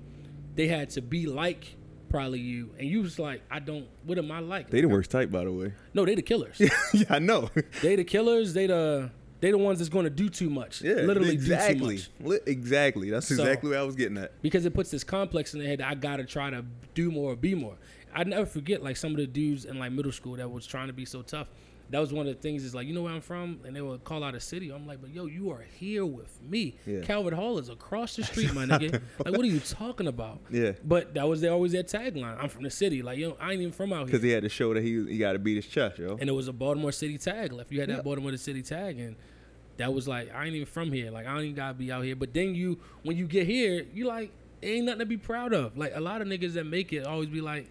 they 0.56 0.68
had 0.68 0.90
to 0.92 1.02
be 1.02 1.28
like 1.28 1.76
probably 2.10 2.40
you, 2.40 2.72
and 2.80 2.88
you 2.88 3.02
was 3.02 3.20
like, 3.20 3.42
I 3.52 3.60
don't. 3.60 3.86
What 4.06 4.18
am 4.18 4.32
I 4.32 4.40
like? 4.40 4.70
They 4.70 4.82
the 4.82 4.88
worst 4.90 5.12
type, 5.12 5.30
by 5.30 5.44
the 5.44 5.52
way. 5.52 5.74
no, 5.94 6.06
they 6.06 6.16
the 6.16 6.22
killers. 6.22 6.60
yeah, 6.94 7.06
I 7.10 7.20
know. 7.20 7.50
they 7.82 7.96
the 7.96 8.04
killers. 8.04 8.54
They 8.54 8.66
the 8.68 9.12
they 9.40 9.52
the 9.52 9.58
ones 9.58 9.78
that's 9.78 9.90
going 9.90 10.06
to 10.06 10.10
do 10.10 10.30
too 10.30 10.50
much. 10.50 10.82
Yeah, 10.82 10.94
literally 10.96 11.34
exactly. 11.34 11.98
do 11.98 12.02
too 12.02 12.30
much. 12.30 12.40
Exactly. 12.48 13.12
That's 13.12 13.28
So- 13.28 13.36
exactly 13.36 13.70
what 13.70 13.78
I 13.80 13.84
was 13.84 13.96
getting 13.96 14.18
at. 14.18 14.42
because 14.42 14.66
it 14.66 14.74
puts 14.74 14.90
this 14.90 15.04
complex 15.04 15.54
in 15.54 15.60
their 15.60 15.70
head 15.70 15.80
that 15.80 15.88
I 15.90 15.94
gotta 15.96 16.24
try 16.24 16.50
to 16.50 16.66
do 16.96 17.12
more 17.12 17.34
or 17.34 17.36
be 17.36 17.54
more. 17.54 17.76
I 18.18 18.24
never 18.24 18.46
forget 18.48 18.82
like 18.84 18.98
some 18.98 19.12
of 19.12 19.18
the 19.18 19.28
dudes 19.28 19.66
in 19.66 19.78
like 19.78 19.92
middle 19.92 20.12
school 20.12 20.36
that 20.38 20.50
was 20.50 20.66
trying 20.66 20.88
to 20.88 20.94
be 20.94 21.06
so 21.06 21.22
tough. 21.22 21.48
That 21.90 22.00
was 22.00 22.12
one 22.12 22.28
of 22.28 22.36
the 22.36 22.42
things 22.42 22.66
is 22.66 22.76
like, 22.76 22.86
you 22.88 22.94
know 22.94 23.04
where 23.04 23.14
I'm 23.14 23.22
from? 23.22 23.62
And 23.66 23.74
they 23.74 23.80
would 23.80 24.04
call 24.04 24.22
out 24.22 24.36
a 24.36 24.42
city. 24.42 24.72
I'm 24.72 24.86
like, 24.86 25.00
but 25.00 25.12
yo, 25.12 25.26
you 25.28 25.52
are 25.52 25.64
here 25.80 26.06
with 26.06 26.38
me. 26.42 26.76
Yeah. 26.86 27.00
Calvert 27.02 27.34
Hall 27.34 27.60
is 27.60 27.70
across 27.70 28.18
the 28.18 28.24
street, 28.24 28.54
my 28.54 28.66
nigga. 28.72 29.02
Like, 29.24 29.34
what 29.34 29.40
are 29.42 29.46
you 29.46 29.62
talking 29.62 30.08
about? 30.08 30.40
Yeah. 30.50 30.74
But 30.84 31.14
that 31.14 31.26
was 31.30 31.40
their, 31.40 31.52
always 31.54 31.72
their 31.72 31.84
tagline. 31.84 32.38
I'm 32.42 32.50
from 32.50 32.64
the 32.64 32.70
city. 32.72 33.02
Like, 33.04 33.20
yo, 33.20 33.38
I 33.40 33.54
ain't 33.54 33.62
even 33.62 33.72
from 33.72 33.94
out 33.94 34.00
here. 34.00 34.06
Because 34.08 34.22
he 34.24 34.32
had 34.32 34.44
to 34.44 34.50
show 34.50 34.74
that 34.74 34.84
he 34.84 35.06
he 35.06 35.18
got 35.18 35.32
to 35.34 35.40
beat 35.40 35.56
his 35.56 35.68
chest, 35.68 35.98
yo. 36.00 36.18
and 36.20 36.28
it 36.28 36.34
was 36.34 36.50
a 36.50 36.54
Baltimore 36.54 36.92
City 36.92 37.18
tag. 37.18 37.54
Like 37.54 37.68
you 37.72 37.80
had 37.80 37.88
that 37.90 37.98
Yeah. 37.98 38.02
Baltimore 38.02 38.36
City 38.36 38.64
tag, 38.64 39.00
and 39.00 39.16
that 39.78 39.94
was 39.94 40.10
like 40.10 40.34
I 40.36 40.44
ain't 40.46 40.56
even 40.56 40.66
from 40.66 40.92
here. 40.92 41.10
Like 41.10 41.26
I 41.26 41.34
don't 41.36 41.44
even 41.44 41.56
gotta 41.56 41.76
be 41.76 41.90
out 41.92 42.04
here. 42.04 42.18
But 42.18 42.34
then 42.34 42.54
you, 42.54 42.80
when 43.04 43.16
you 43.16 43.28
get 43.28 43.48
here, 43.48 43.86
you 43.94 44.08
like 44.08 44.32
ain't 44.62 44.88
nothing 44.88 45.00
to 45.00 45.06
be 45.06 45.18
proud 45.18 45.54
of. 45.54 45.78
Like 45.78 45.94
a 45.96 46.02
lot 46.02 46.22
of 46.22 46.28
niggas 46.28 46.54
that 46.56 46.66
make 46.66 46.92
it 46.92 47.06
always 47.06 47.30
be 47.30 47.40
like, 47.40 47.70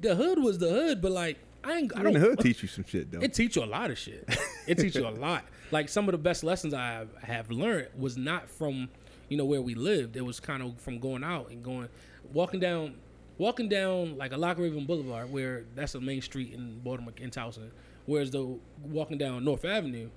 the 0.00 0.14
hood 0.14 0.38
was 0.42 0.58
the 0.58 0.68
hood, 0.70 1.00
but 1.02 1.12
like 1.12 1.38
I 1.64 1.74
ain't. 1.78 1.96
I 1.96 2.02
don't. 2.02 2.12
the 2.14 2.18
hood 2.20 2.38
teach 2.40 2.62
you 2.62 2.68
some 2.68 2.84
shit 2.84 3.10
though. 3.12 3.20
It 3.20 3.34
teach 3.34 3.56
you 3.56 3.64
a 3.64 3.66
lot 3.66 3.90
of 3.90 3.98
shit. 3.98 4.28
It 4.66 4.78
teach 4.78 4.94
you 4.96 5.06
a 5.06 5.10
lot. 5.10 5.44
Like 5.72 5.88
some 5.88 6.06
of 6.06 6.12
the 6.12 6.18
best 6.18 6.44
lessons 6.44 6.74
I 6.74 6.86
have, 6.92 7.08
have 7.22 7.50
learned 7.50 7.88
was 7.98 8.18
not 8.18 8.46
from, 8.50 8.90
you 9.30 9.38
know, 9.38 9.46
where 9.46 9.62
we 9.62 9.74
lived. 9.74 10.18
It 10.18 10.20
was 10.20 10.38
kind 10.38 10.62
of 10.62 10.78
from 10.78 10.98
going 10.98 11.24
out 11.24 11.48
and 11.50 11.64
going, 11.64 11.88
walking 12.34 12.60
down, 12.60 12.96
walking 13.38 13.70
down 13.70 14.18
like 14.18 14.32
a 14.34 14.36
Loch 14.36 14.58
Raven 14.58 14.84
Boulevard, 14.84 15.32
where 15.32 15.64
that's 15.74 15.92
the 15.92 16.00
main 16.02 16.20
street 16.20 16.52
in 16.52 16.78
Baltimore 16.80 17.14
in 17.16 17.30
Towson. 17.30 17.70
Whereas 18.04 18.30
the 18.30 18.58
walking 18.84 19.16
down 19.16 19.44
North 19.46 19.64
Avenue, 19.64 20.10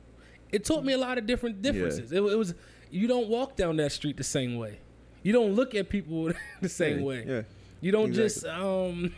it 0.51 0.65
taught 0.65 0.83
me 0.83 0.91
a 0.91 0.97
lot 0.97 1.17
of 1.17 1.25
different 1.25 1.61
differences. 1.61 2.11
It, 2.11 2.17
it 2.17 2.37
was 2.37 2.53
you 2.91 3.07
don't 3.07 3.29
walk 3.29 3.55
down 3.55 3.77
that 3.77 3.93
street 3.93 4.17
the 4.17 4.25
same 4.25 4.57
way. 4.57 4.79
You 5.23 5.31
don't 5.31 5.53
look 5.53 5.73
at 5.73 5.87
people 5.87 6.33
the 6.61 6.67
same 6.67 6.99
Yeah, 6.99 7.05
way. 7.05 7.23
Yeah. 7.25 7.41
You 7.79 7.93
don't 7.93 8.09
Exactly. 8.09 8.23
just 8.25 8.45
um 8.45 9.13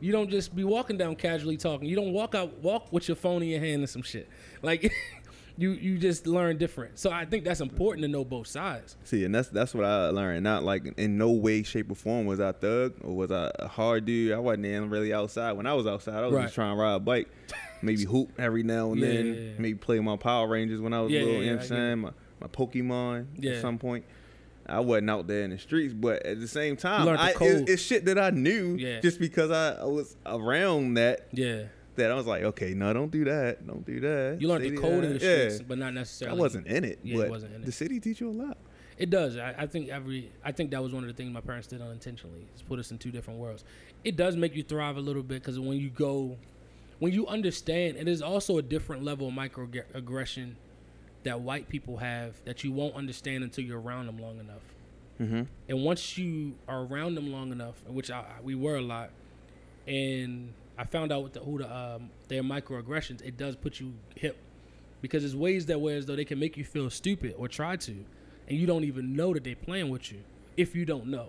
you 0.00 0.12
don't 0.12 0.30
just 0.30 0.54
be 0.54 0.64
walking 0.64 0.96
down 0.96 1.16
casually 1.16 1.56
talking. 1.56 1.88
You 1.88 1.96
don't 1.96 2.12
walk 2.12 2.34
out 2.34 2.58
walk 2.62 2.92
with 2.92 3.08
your 3.08 3.16
phone 3.16 3.42
in 3.42 3.48
your 3.48 3.60
hand 3.60 3.80
and 3.82 3.88
some 3.90 4.02
shit. 4.02 4.28
Like 4.62 4.92
you 5.56 5.70
you 5.70 5.98
just 5.98 6.26
learn 6.26 6.56
different. 6.58 6.98
So 6.98 7.10
I 7.10 7.24
think 7.24 7.44
that's 7.44 7.60
important 7.60 8.02
to 8.02 8.08
know 8.08 8.24
both 8.24 8.46
sides. 8.48 8.96
See, 9.04 9.24
and 9.24 9.32
that's 9.34 9.48
that's 9.48 9.72
what 9.74 9.84
I 9.84 10.08
learned. 10.10 10.42
Not 10.44 10.64
like 10.64 10.94
in 10.96 11.16
no 11.18 11.30
way, 11.30 11.62
shape, 11.62 11.90
or 11.90 11.94
form 11.94 12.26
was 12.26 12.40
I 12.40 12.52
thug 12.52 12.94
or 13.02 13.14
was 13.14 13.30
I 13.30 13.50
a 13.58 13.68
hard 13.68 14.04
dude. 14.04 14.32
I 14.32 14.38
wasn't 14.38 14.66
even 14.66 14.90
really 14.90 15.12
outside. 15.12 15.52
When 15.52 15.66
I 15.66 15.74
was 15.74 15.86
outside, 15.86 16.16
I 16.22 16.26
was 16.26 16.34
Right. 16.34 16.42
just 16.42 16.54
trying 16.54 16.76
to 16.76 16.80
ride 16.82 16.94
a 16.94 16.98
bike, 17.00 17.28
maybe 17.82 18.04
hoop 18.04 18.32
every 18.38 18.62
now 18.64 18.90
and 18.92 19.00
Yeah, 19.00 19.06
then, 19.08 19.26
yeah, 19.26 19.32
yeah. 19.40 19.50
maybe 19.58 19.78
play 19.78 20.00
my 20.00 20.16
Power 20.16 20.48
Rangers 20.48 20.80
when 20.80 20.92
I 20.92 21.00
was 21.02 21.12
little. 21.12 21.28
you 21.28 21.46
know 21.50 21.52
what 21.56 21.62
I'm 21.62 21.68
saying? 21.68 21.98
My, 22.00 22.10
my 22.40 22.46
Pokemon 22.48 23.44
at 23.46 23.60
some 23.60 23.78
point. 23.78 24.04
I 24.68 24.80
wasn't 24.80 25.10
out 25.10 25.26
there 25.26 25.42
in 25.44 25.50
the 25.50 25.58
streets, 25.58 25.94
but 25.94 26.24
at 26.26 26.40
the 26.40 26.48
same 26.48 26.76
time, 26.76 27.08
I, 27.08 27.30
it, 27.40 27.68
it's 27.68 27.82
shit 27.82 28.04
that 28.04 28.18
I 28.18 28.30
knew 28.30 28.74
Yeah. 28.76 29.00
just 29.00 29.18
because 29.18 29.50
I, 29.50 29.80
I 29.80 29.84
was 29.84 30.16
around 30.26 30.94
that. 30.94 31.26
Yeah. 31.32 31.64
That 31.96 32.12
I 32.12 32.14
was 32.14 32.26
like, 32.26 32.44
okay, 32.44 32.74
no, 32.74 32.92
don't 32.92 33.10
do 33.10 33.24
that, 33.24 33.66
don't 33.66 33.84
do 33.84 33.98
that. 34.00 34.38
You 34.40 34.46
learned 34.46 34.64
the 34.64 34.78
uh, 34.78 34.80
code 34.80 35.02
in 35.02 35.14
the 35.14 35.18
streets, 35.18 35.60
but 35.66 35.78
not 35.78 35.94
necessarily. 35.94 36.38
I 36.38 36.40
wasn't 36.40 36.68
in 36.68 36.84
it, 36.84 37.00
Yeah, 37.02 37.16
but 37.16 37.30
wasn't 37.30 37.54
in 37.56 37.62
it. 37.62 37.66
the 37.66 37.72
city 37.72 37.98
teach 37.98 38.20
you 38.20 38.30
a 38.30 38.32
lot. 38.32 38.56
It 38.98 39.10
does. 39.10 39.36
I, 39.36 39.54
I 39.58 39.66
think 39.66 39.88
every. 39.88 40.30
I 40.44 40.52
think 40.52 40.70
that 40.72 40.80
was 40.82 40.92
one 40.92 41.02
of 41.02 41.08
the 41.08 41.14
things 41.14 41.32
my 41.32 41.40
parents 41.40 41.66
did 41.66 41.80
unintentionally. 41.80 42.46
Is 42.54 42.62
put 42.62 42.78
us 42.78 42.90
in 42.92 42.98
two 42.98 43.10
different 43.10 43.40
worlds. 43.40 43.64
It 44.04 44.16
does 44.16 44.36
make 44.36 44.54
you 44.54 44.62
thrive 44.62 44.96
a 44.96 45.00
little 45.00 45.22
bit 45.24 45.42
because 45.42 45.58
when 45.58 45.78
you 45.78 45.88
go, 45.90 46.36
when 47.00 47.12
you 47.12 47.26
understand, 47.26 47.96
it 47.96 48.06
is 48.06 48.22
also 48.22 48.58
a 48.58 48.62
different 48.62 49.02
level 49.04 49.26
of 49.28 49.34
microaggression 49.34 50.54
that 51.28 51.40
white 51.40 51.68
people 51.68 51.98
have 51.98 52.42
that 52.46 52.64
you 52.64 52.72
won't 52.72 52.94
understand 52.94 53.44
until 53.44 53.62
you're 53.64 53.80
around 53.80 54.06
them 54.06 54.18
long 54.18 54.40
enough. 54.40 54.62
Mm-hmm. 55.20 55.42
And 55.68 55.84
once 55.84 56.16
you 56.16 56.54
are 56.66 56.82
around 56.84 57.14
them 57.16 57.30
long 57.30 57.52
enough, 57.52 57.74
which 57.86 58.10
I, 58.10 58.20
I- 58.20 58.40
we 58.42 58.54
were 58.54 58.76
a 58.76 58.80
lot, 58.82 59.10
and 59.86 60.52
I 60.78 60.84
found 60.84 61.12
out 61.12 61.22
what 61.22 61.32
the, 61.34 61.40
who 61.40 61.58
the 61.58 61.76
um, 61.76 62.10
their 62.28 62.42
microaggressions, 62.42 63.20
it 63.22 63.36
does 63.36 63.56
put 63.56 63.78
you 63.80 63.92
hip 64.14 64.36
because 65.02 65.22
there's 65.22 65.36
ways 65.36 65.66
that 65.66 65.80
where 65.80 65.96
as 65.96 66.06
though 66.06 66.16
they 66.16 66.24
can 66.24 66.38
make 66.38 66.56
you 66.56 66.64
feel 66.64 66.88
stupid 66.90 67.34
or 67.36 67.46
try 67.48 67.76
to, 67.76 67.92
and 68.48 68.58
you 68.58 68.66
don't 68.66 68.84
even 68.84 69.14
know 69.14 69.34
that 69.34 69.44
they're 69.44 69.54
playing 69.56 69.90
with 69.90 70.10
you 70.12 70.18
if 70.56 70.74
you 70.74 70.84
don't 70.84 71.06
know. 71.06 71.26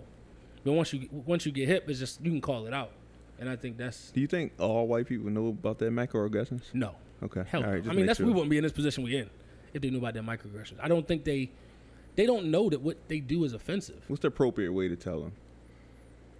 But 0.64 0.72
once 0.72 0.92
you 0.92 1.08
once 1.26 1.44
you 1.46 1.52
get 1.52 1.68
hip, 1.68 1.84
it's 1.88 1.98
just 1.98 2.20
you 2.24 2.30
can 2.30 2.40
call 2.40 2.66
it 2.66 2.72
out, 2.74 2.92
and 3.38 3.48
I 3.50 3.56
think 3.56 3.76
that's 3.76 4.10
Do 4.12 4.20
you 4.20 4.26
think 4.26 4.52
all 4.58 4.86
white 4.86 5.06
people 5.06 5.30
know 5.30 5.48
about 5.48 5.78
their 5.78 5.90
microaggressions? 5.90 6.62
no. 6.72 6.94
Okay. 7.22 7.42
Hell, 7.50 7.62
All 7.62 7.70
right, 7.70 7.82
just 7.82 7.90
I 7.90 7.94
mean 7.94 8.06
that's 8.06 8.16
sure. 8.16 8.26
we 8.26 8.32
wouldn't 8.32 8.48
be 8.48 8.56
in 8.56 8.62
this 8.62 8.72
position 8.72 9.04
we 9.04 9.14
in 9.16 9.28
if 9.74 9.82
they 9.82 9.90
knew 9.90 9.98
about 9.98 10.14
their 10.14 10.22
microaggressions. 10.22 10.78
I 10.82 10.88
don't 10.88 11.06
think 11.06 11.24
they 11.24 11.50
they 12.16 12.26
don't 12.26 12.46
know 12.50 12.68
that 12.70 12.80
what 12.80 12.96
they 13.08 13.20
do 13.20 13.44
is 13.44 13.52
offensive. 13.52 14.02
What's 14.08 14.22
the 14.22 14.28
appropriate 14.28 14.72
way 14.72 14.88
to 14.88 14.96
tell 14.96 15.20
them? 15.20 15.32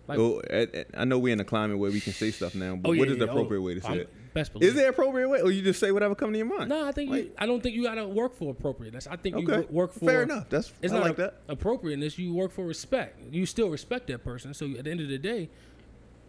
Like- 0.09 0.19
oh, 0.19 0.43
at, 0.51 0.75
at- 0.75 0.87
I 0.95 1.05
know 1.05 1.19
we're 1.19 1.33
in 1.33 1.41
a 1.41 1.45
climate 1.45 1.79
where 1.79 1.91
we 1.91 2.01
can 2.01 2.13
say 2.13 2.33
stuff 2.33 2.55
now, 2.57 2.75
but 2.77 2.89
Oh, 2.89 2.93
yeah, 2.93 2.99
what 2.99 3.09
is 3.09 3.17
yeah, 3.19 3.27
the 3.27 3.31
oh, 3.31 3.35
appropriate 3.35 3.61
way 3.63 3.75
to 3.75 3.81
say 3.81 3.89
I'm- 3.89 3.99
it? 4.01 4.13
Best 4.35 4.53
believe. 4.53 4.69
Is 4.69 4.75
there 4.77 4.91
appropriate 4.91 5.29
way, 5.29 5.41
or 5.41 5.51
you 5.51 5.61
just 5.61 5.81
say 5.81 5.91
whatever 5.91 6.15
comes 6.15 6.35
to 6.35 6.39
your 6.39 6.47
mind? 6.47 6.69
No, 6.69 6.87
I 6.87 6.93
think 6.93 7.11
you, 7.13 7.33
I 7.37 7.47
don't 7.47 7.61
think 7.61 7.75
you 7.75 7.83
gotta 7.83 8.07
work 8.07 8.37
for 8.37 8.53
appropriateness. 8.53 9.09
I 9.09 9.17
think 9.17 9.37
you 9.37 9.43
Okay. 9.43 9.67
wo- 9.69 9.75
work 9.83 9.93
for 9.93 10.07
Fair 10.07 10.23
enough. 10.23 10.49
That's 10.49 10.73
It's 10.83 10.93
I 10.93 10.99
not 10.99 11.03
like 11.07 11.19
a- 11.19 11.23
that. 11.23 11.41
appropriateness. 11.49 12.17
You 12.17 12.33
work 12.35 12.53
for 12.53 12.65
respect. 12.65 13.19
You 13.33 13.45
still 13.45 13.71
respect 13.71 14.07
that 14.07 14.23
person. 14.23 14.55
So 14.55 14.67
at 14.79 14.85
the 14.85 14.91
end 14.91 15.01
of 15.01 15.09
the 15.09 15.19
day, 15.19 15.49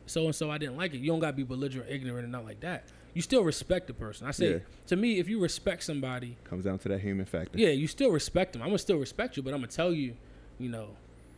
so 0.08 0.26
and 0.26 0.34
so 0.34 0.50
I 0.50 0.58
didn't 0.58 0.78
like 0.78 0.96
it. 0.96 0.98
You 0.98 1.08
don't 1.12 1.20
gotta 1.20 1.38
be 1.38 1.44
belligerent, 1.44 1.92
ignorant, 1.92 2.24
and 2.24 2.32
not 2.32 2.44
like 2.44 2.60
that. 2.62 2.86
You 3.14 3.22
still 3.22 3.44
respect 3.44 3.88
the 3.88 3.94
person. 3.94 4.26
I 4.28 4.32
say 4.32 4.52
Yeah. 4.54 4.58
to 4.88 4.96
me, 4.96 5.20
if 5.20 5.28
you 5.28 5.40
respect 5.40 5.84
somebody, 5.84 6.38
Comes 6.46 6.64
down 6.66 6.80
to 6.80 6.90
that 6.90 7.02
human 7.02 7.26
factor. 7.26 7.58
yeah, 7.58 7.70
you 7.70 7.88
still 7.88 8.12
respect 8.12 8.54
them. 8.54 8.62
I'm 8.62 8.70
gonna 8.70 8.78
still 8.78 8.98
respect 8.98 9.36
you, 9.38 9.44
but 9.44 9.54
I'm 9.54 9.60
gonna 9.60 9.72
tell 9.72 9.92
you, 9.94 10.16
you 10.60 10.70
know, 10.70 10.90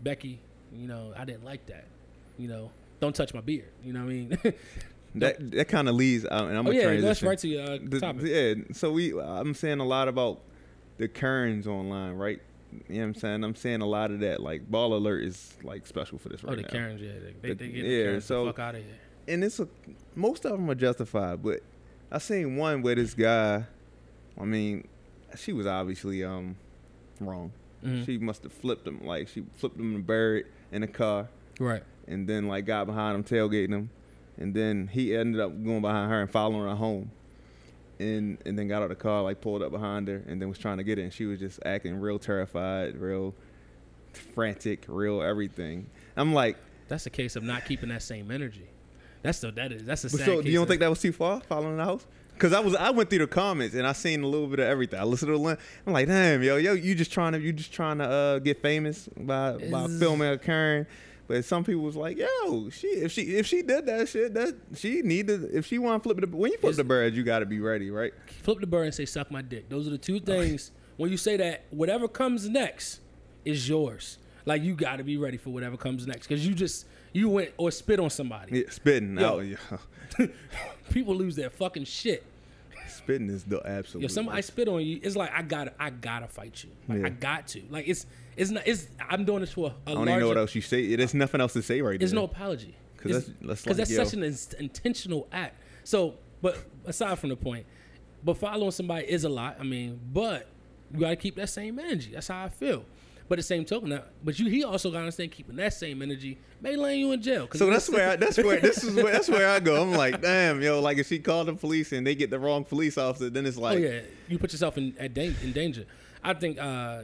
Becky, 0.01 0.39
you 0.75 0.87
know, 0.87 1.13
I 1.17 1.25
didn't 1.25 1.45
like 1.45 1.65
that. 1.67 1.85
You 2.37 2.47
know, 2.47 2.71
don't 2.99 3.15
touch 3.15 3.33
my 3.33 3.41
beard. 3.41 3.69
You 3.83 3.93
know 3.93 4.01
what 4.01 4.09
I 4.09 4.13
mean? 4.13 4.37
That 5.15 5.51
that 5.51 5.67
kind 5.67 5.87
of 5.87 5.93
leads, 5.93 6.25
uh, 6.25 6.29
and 6.31 6.57
I'm 6.57 6.65
oh 6.65 6.71
gonna 6.71 6.75
yeah, 6.75 6.83
transition. 6.85 7.07
let's 7.07 7.21
right 7.21 7.37
to 7.37 7.47
your 7.47 7.61
uh, 7.63 7.77
The- 7.83 7.99
topic. 7.99 8.21
yeah, 8.25 8.53
so 8.73 8.91
we 8.91 9.13
I'm 9.21 9.53
saying 9.53 9.79
a 9.79 9.85
lot 9.85 10.07
about 10.07 10.39
the 10.97 11.07
Karens 11.07 11.67
online, 11.67 12.13
right? 12.15 12.41
You 12.89 12.95
know 12.95 13.01
what 13.01 13.05
I'm 13.09 13.13
saying? 13.13 13.43
I'm 13.43 13.53
saying 13.55 13.81
a 13.81 13.85
lot 13.85 14.09
of 14.09 14.21
that. 14.21 14.41
Like 14.41 14.71
Baller 14.71 14.93
Alert 14.93 15.23
is 15.23 15.53
like 15.61 15.85
special 15.85 16.17
for 16.17 16.29
this 16.29 16.43
right 16.43 16.49
now. 16.49 16.53
Oh, 16.53 16.55
the 16.55 16.61
now. 16.63 16.67
Karens, 16.69 16.99
yeah, 17.01 17.11
they, 17.43 17.49
they, 17.49 17.53
they 17.53 17.67
get 17.67 17.85
yeah, 17.85 17.97
the 17.97 18.03
Karens 18.05 18.25
so- 18.25 18.45
the 18.45 18.51
fuck 18.53 18.59
out 18.59 18.73
of 18.73 18.81
here. 18.81 18.95
And 19.27 19.43
it's 19.43 19.59
a 19.59 19.67
most 20.15 20.45
of 20.45 20.51
them 20.51 20.69
are 20.69 20.75
justified, 20.75 21.41
but 21.43 21.61
I 22.11 22.17
seen 22.19 22.55
one 22.57 22.81
where 22.81 22.95
this 22.95 23.13
guy, 23.13 23.63
I 24.39 24.43
mean, 24.45 24.87
she 25.37 25.53
was 25.53 25.65
obviously 25.67 26.23
um 26.23 26.55
wrong. 27.19 27.51
Mhm. 27.83 28.05
She 28.05 28.17
must 28.17 28.43
have 28.43 28.53
flipped 28.53 28.87
him. 28.87 29.05
Like 29.05 29.27
she 29.27 29.43
flipped 29.55 29.77
him 29.79 29.95
and 29.95 30.05
buried 30.07 30.45
in 30.71 30.81
the 30.81 30.87
car, 30.87 31.27
Right. 31.59 31.83
and 32.07 32.27
then 32.27 32.47
like 32.47 32.65
got 32.65 32.85
behind 32.85 33.15
him, 33.15 33.23
tailgating 33.23 33.71
him, 33.73 33.89
and 34.37 34.53
then 34.53 34.87
he 34.87 35.15
ended 35.15 35.41
up 35.41 35.51
going 35.63 35.81
behind 35.81 36.11
her 36.11 36.21
and 36.21 36.29
following 36.31 36.67
her 36.67 36.75
home. 36.75 37.11
And 37.99 38.37
and 38.45 38.57
then 38.57 38.67
got 38.67 38.77
out 38.77 38.83
of 38.83 38.89
the 38.89 38.95
car, 38.95 39.21
like 39.21 39.39
pulled 39.41 39.61
up 39.61 39.71
behind 39.71 40.07
her, 40.07 40.23
and 40.27 40.41
then 40.41 40.49
was 40.49 40.57
trying 40.57 40.77
to 40.77 40.83
get 40.83 40.97
it. 40.97 41.03
And 41.03 41.13
she 41.13 41.25
was 41.25 41.39
just 41.39 41.59
acting 41.65 41.95
real 41.95 42.17
terrified, 42.19 42.97
real 42.97 43.33
frantic, 44.33 44.85
real 44.87 45.21
everything. 45.21 45.87
I'm 46.15 46.33
like, 46.33 46.57
That's 46.87 47.05
a 47.05 47.09
case 47.09 47.35
of 47.35 47.43
not 47.43 47.65
keeping 47.65 47.89
that 47.89 48.01
same 48.01 48.31
energy. 48.31 48.67
That's 49.23 49.39
the 49.39 49.51
that 49.51 49.71
is 49.71 49.83
that's 49.85 50.03
a 50.03 50.09
But 50.11 50.17
sad 50.19 50.25
so 50.25 50.41
case 50.41 50.51
you 50.51 50.57
don't 50.59 50.67
think 50.67 50.81
that 50.81 50.89
was 50.89 51.01
too 51.01 51.11
far 51.11 51.41
following 51.41 51.77
the 51.77 51.83
house? 51.83 52.05
Cause 52.37 52.51
I 52.51 52.59
was 52.59 52.75
I 52.75 52.89
went 52.91 53.09
through 53.09 53.19
the 53.19 53.27
comments 53.27 53.73
and 53.75 53.87
I 53.87 53.93
seen 53.93 54.21
a 54.23 54.27
little 54.27 54.47
bit 54.47 54.59
of 54.59 54.65
everything. 54.65 54.99
I 54.99 55.03
listened 55.03 55.29
to 55.29 55.33
the 55.37 55.43
link. 55.43 55.59
I'm 55.87 55.93
like, 55.93 56.07
damn, 56.07 56.43
yo, 56.43 56.57
yo, 56.57 56.73
you 56.73 56.93
just 56.93 57.11
trying 57.11 57.31
to 57.33 57.39
you 57.39 57.53
just 57.53 57.71
trying 57.73 57.99
to 57.99 58.03
uh, 58.05 58.39
get 58.39 58.61
famous 58.61 59.07
by 59.17 59.57
by 59.71 59.85
Is- 59.85 59.99
filming 59.99 60.29
a 60.29 60.37
Karen. 60.37 60.85
But 61.25 61.45
some 61.45 61.63
people 61.63 61.83
was 61.83 61.95
like, 61.95 62.17
yo, 62.17 62.69
she 62.69 62.87
if 62.87 63.11
she 63.11 63.21
if 63.21 63.45
she 63.47 63.61
did 63.61 63.85
that 63.85 64.09
shit, 64.09 64.33
that 64.33 64.55
she 64.75 65.01
needed 65.03 65.51
if 65.53 65.65
she 65.67 65.77
want 65.79 66.03
to 66.03 66.09
flip 66.09 66.19
the 66.19 66.27
when 66.35 66.51
you 66.51 66.57
flip 66.57 66.75
the 66.75 66.83
bird, 66.83 67.15
you 67.15 67.23
got 67.23 67.39
to 67.39 67.45
be 67.45 67.59
ready, 67.59 67.89
right? 67.91 68.13
flip 68.41 68.59
the 68.59 68.67
bird 68.67 68.85
and 68.85 68.93
say 68.93 69.05
suck 69.05 69.31
my 69.31 69.41
dick. 69.41 69.69
Those 69.69 69.87
are 69.87 69.91
the 69.91 69.97
two 69.97 70.19
things. 70.19 70.71
when 70.97 71.11
you 71.11 71.17
say 71.17 71.37
that, 71.37 71.63
whatever 71.69 72.07
comes 72.09 72.49
next 72.49 72.99
is 73.45 73.69
yours. 73.69 74.17
Like 74.45 74.63
you 74.63 74.75
got 74.75 74.97
to 74.97 75.03
be 75.05 75.15
ready 75.15 75.37
for 75.37 75.51
whatever 75.51 75.77
comes 75.77 76.05
next 76.05 76.27
because 76.27 76.45
you 76.45 76.53
just 76.53 76.85
you 77.13 77.29
went 77.29 77.51
or 77.57 77.71
spit 77.71 77.99
on 77.99 78.09
somebody. 78.09 78.59
Yeah, 78.59 78.69
spitting 78.71 79.17
Yo. 79.17 79.39
out, 79.39 79.45
yeah. 79.45 79.57
People 80.91 81.15
lose 81.15 81.35
their 81.35 81.49
fucking 81.49 81.85
shit. 81.85 82.23
spitting 82.87 83.29
is 83.29 83.43
the 83.43 83.61
absolute. 83.65 84.05
If 84.05 84.11
somebody 84.11 84.37
worst. 84.37 84.47
spit 84.49 84.67
on 84.67 84.83
you, 84.85 84.99
it's 85.01 85.15
like 85.15 85.31
I 85.33 85.41
gotta 85.41 85.73
I 85.79 85.89
gotta 85.89 86.27
fight 86.27 86.63
you. 86.63 86.69
Like, 86.87 86.99
Yeah. 86.99 87.05
I 87.07 87.09
got 87.09 87.47
to. 87.49 87.61
Like 87.69 87.87
it's 87.87 88.05
it's 88.35 88.51
not 88.51 88.63
it's 88.67 88.87
I'm 89.09 89.25
doing 89.25 89.39
this 89.41 89.51
for 89.53 89.67
a, 89.69 89.89
I 89.89 89.93
don't 89.93 90.07
even 90.07 90.19
know 90.19 90.27
what 90.27 90.37
else 90.37 90.53
you 90.55 90.61
say. 90.61 90.95
There's 90.95 91.13
nothing 91.13 91.41
else 91.41 91.53
to 91.53 91.61
say 91.61 91.81
right 91.81 91.93
now. 91.93 91.97
There's 91.99 92.13
no 92.13 92.25
apology. 92.25 92.75
Because 92.97 93.25
that's- 93.27 93.39
that's 93.41 93.65
like, 93.67 93.75
that's 93.77 93.95
such 93.95 94.13
an 94.13 94.23
in- 94.23 94.37
intentional 94.59 95.27
act. 95.31 95.55
So, 95.83 96.15
but 96.41 96.57
aside 96.85 97.19
from 97.19 97.29
the 97.29 97.35
point, 97.35 97.65
but 98.23 98.37
following 98.37 98.71
somebody 98.71 99.05
is 99.09 99.23
a 99.25 99.29
lot. 99.29 99.57
I 99.59 99.63
mean, 99.63 99.99
but 100.13 100.47
you 100.93 100.99
got 101.01 101.09
to 101.09 101.15
keep 101.17 101.35
that 101.35 101.49
same 101.49 101.79
energy. 101.79 102.11
That's 102.13 102.27
how 102.29 102.45
I 102.45 102.49
feel. 102.49 102.85
But 103.33 103.37
the 103.39 103.43
same 103.43 103.65
token, 103.65 103.89
now, 103.89 104.03
but 104.23 104.37
you 104.37 104.47
he 104.47 104.63
also 104.63 104.91
got 104.91 104.97
to 104.97 105.05
understand 105.05 105.31
keeping 105.31 105.55
that 105.55 105.73
same 105.73 106.03
energy 106.03 106.37
may 106.61 106.75
land 106.75 106.99
you 106.99 107.11
in 107.13 107.19
jail. 107.19 107.49
So 107.55 107.65
that's 107.65 107.89
where 107.89 108.11
I, 108.11 108.15
that's 108.15 108.37
where 108.37 108.59
this 108.59 108.83
is 108.83 108.93
where 108.93 109.11
that's 109.11 109.27
where 109.27 109.49
I 109.49 109.59
go. 109.59 109.81
I'm 109.81 109.93
like, 109.93 110.21
damn, 110.21 110.61
yo, 110.61 110.79
like 110.79 110.99
if 110.99 111.07
she 111.07 111.17
called 111.17 111.47
the 111.47 111.55
police 111.55 111.93
and 111.93 112.05
they 112.05 112.13
get 112.13 112.29
the 112.29 112.37
wrong 112.37 112.63
police 112.63 112.95
officer, 112.95 113.31
then 113.31 113.47
it's 113.47 113.57
like, 113.57 113.77
oh 113.77 113.81
yeah, 113.81 114.01
you 114.27 114.37
put 114.37 114.51
yourself 114.51 114.77
in 114.77 114.95
at 114.99 115.15
dan- 115.15 115.35
in 115.41 115.51
danger. 115.51 115.85
I 116.23 116.35
think 116.35 116.59
uh, 116.59 117.01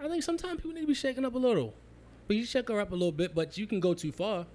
I 0.00 0.08
think 0.08 0.22
sometimes 0.22 0.62
people 0.62 0.72
need 0.72 0.80
to 0.80 0.86
be 0.86 0.94
shaken 0.94 1.26
up 1.26 1.34
a 1.34 1.38
little, 1.38 1.74
but 2.26 2.38
you 2.38 2.46
shake 2.46 2.70
her 2.70 2.80
up 2.80 2.92
a 2.92 2.94
little 2.94 3.12
bit. 3.12 3.34
But 3.34 3.58
you 3.58 3.66
can 3.66 3.80
go 3.80 3.92
too 3.92 4.12
far. 4.12 4.46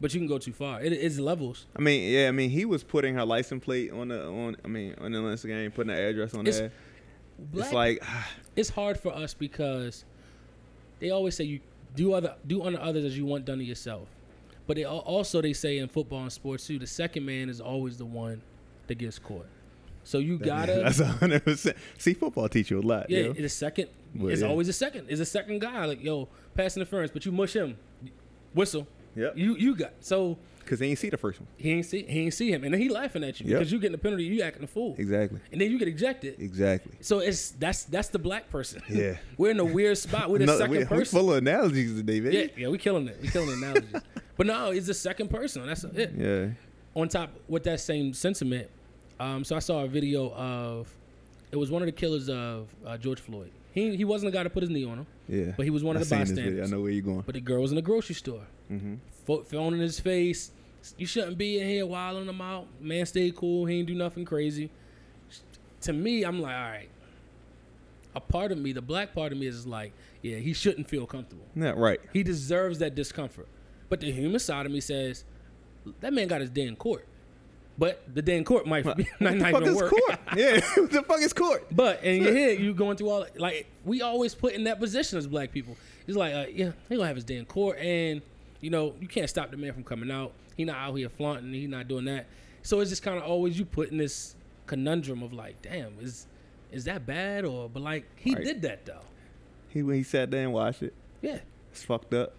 But 0.00 0.14
you 0.14 0.20
can 0.20 0.28
go 0.28 0.38
too 0.38 0.54
far. 0.54 0.80
It 0.80 0.94
is 0.94 1.20
levels. 1.20 1.66
I 1.76 1.82
mean, 1.82 2.10
yeah, 2.10 2.28
I 2.28 2.30
mean, 2.30 2.48
he 2.48 2.64
was 2.64 2.82
putting 2.82 3.16
her 3.16 3.26
license 3.26 3.62
plate 3.62 3.92
on 3.92 4.08
the 4.08 4.26
on. 4.26 4.56
I 4.64 4.68
mean, 4.68 4.94
on 4.98 5.12
the 5.12 5.18
Instagram, 5.18 5.74
putting 5.74 5.94
the 5.94 6.00
address 6.00 6.32
on 6.32 6.46
It's- 6.46 6.58
there. 6.58 6.72
Black 7.38 7.66
It's 7.66 7.72
like, 7.72 8.02
it's 8.56 8.68
hard 8.68 8.98
for 8.98 9.14
us 9.14 9.32
because 9.32 10.04
they 11.00 11.10
always 11.10 11.36
say 11.36 11.44
you 11.44 11.60
do 11.94 12.12
other 12.12 12.34
do 12.46 12.62
unto 12.62 12.78
others 12.78 13.04
as 13.04 13.16
you 13.16 13.24
want 13.24 13.44
done 13.44 13.58
to 13.58 13.64
yourself. 13.64 14.08
But 14.66 14.76
they 14.76 14.84
also 14.84 15.40
they 15.40 15.54
say 15.54 15.78
in 15.78 15.88
football 15.88 16.22
and 16.22 16.32
sports 16.32 16.66
too, 16.66 16.78
the 16.78 16.86
second 16.86 17.24
man 17.24 17.48
is 17.48 17.60
always 17.60 17.96
the 17.96 18.04
one 18.04 18.42
that 18.86 18.96
gets 18.96 19.18
caught. 19.18 19.46
So 20.04 20.18
you 20.18 20.38
gotta 20.38 20.72
that's 20.84 21.00
hundred 21.00 21.44
percent. 21.44 21.76
See, 21.98 22.14
football 22.14 22.48
teach 22.48 22.70
you 22.70 22.80
a 22.80 22.82
lot. 22.82 23.10
yeah, 23.10 23.20
yo. 23.20 23.30
it's 23.30 23.40
a 23.40 23.48
second. 23.48 23.88
It's 24.14 24.42
yeah. 24.42 24.48
always 24.48 24.68
a 24.68 24.72
second. 24.72 25.06
It's 25.08 25.20
a 25.20 25.26
second 25.26 25.60
guy 25.60 25.84
like 25.84 26.02
yo 26.02 26.28
pass 26.54 26.76
interference, 26.76 27.10
but 27.10 27.24
you 27.24 27.32
mush 27.32 27.54
him, 27.54 27.76
whistle. 28.54 28.86
Yeah. 29.14 29.30
You 29.34 29.56
you 29.56 29.74
got 29.74 29.92
so 30.00 30.38
Because 30.68 30.80
they 30.80 30.88
ain't 30.90 30.98
see 30.98 31.08
the 31.08 31.16
first 31.16 31.40
one. 31.40 31.48
he 31.56 31.72
ain't 31.72 31.86
see 31.86 32.02
he 32.02 32.20
ain't 32.20 32.34
see 32.34 32.52
him 32.52 32.62
and 32.64 32.74
then 32.74 32.80
he 32.80 32.88
laughing 32.90 33.24
at 33.24 33.40
you 33.40 33.46
Yep. 33.48 33.58
because 33.58 33.72
you 33.72 33.78
getting 33.78 33.92
the 33.92 33.98
penalty, 33.98 34.24
you 34.24 34.42
acting 34.42 34.64
a 34.64 34.66
fool, 34.66 34.94
Exactly. 34.98 35.40
and 35.50 35.60
then 35.60 35.70
you 35.70 35.78
get 35.78 35.88
ejected. 35.88 36.38
Exactly. 36.38 36.92
So 37.00 37.20
it's 37.20 37.52
that's 37.52 37.84
that's 37.84 38.08
the 38.08 38.18
black 38.18 38.50
person. 38.50 38.82
Yeah. 38.88 39.16
we're 39.38 39.50
in 39.52 39.60
a 39.60 39.64
weird 39.64 39.96
spot. 39.96 40.30
We're 40.30 40.38
the 40.38 40.46
No, 40.46 40.58
second 40.58 40.70
we, 40.72 40.78
we 40.78 40.84
person. 40.84 41.18
full 41.18 41.30
of 41.32 41.38
analogies 41.38 41.94
today, 41.94 42.16
Yeah, 42.16 42.30
baby. 42.30 42.52
yeah, 42.58 42.68
we 42.68 42.78
killing 42.78 43.08
it. 43.08 43.18
We 43.22 43.28
killing 43.28 43.48
the 43.48 43.54
analogies. 43.66 43.94
but 44.36 44.46
no, 44.46 44.70
it's 44.70 44.86
the 44.86 44.94
second 44.94 45.28
person. 45.30 45.66
That's 45.66 45.84
it. 45.84 46.12
Yeah. 46.16 46.48
On 46.94 47.08
top 47.08 47.30
with 47.48 47.64
that 47.64 47.80
same 47.80 48.12
sentiment, 48.12 48.68
um, 49.20 49.44
so 49.44 49.56
I 49.56 49.60
saw 49.60 49.84
a 49.84 49.88
video 49.88 50.32
of 50.34 50.88
it 51.50 51.56
was 51.56 51.70
one 51.70 51.80
of 51.82 51.86
the 51.86 51.92
killers 51.92 52.28
of 52.28 52.68
uh, 52.84 52.96
George 52.98 53.20
Floyd. 53.20 53.50
He 53.72 53.96
he 53.96 54.04
wasn't 54.04 54.32
the 54.32 54.36
guy 54.36 54.42
to 54.42 54.50
put 54.50 54.62
his 54.62 54.70
knee 54.70 54.84
on 54.84 54.98
him, 54.98 55.06
Yeah. 55.28 55.52
but 55.56 55.64
he 55.64 55.70
was 55.70 55.82
one 55.84 55.96
of 55.96 56.02
I 56.12 56.24
the 56.24 56.34
video. 56.34 56.64
I 56.64 56.66
know 56.66 56.80
where 56.80 56.90
you're 56.90 57.02
going. 57.02 57.22
But 57.24 57.34
the 57.36 57.40
girl 57.40 57.62
was 57.62 57.70
in 57.70 57.76
the 57.76 57.82
grocery 57.82 58.14
store, 58.14 58.42
Mm-hmm. 58.70 58.94
Pho- 59.26 59.42
phone 59.44 59.74
in 59.74 59.80
his 59.80 60.00
face. 60.00 60.50
You 60.96 61.06
shouldn't 61.06 61.38
be 61.38 61.60
in 61.60 61.68
here 61.68 61.86
wilding 61.86 62.26
them 62.26 62.40
out. 62.40 62.66
Man, 62.80 63.04
stay 63.06 63.30
cool. 63.30 63.66
He 63.66 63.78
ain't 63.78 63.88
do 63.88 63.94
nothing 63.94 64.24
crazy. 64.24 64.70
To 65.82 65.92
me, 65.92 66.24
I'm 66.24 66.40
like, 66.40 66.54
all 66.54 66.70
right. 66.70 66.88
A 68.14 68.20
part 68.20 68.52
of 68.52 68.58
me, 68.58 68.72
the 68.72 68.82
black 68.82 69.14
part 69.14 69.32
of 69.32 69.38
me, 69.38 69.46
is 69.46 69.66
like, 69.66 69.92
yeah, 70.22 70.36
he 70.38 70.52
shouldn't 70.52 70.88
feel 70.88 71.06
comfortable. 71.06 71.44
Yeah, 71.54 71.74
right. 71.76 72.00
He 72.12 72.22
deserves 72.22 72.78
that 72.78 72.94
discomfort. 72.94 73.48
But 73.88 74.00
the 74.00 74.10
human 74.10 74.40
side 74.40 74.66
of 74.66 74.72
me 74.72 74.80
says 74.80 75.24
that 76.00 76.12
man 76.12 76.28
got 76.28 76.40
his 76.40 76.50
day 76.50 76.66
in 76.66 76.76
court. 76.76 77.06
But 77.78 78.02
the 78.12 78.22
day 78.22 78.36
in 78.36 78.44
court 78.44 78.66
might 78.66 78.84
be 78.96 79.06
not, 79.20 79.36
not 79.36 79.62
even 79.62 79.74
work. 79.74 79.90
court? 79.90 80.18
yeah. 80.36 80.60
What 80.76 80.90
the 80.90 81.02
fuck 81.02 81.20
is 81.20 81.32
court? 81.32 81.64
But 81.70 82.02
in 82.02 82.22
your 82.22 82.34
head, 82.34 82.58
you 82.58 82.74
going 82.74 82.96
through 82.96 83.10
all 83.10 83.26
like 83.36 83.66
we 83.84 84.02
always 84.02 84.34
put 84.34 84.54
in 84.54 84.64
that 84.64 84.80
position 84.80 85.16
as 85.18 85.26
black 85.26 85.52
people. 85.52 85.76
It's 86.06 86.16
like, 86.16 86.34
uh, 86.34 86.46
yeah, 86.52 86.72
he 86.88 86.96
gonna 86.96 87.06
have 87.06 87.16
his 87.16 87.24
day 87.24 87.36
in 87.36 87.44
court, 87.44 87.78
and 87.78 88.20
you 88.60 88.70
know 88.70 88.94
you 89.00 89.08
can't 89.08 89.28
stop 89.30 89.50
the 89.50 89.56
man 89.56 89.72
from 89.72 89.84
coming 89.84 90.10
out. 90.10 90.32
He 90.56 90.64
not 90.64 90.76
out 90.76 90.94
here 90.94 91.08
flaunting. 91.08 91.52
He 91.52 91.66
not 91.66 91.88
doing 91.88 92.04
that. 92.06 92.26
So 92.62 92.80
it's 92.80 92.90
just 92.90 93.02
kind 93.02 93.16
of 93.18 93.24
always 93.24 93.58
you 93.58 93.64
put 93.64 93.90
in 93.90 93.98
this 93.98 94.34
conundrum 94.66 95.22
of 95.22 95.32
like, 95.32 95.62
damn, 95.62 95.94
is 96.00 96.26
is 96.72 96.84
that 96.84 97.06
bad 97.06 97.44
or? 97.44 97.68
But 97.68 97.82
like 97.82 98.04
he 98.16 98.34
Right. 98.34 98.44
did 98.44 98.62
that 98.62 98.84
though. 98.86 99.00
He 99.68 99.82
when 99.82 99.96
he 99.96 100.02
sat 100.02 100.30
there 100.30 100.42
and 100.44 100.52
watched 100.52 100.82
it, 100.82 100.94
Yeah, 101.22 101.38
it's 101.70 101.82
fucked 101.84 102.12
up. 102.14 102.34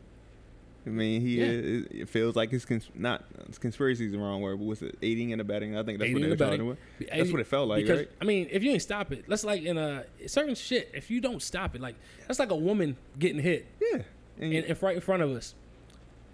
I 0.86 0.92
mean, 0.92 1.22
he 1.22 1.40
Yeah. 1.40 1.46
is, 1.46 1.86
it 1.92 2.10
feels 2.10 2.36
like 2.36 2.52
it's 2.54 2.66
cons- 2.66 2.90
not 2.96 3.24
his 3.48 3.58
conspiracy 3.58 4.06
is 4.06 4.12
the 4.14 4.18
wrong 4.18 4.42
word, 4.42 4.58
but 4.60 4.66
was 4.66 4.82
it 4.82 4.98
aiding 5.02 5.32
and 5.34 5.42
abetting? 5.42 5.78
I 5.78 5.84
think 5.84 6.00
that's 6.00 6.10
Aiding 6.10 6.30
what 6.30 6.38
they 6.38 6.46
were 6.46 6.50
abetting. 6.50 6.66
with. 6.68 6.78
That's 7.12 7.32
what 7.32 7.42
it 7.42 7.48
felt 7.48 7.68
like, 7.68 7.84
because, 7.84 8.00
right? 8.00 8.10
I 8.22 8.26
mean, 8.26 8.48
if 8.50 8.64
you 8.64 8.72
ain't 8.72 8.82
stop 8.82 9.12
it, 9.12 9.26
that's 9.28 9.44
like 9.44 9.64
in 9.64 9.78
a 9.78 10.06
certain 10.28 10.56
shit. 10.56 10.90
If 10.94 11.12
you 11.12 11.20
don't 11.22 11.42
stop 11.42 11.76
it, 11.76 11.82
like 11.82 11.96
that's 12.28 12.40
like 12.40 12.52
a 12.52 12.56
woman 12.56 12.96
getting 13.20 13.40
hit 13.42 13.68
Yeah. 13.82 14.04
And 14.40 14.54
in, 14.54 14.64
in 14.64 14.78
right 14.82 14.96
in 14.96 15.02
front 15.02 15.22
of 15.22 15.32
us. 15.32 15.54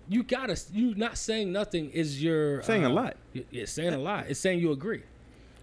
You 0.07 0.23
gotta, 0.23 0.59
you 0.71 0.93
not 0.95 1.17
saying 1.17 1.51
nothing 1.51 1.89
is 1.89 2.21
your 2.23 2.61
Saying 2.61 2.85
a 2.85 2.89
uh, 2.89 2.93
lot. 2.93 3.17
y- 3.33 3.43
Yeah, 3.51 3.65
saying 3.65 3.93
a 3.93 3.97
lot. 3.97 4.25
It's 4.27 4.39
saying 4.39 4.59
you 4.59 4.71
agree. 4.71 5.01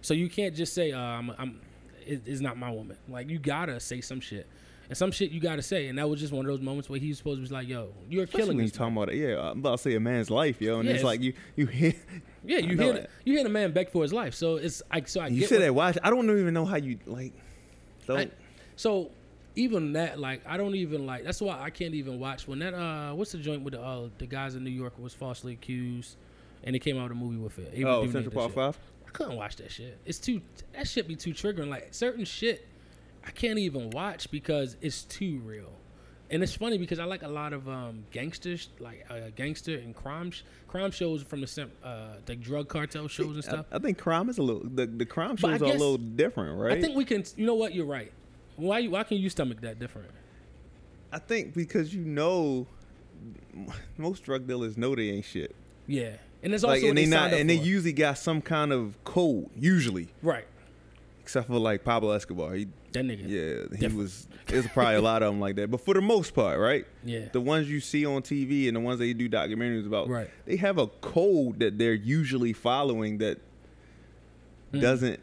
So 0.01 0.13
you 0.13 0.29
can't 0.29 0.53
just 0.53 0.73
say, 0.73 0.91
uh, 0.91 0.99
"I'm, 0.99 1.31
I'm," 1.37 1.61
it, 2.05 2.23
it's 2.25 2.41
not 2.41 2.57
my 2.57 2.69
woman. 2.69 2.97
Like 3.07 3.29
you 3.29 3.39
gotta 3.39 3.79
say 3.79 4.01
some 4.01 4.19
shit, 4.19 4.45
and 4.89 4.97
some 4.97 5.11
shit 5.11 5.31
you 5.31 5.39
gotta 5.39 5.61
say. 5.61 5.87
And 5.87 5.97
that 5.97 6.09
was 6.09 6.19
just 6.19 6.33
one 6.33 6.45
of 6.45 6.51
those 6.51 6.59
moments 6.59 6.89
where 6.89 6.99
he 6.99 7.07
was 7.07 7.17
supposed 7.19 7.41
to 7.41 7.47
be 7.47 7.53
like, 7.55 7.67
"Yo, 7.69 7.93
you're 8.09 8.25
Especially 8.25 8.41
killing 8.43 8.57
when 8.57 8.65
you 8.65 8.71
talking 8.71 8.97
about 8.97 9.09
it, 9.13 9.15
yeah, 9.15 9.39
I'm 9.51 9.59
about 9.59 9.77
to 9.77 9.81
say 9.81 9.95
a 9.95 9.99
man's 10.01 10.29
life, 10.29 10.59
yo, 10.61 10.79
and 10.79 10.85
Yeah, 10.85 10.95
it's 10.95 10.99
it's- 10.99 11.05
like 11.05 11.21
you 11.21 11.33
you 11.55 11.65
hear 11.67 11.93
Yeah, 12.45 12.57
you 12.57 12.71
I 12.71 12.73
know 12.73 12.83
hear 12.83 12.93
it. 12.95 13.09
you 13.23 13.33
hear 13.35 13.43
the 13.43 13.49
man 13.49 13.71
beg 13.71 13.89
for 13.91 14.01
his 14.01 14.11
life. 14.11 14.33
So 14.33 14.57
it's 14.57 14.81
like, 14.91 15.07
so 15.07 15.21
I 15.21 15.27
you 15.27 15.45
said 15.47 15.61
that 15.61 15.73
watch. 15.73 15.97
I 16.03 16.09
don't 16.09 16.25
even 16.29 16.53
know 16.53 16.65
how 16.65 16.75
you 16.75 16.99
like. 17.05 17.31
Don't 18.07 18.17
I- 18.19 18.31
so 18.75 19.11
even 19.55 19.93
that, 19.93 20.19
like, 20.19 20.41
I 20.47 20.57
don't 20.57 20.75
even 20.75 21.05
like. 21.05 21.23
That's 21.23 21.41
why 21.41 21.59
I 21.61 21.69
can't 21.69 21.93
even 21.93 22.19
watch 22.19 22.47
when 22.47 22.59
that. 22.59 22.73
Uh, 22.73 23.13
what's 23.13 23.31
the 23.31 23.37
joint 23.37 23.61
with 23.63 23.73
the 23.73 23.81
uh, 23.81 24.09
the 24.17 24.25
guys 24.25 24.55
in 24.55 24.63
New 24.63 24.69
York 24.69 24.97
was 24.97 25.13
falsely 25.13 25.53
accused, 25.53 26.17
and 26.63 26.73
they 26.73 26.79
came 26.79 26.97
out 26.97 27.03
with 27.03 27.11
a 27.11 27.15
movie 27.15 27.37
with 27.37 27.59
it. 27.59 27.71
Ava 27.73 27.89
oh 27.89 28.11
Central 28.11 28.33
Park. 28.33 28.53
Five. 28.53 28.77
I 29.07 29.11
couldn't 29.11 29.35
watch 29.35 29.57
that 29.57 29.71
shit. 29.71 29.99
It's 30.05 30.19
too. 30.19 30.41
That 30.73 30.87
shit 30.87 31.07
be 31.07 31.15
too 31.15 31.31
triggering. 31.31 31.69
Like 31.69 31.93
certain 31.93 32.25
shit, 32.25 32.67
I 33.25 33.31
can't 33.31 33.59
even 33.59 33.89
watch 33.91 34.31
because 34.31 34.75
it's 34.81 35.03
too 35.03 35.39
real. 35.43 35.71
And 36.31 36.41
it's 36.41 36.55
funny 36.55 36.79
because 36.79 36.97
I 36.97 37.03
like 37.03 37.21
a 37.21 37.27
lot 37.27 37.53
of 37.53 37.69
um, 37.69 38.05
gangsters, 38.09 38.69
like 38.79 39.05
uh, 39.07 39.29
gangster 39.35 39.75
and 39.75 39.95
crime 39.95 40.31
sh- 40.31 40.41
crime 40.67 40.89
shows 40.89 41.21
from 41.21 41.41
the 41.41 41.69
uh, 41.83 42.15
the 42.25 42.35
drug 42.35 42.69
cartel 42.69 43.07
shows 43.07 43.35
and 43.35 43.43
stuff. 43.43 43.67
I, 43.71 43.75
I 43.75 43.79
think 43.79 43.99
crime 43.99 44.29
is 44.29 44.39
a 44.39 44.41
little 44.41 44.63
the, 44.63 44.87
the 44.87 45.05
crime 45.05 45.37
shows 45.37 45.61
are 45.61 45.65
a 45.65 45.67
little 45.67 45.97
different, 45.97 46.57
right? 46.57 46.77
I 46.77 46.81
think 46.81 46.95
we 46.95 47.05
can. 47.05 47.23
You 47.35 47.45
know 47.45 47.53
what? 47.53 47.75
You're 47.75 47.85
right. 47.85 48.11
Why? 48.55 48.85
Why 48.87 49.03
can 49.03 49.17
you 49.17 49.29
stomach 49.29 49.61
that 49.61 49.79
different? 49.79 50.09
I 51.11 51.19
think 51.19 51.53
because 51.53 51.93
you 51.93 52.01
know 52.03 52.67
most 53.97 54.23
drug 54.23 54.47
dealers 54.47 54.77
know 54.77 54.95
they 54.95 55.09
ain't 55.09 55.25
shit. 55.25 55.55
Yeah, 55.87 56.13
and 56.41 56.53
it's 56.53 56.63
also 56.63 56.75
Like 56.79 56.83
and 56.89 56.97
they, 56.97 57.05
not 57.05 57.19
signed 57.23 57.33
up 57.35 57.39
and 57.41 57.49
they 57.49 57.57
for. 57.57 57.63
usually 57.65 57.93
got 57.93 58.17
some 58.17 58.41
kind 58.41 58.71
of 58.71 59.01
code, 59.03 59.49
usually. 59.57 60.09
right. 60.21 60.45
Except 61.21 61.47
for 61.47 61.57
like 61.57 61.85
Pablo 61.85 62.11
Escobar. 62.11 62.53
He 62.53 62.67
That 62.91 63.05
nigga. 63.05 63.21
yeah, 63.21 63.63
he 63.71 63.77
Different. 63.77 63.95
was 63.95 64.27
there's 64.47 64.67
probably 64.67 64.95
a 64.95 65.01
lot 65.01 65.23
of 65.23 65.31
them 65.31 65.39
like 65.39 65.55
that. 65.55 65.71
But 65.71 65.79
for 65.79 65.93
the 65.93 66.01
most 66.01 66.33
part, 66.35 66.59
right? 66.59 66.85
Yeah. 67.05 67.29
The 67.31 67.39
ones 67.39 67.69
you 67.69 67.79
see 67.79 68.05
on 68.05 68.23
TV 68.23 68.67
and 68.67 68.75
the 68.75 68.81
ones 68.81 68.99
they 68.99 69.13
do 69.13 69.29
documentaries 69.29 69.87
about, 69.87 70.09
Right. 70.09 70.29
they 70.45 70.57
have 70.57 70.77
a 70.77 70.87
code 70.87 71.59
that 71.59 71.77
they're 71.77 71.93
usually 71.93 72.51
following 72.51 73.19
that 73.19 73.39
Mm. 74.73 74.81
doesn't 74.81 75.19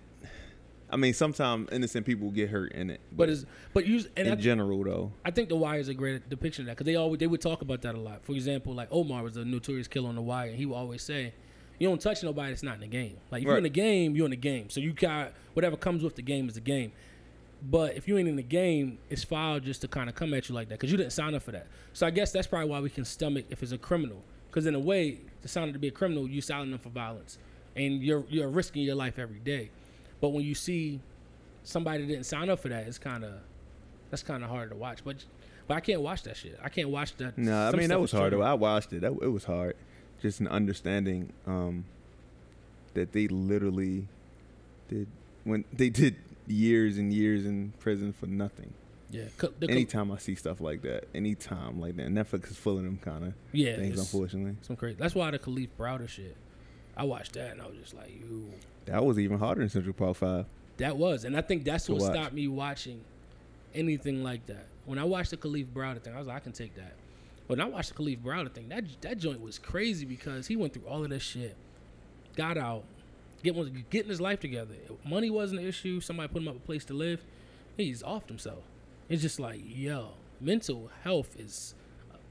I 0.90 0.96
mean, 0.96 1.14
sometimes 1.14 1.68
innocent 1.70 2.06
people 2.06 2.30
get 2.30 2.50
hurt 2.50 2.72
in 2.72 2.90
it. 2.90 3.00
But 3.12 3.28
it's 3.28 3.44
but 3.72 3.86
you 3.86 4.04
in 4.16 4.32
I, 4.32 4.34
general, 4.34 4.82
though, 4.82 5.12
I 5.24 5.30
think 5.30 5.48
The 5.48 5.56
Wire 5.56 5.78
is 5.78 5.88
a 5.88 5.94
great 5.94 6.28
depiction 6.28 6.62
of 6.62 6.66
that 6.66 6.76
because 6.76 6.86
they 6.86 6.96
always 6.96 7.18
they 7.18 7.26
would 7.26 7.40
talk 7.40 7.62
about 7.62 7.82
that 7.82 7.94
a 7.94 8.00
lot. 8.00 8.24
For 8.24 8.32
example, 8.32 8.74
like 8.74 8.88
Omar 8.90 9.22
was 9.22 9.36
a 9.36 9.44
notorious 9.44 9.88
killer 9.88 10.08
on 10.08 10.16
The 10.16 10.22
Wire, 10.22 10.48
and 10.48 10.56
he 10.56 10.66
would 10.66 10.74
always 10.74 11.02
say, 11.02 11.32
"You 11.78 11.88
don't 11.88 12.00
touch 12.00 12.22
nobody 12.22 12.50
that's 12.50 12.62
not 12.62 12.74
in 12.74 12.80
the 12.80 12.86
game. 12.86 13.16
Like 13.30 13.42
if 13.42 13.48
you're 13.48 13.56
in 13.56 13.62
the 13.62 13.68
game, 13.68 14.16
you're 14.16 14.26
in 14.26 14.32
the 14.32 14.36
game. 14.36 14.70
So 14.70 14.80
you 14.80 14.92
got 14.92 15.32
whatever 15.54 15.76
comes 15.76 16.02
with 16.02 16.16
the 16.16 16.22
game 16.22 16.48
is 16.48 16.54
the 16.54 16.60
game. 16.60 16.92
But 17.62 17.94
if 17.94 18.08
you 18.08 18.16
ain't 18.16 18.28
in 18.28 18.36
the 18.36 18.42
game, 18.42 18.98
it's 19.10 19.22
foul 19.22 19.60
just 19.60 19.82
to 19.82 19.88
kind 19.88 20.08
of 20.08 20.14
come 20.14 20.32
at 20.32 20.48
you 20.48 20.54
like 20.54 20.70
that 20.70 20.78
because 20.78 20.90
you 20.90 20.96
didn't 20.96 21.12
sign 21.12 21.34
up 21.34 21.42
for 21.42 21.52
that. 21.52 21.66
So 21.92 22.06
I 22.06 22.10
guess 22.10 22.32
that's 22.32 22.46
probably 22.46 22.70
why 22.70 22.80
we 22.80 22.88
can 22.88 23.04
stomach 23.04 23.44
if 23.50 23.62
it's 23.62 23.72
a 23.72 23.78
criminal 23.78 24.22
because 24.50 24.66
in 24.66 24.74
a 24.74 24.80
way, 24.80 25.20
to 25.42 25.48
sign 25.48 25.68
up 25.68 25.72
to 25.72 25.78
be 25.78 25.88
a 25.88 25.92
criminal, 25.92 26.28
you 26.28 26.40
signing 26.40 26.70
them 26.70 26.80
for 26.80 26.90
violence, 26.90 27.38
and 27.76 28.02
you're 28.02 28.24
you're 28.28 28.48
risking 28.48 28.82
your 28.82 28.96
life 28.96 29.18
every 29.18 29.38
day. 29.38 29.70
But 30.20 30.30
when 30.30 30.44
you 30.44 30.54
see 30.54 31.00
somebody 31.62 32.06
didn't 32.06 32.24
sign 32.24 32.50
up 32.50 32.60
for 32.60 32.68
that, 32.68 32.86
it's 32.86 32.98
kind 32.98 33.24
of 33.24 33.34
that's 34.10 34.22
kind 34.22 34.42
of 34.42 34.50
hard 34.50 34.70
to 34.70 34.76
watch. 34.76 35.04
But 35.04 35.24
but 35.66 35.76
I 35.76 35.80
can't 35.80 36.02
watch 36.02 36.22
that 36.24 36.36
shit. 36.36 36.58
I 36.62 36.68
can't 36.68 36.90
watch 36.90 37.16
that. 37.16 37.38
no, 37.38 37.68
I 37.68 37.72
mean 37.76 37.88
that 37.88 38.00
was 38.00 38.12
hard. 38.12 38.32
Though. 38.32 38.42
I 38.42 38.54
watched 38.54 38.92
it. 38.92 39.00
That, 39.02 39.12
it 39.22 39.28
was 39.28 39.44
hard. 39.44 39.76
Just 40.20 40.40
an 40.40 40.48
understanding 40.48 41.32
um, 41.46 41.84
that 42.94 43.12
they 43.12 43.28
literally 43.28 44.06
did 44.88 45.06
when 45.44 45.64
they 45.72 45.88
did 45.88 46.16
years 46.46 46.98
and 46.98 47.12
years 47.12 47.46
in 47.46 47.72
prison 47.78 48.12
for 48.12 48.26
nothing. 48.26 48.74
Yeah, 49.12 49.24
co- 49.38 49.52
the 49.58 49.66
co- 49.66 49.72
anytime 49.72 50.12
I 50.12 50.18
see 50.18 50.34
stuff 50.34 50.60
like 50.60 50.82
that, 50.82 51.04
anytime 51.14 51.80
like 51.80 51.96
that, 51.96 52.08
Netflix 52.08 52.50
is 52.50 52.56
full 52.56 52.76
of 52.76 52.84
them 52.84 52.98
kind 53.02 53.24
of 53.24 53.34
yeah, 53.52 53.76
things. 53.76 53.98
Unfortunately, 53.98 54.56
some 54.62 54.76
crazy. 54.76 54.96
That's 54.98 55.14
why 55.14 55.30
the 55.30 55.38
Kalief 55.38 55.68
Browder 55.78 56.08
shit. 56.08 56.36
I 56.96 57.04
watched 57.04 57.34
that 57.34 57.52
and 57.52 57.62
I 57.62 57.66
was 57.66 57.76
just 57.76 57.94
like, 57.94 58.10
you. 58.10 58.52
that 58.86 59.04
was 59.04 59.18
even 59.18 59.38
harder 59.38 59.60
than 59.60 59.70
Central 59.70 59.94
Park 59.94 60.16
Five. 60.16 60.46
That 60.78 60.96
was, 60.96 61.24
and 61.24 61.36
I 61.36 61.42
think 61.42 61.64
that's 61.64 61.88
what 61.88 62.00
watch. 62.00 62.12
stopped 62.12 62.34
me 62.34 62.48
watching 62.48 63.02
anything 63.74 64.22
like 64.22 64.46
that. 64.46 64.66
When 64.86 64.98
I 64.98 65.04
watched 65.04 65.30
the 65.30 65.36
Kalief 65.36 65.66
Browder 65.66 66.02
thing, 66.02 66.14
I 66.14 66.18
was 66.18 66.26
like, 66.26 66.36
I 66.36 66.40
can 66.40 66.52
take 66.52 66.74
that. 66.76 66.94
But 67.46 67.58
when 67.58 67.66
I 67.66 67.68
watched 67.68 67.94
the 67.94 68.02
Kalief 68.02 68.20
Browder 68.20 68.52
thing, 68.52 68.68
that 68.70 68.84
that 69.02 69.18
joint 69.18 69.40
was 69.40 69.58
crazy 69.58 70.06
because 70.06 70.46
he 70.46 70.56
went 70.56 70.72
through 70.72 70.86
all 70.86 71.02
of 71.02 71.10
this 71.10 71.22
shit, 71.22 71.56
got 72.36 72.56
out, 72.56 72.84
getting 73.42 73.84
getting 73.90 74.08
his 74.08 74.20
life 74.20 74.40
together. 74.40 74.74
Money 75.04 75.30
wasn't 75.30 75.60
an 75.60 75.66
issue. 75.66 76.00
Somebody 76.00 76.28
put 76.28 76.42
him 76.42 76.48
up 76.48 76.56
a 76.56 76.60
place 76.60 76.84
to 76.86 76.94
live. 76.94 77.22
He's 77.76 78.02
off 78.02 78.28
himself. 78.28 78.62
It's 79.08 79.22
just 79.22 79.40
like, 79.40 79.60
yo, 79.64 80.10
mental 80.40 80.90
health 81.02 81.38
is 81.38 81.74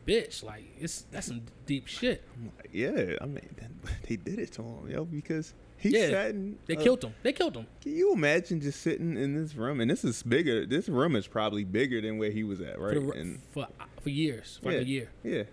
bitch. 0.10 0.43
Like 0.43 0.64
it's 0.80 1.01
that's 1.12 1.28
some 1.28 1.41
deep 1.66 1.88
shit. 1.88 2.24
Like, 2.57 2.70
yeah, 2.72 3.16
I 3.22 3.26
mean 3.26 3.47
they 4.07 4.16
did 4.16 4.39
it 4.39 4.51
to 4.53 4.64
him, 4.64 4.89
yo, 4.89 5.05
because 5.05 5.53
he 5.78 5.89
Yeah, 5.89 6.10
sat 6.10 6.32
in. 6.32 6.57
They 6.68 6.76
uh, 6.76 6.82
killed 6.82 7.03
him. 7.03 7.14
They 7.24 7.32
killed 7.32 7.55
him. 7.55 7.68
Can 7.82 7.95
you 7.95 8.12
imagine 8.14 8.60
just 8.60 8.82
sitting 8.82 9.16
in 9.16 9.41
this 9.41 9.55
room? 9.55 9.80
And 9.80 9.89
this 9.89 10.03
is 10.03 10.22
bigger. 10.24 10.66
This 10.66 10.89
room 10.89 11.16
is 11.16 11.26
probably 11.28 11.64
bigger 11.64 12.01
than 12.01 12.18
where 12.18 12.32
he 12.32 12.43
was 12.43 12.60
at, 12.60 12.80
right? 12.80 12.95
for, 12.95 12.99
the, 12.99 13.12
and 13.12 13.41
for 13.51 13.68
for 14.01 14.10
years, 14.10 14.60
for 14.62 14.72
yeah, 14.72 14.78
like 14.78 14.86
a 14.86 14.89
year. 14.89 15.10
Yeah. 15.24 15.43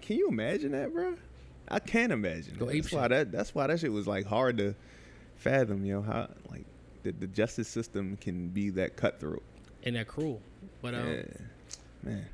Can 0.00 0.16
you 0.16 0.28
imagine 0.28 0.72
that, 0.72 0.92
bro? 0.92 1.16
I 1.68 1.80
can't 1.80 2.12
imagine. 2.12 2.56
Go 2.56 2.66
that. 2.66 2.72
That's 2.76 2.92
why 2.92 3.02
shit. 3.02 3.10
that. 3.10 3.32
That's 3.32 3.54
why 3.54 3.66
that 3.66 3.80
shit 3.80 3.92
was 3.92 4.06
like 4.06 4.24
hard 4.26 4.56
to 4.58 4.74
fathom, 5.36 5.84
yo. 5.84 6.00
How 6.00 6.28
like 6.50 6.64
the, 7.02 7.12
the 7.12 7.26
justice 7.26 7.68
system 7.68 8.16
can 8.16 8.48
be 8.48 8.70
that 8.70 8.96
cutthroat. 8.96 9.42
and 9.84 9.96
they're 9.96 10.06
cruel. 10.06 10.40
But 10.80 10.94
um, 10.94 11.08
yeah, 11.08 11.22
man. 12.02 12.26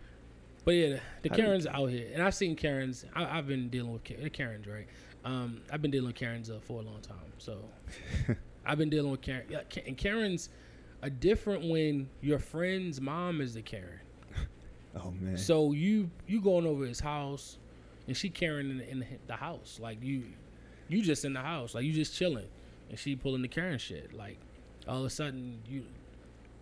But 0.65 0.73
yeah, 0.75 0.89
the, 0.89 1.01
the 1.23 1.29
How 1.31 1.35
do 1.37 1.43
you- 1.43 1.47
Karens 1.49 1.67
out 1.67 1.87
here, 1.91 2.09
and 2.13 2.23
I've 2.23 2.35
seen 2.35 2.57
Karens. 2.57 3.05
I, 3.15 3.39
I've 3.39 3.47
been 3.47 3.69
dealing 3.69 3.93
with 3.93 4.05
Karens, 4.33 4.67
right? 4.67 4.87
Um, 5.25 5.63
I've 5.73 5.81
been 5.83 5.91
dealing 5.91 6.09
with 6.09 6.17
Karens 6.17 6.51
uh, 6.51 6.59
for 6.63 6.81
a 6.81 6.85
long 6.85 7.01
time, 7.01 7.17
so 7.39 7.59
I've 8.67 8.79
been 8.79 8.91
dealing 8.91 9.11
with 9.11 9.21
Karen. 9.23 9.45
Yeah, 9.49 9.61
and 9.87 9.97
Karens 9.97 10.51
are 11.03 11.11
different 11.11 11.69
when 11.71 12.09
your 12.21 12.39
friend's 12.39 13.01
mom 13.01 13.41
is 13.41 13.55
the 13.55 13.63
Karen. 13.63 14.01
Oh 14.97 15.13
man. 15.21 15.37
So 15.37 15.73
you 15.73 16.09
you 16.29 16.41
going 16.41 16.67
over 16.67 16.85
his 16.85 17.01
house, 17.01 17.59
and 18.07 18.17
she 18.17 18.29
Karen 18.31 18.71
in, 18.71 18.79
the- 18.79 18.89
in 18.91 18.99
the, 19.01 19.07
the 19.27 19.35
house, 19.37 19.81
like 19.83 20.01
you 20.03 20.23
you 20.89 21.03
just 21.03 21.25
in 21.25 21.33
the 21.33 21.41
house, 21.41 21.75
like 21.75 21.85
you 21.85 21.93
just 21.93 22.15
chilling, 22.15 22.47
and 22.91 22.97
she 22.99 23.17
pulling 23.17 23.43
the 23.43 23.49
Karen 23.49 23.79
shit. 23.79 24.13
Like 24.15 24.39
all 24.87 25.01
of 25.01 25.05
a 25.05 25.11
sudden 25.11 25.61
you 25.69 25.83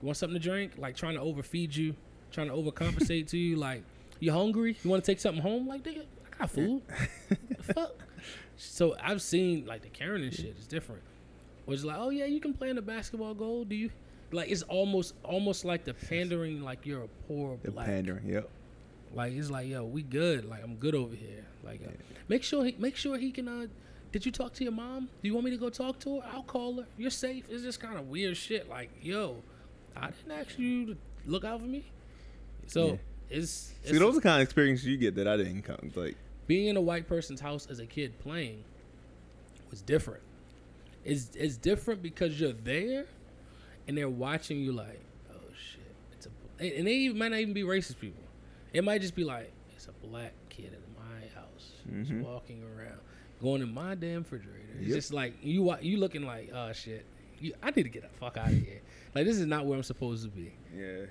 want 0.00 0.16
something 0.16 0.40
to 0.40 0.42
drink, 0.42 0.72
like 0.78 0.96
trying 0.96 1.14
to 1.14 1.20
overfeed 1.20 1.76
you, 1.76 1.94
trying 2.30 2.46
to 2.48 2.54
overcompensate 2.54 3.26
to 3.28 3.36
you, 3.38 3.56
like 3.56 3.82
you 4.22 4.30
hungry, 4.32 4.76
you 4.84 4.88
want 4.88 5.04
to 5.04 5.10
take 5.10 5.18
something 5.18 5.42
home, 5.42 5.66
like 5.66 5.82
nigga, 5.82 6.04
I 6.32 6.38
got 6.38 6.50
food. 6.50 6.82
fuck. 7.74 7.92
So 8.56 8.94
I've 9.02 9.20
seen 9.20 9.66
like 9.66 9.82
the 9.82 9.88
Karen 9.88 10.22
and 10.22 10.32
shit 10.32 10.54
is 10.56 10.66
different. 10.68 11.02
It's 11.66 11.82
like, 11.82 11.96
oh 11.98 12.10
yeah, 12.10 12.26
you 12.26 12.38
can 12.40 12.54
play 12.54 12.70
in 12.70 12.76
the 12.76 12.82
basketball 12.82 13.34
goal. 13.34 13.64
Do 13.64 13.74
you? 13.74 13.90
Like 14.30 14.48
it's 14.48 14.62
almost 14.62 15.14
almost 15.24 15.64
like 15.64 15.84
the 15.84 15.94
pandering, 15.94 16.62
like 16.62 16.86
you're 16.86 17.02
a 17.02 17.08
poor 17.26 17.58
the 17.62 17.72
black. 17.72 17.86
pandering. 17.86 18.28
Yep. 18.28 18.48
Like 19.12 19.32
it's 19.32 19.50
like, 19.50 19.66
yo, 19.66 19.84
we 19.84 20.02
good. 20.02 20.48
Like 20.48 20.62
I'm 20.62 20.76
good 20.76 20.94
over 20.94 21.16
here. 21.16 21.44
Like, 21.64 21.80
uh, 21.84 21.90
make 22.28 22.44
sure 22.44 22.64
he 22.64 22.76
make 22.78 22.96
sure 22.96 23.18
he 23.18 23.32
can. 23.32 23.48
Uh, 23.48 23.66
did 24.12 24.24
you 24.24 24.30
talk 24.30 24.52
to 24.54 24.62
your 24.62 24.72
mom? 24.72 25.08
Do 25.20 25.28
you 25.28 25.34
want 25.34 25.46
me 25.46 25.50
to 25.50 25.56
go 25.56 25.68
talk 25.68 25.98
to 26.00 26.20
her? 26.20 26.28
I'll 26.32 26.42
call 26.44 26.76
her. 26.76 26.86
You're 26.96 27.10
safe. 27.10 27.44
It's 27.50 27.62
just 27.64 27.80
kind 27.80 27.98
of 27.98 28.08
weird 28.08 28.36
shit. 28.36 28.68
Like, 28.68 28.90
yo, 29.02 29.36
I 29.96 30.10
didn't 30.10 30.32
ask 30.32 30.58
you 30.58 30.86
to 30.86 30.96
look 31.26 31.44
out 31.44 31.60
for 31.60 31.66
me. 31.66 31.84
So 32.68 32.86
Yeah. 32.86 32.96
It's, 33.32 33.72
See, 33.84 33.98
those 33.98 34.12
are 34.12 34.20
the 34.20 34.20
kind 34.20 34.40
of 34.40 34.44
experiences 34.44 34.86
you 34.86 34.96
get 34.96 35.14
that 35.16 35.26
I 35.26 35.36
didn't 35.36 35.62
come. 35.62 35.90
Like, 35.94 36.16
being 36.46 36.68
in 36.68 36.76
a 36.76 36.80
white 36.80 37.08
person's 37.08 37.40
house 37.40 37.66
as 37.70 37.78
a 37.78 37.86
kid 37.86 38.18
playing 38.18 38.62
was 39.70 39.82
different. 39.82 40.22
It's 41.04 41.30
it's 41.34 41.56
different 41.56 42.02
because 42.02 42.38
you're 42.40 42.52
there, 42.52 43.06
and 43.88 43.96
they're 43.98 44.08
watching 44.08 44.60
you 44.60 44.72
like, 44.72 45.00
oh 45.32 45.40
shit, 45.52 45.82
it's 46.12 46.26
a, 46.26 46.76
and 46.78 46.86
they 46.86 46.92
even, 46.94 47.18
might 47.18 47.30
not 47.32 47.40
even 47.40 47.54
be 47.54 47.62
racist 47.62 47.98
people. 47.98 48.22
It 48.72 48.84
might 48.84 49.00
just 49.00 49.14
be 49.16 49.24
like, 49.24 49.50
it's 49.74 49.88
a 49.88 50.06
black 50.06 50.32
kid 50.48 50.72
in 50.72 50.94
my 50.96 51.40
house, 51.40 51.72
just 51.98 52.12
Mhm. 52.12 52.22
walking 52.22 52.62
around, 52.62 53.00
going 53.40 53.62
in 53.62 53.74
my 53.74 53.94
damn 53.96 54.18
refrigerator. 54.22 54.58
It's 54.78 54.88
Yep. 54.88 54.96
just 54.96 55.12
like 55.12 55.34
you 55.42 55.74
you 55.80 55.96
looking 55.96 56.22
like, 56.24 56.50
oh 56.54 56.72
shit, 56.72 57.04
you, 57.40 57.52
I 57.62 57.70
need 57.70 57.82
to 57.82 57.88
get 57.88 58.02
the 58.02 58.16
fuck 58.20 58.36
out 58.36 58.48
of 58.52 58.54
here. 58.58 58.80
Like 59.14 59.26
this 59.26 59.38
is 59.38 59.46
not 59.46 59.66
where 59.66 59.76
I'm 59.76 59.82
supposed 59.82 60.22
to 60.24 60.30
be. 60.30 60.52
yeah. 60.76 61.06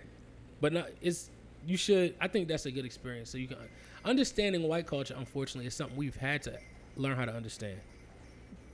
But 0.61 0.71
no, 0.73 0.85
it's 1.01 1.29
you 1.65 1.77
should. 1.77 2.15
I 2.19 2.27
think 2.27 2.47
that's 2.47 2.65
a 2.65 2.71
good 2.71 2.85
experience. 2.85 3.29
So 3.29 3.37
you 3.37 3.47
can 3.47 3.57
understanding 4.05 4.63
white 4.63 4.87
culture. 4.87 5.15
Unfortunately, 5.17 5.67
is 5.67 5.75
something 5.75 5.95
we've 5.97 6.15
had 6.15 6.41
to 6.43 6.57
learn 6.97 7.15
how 7.17 7.25
to 7.25 7.33
understand. 7.33 7.79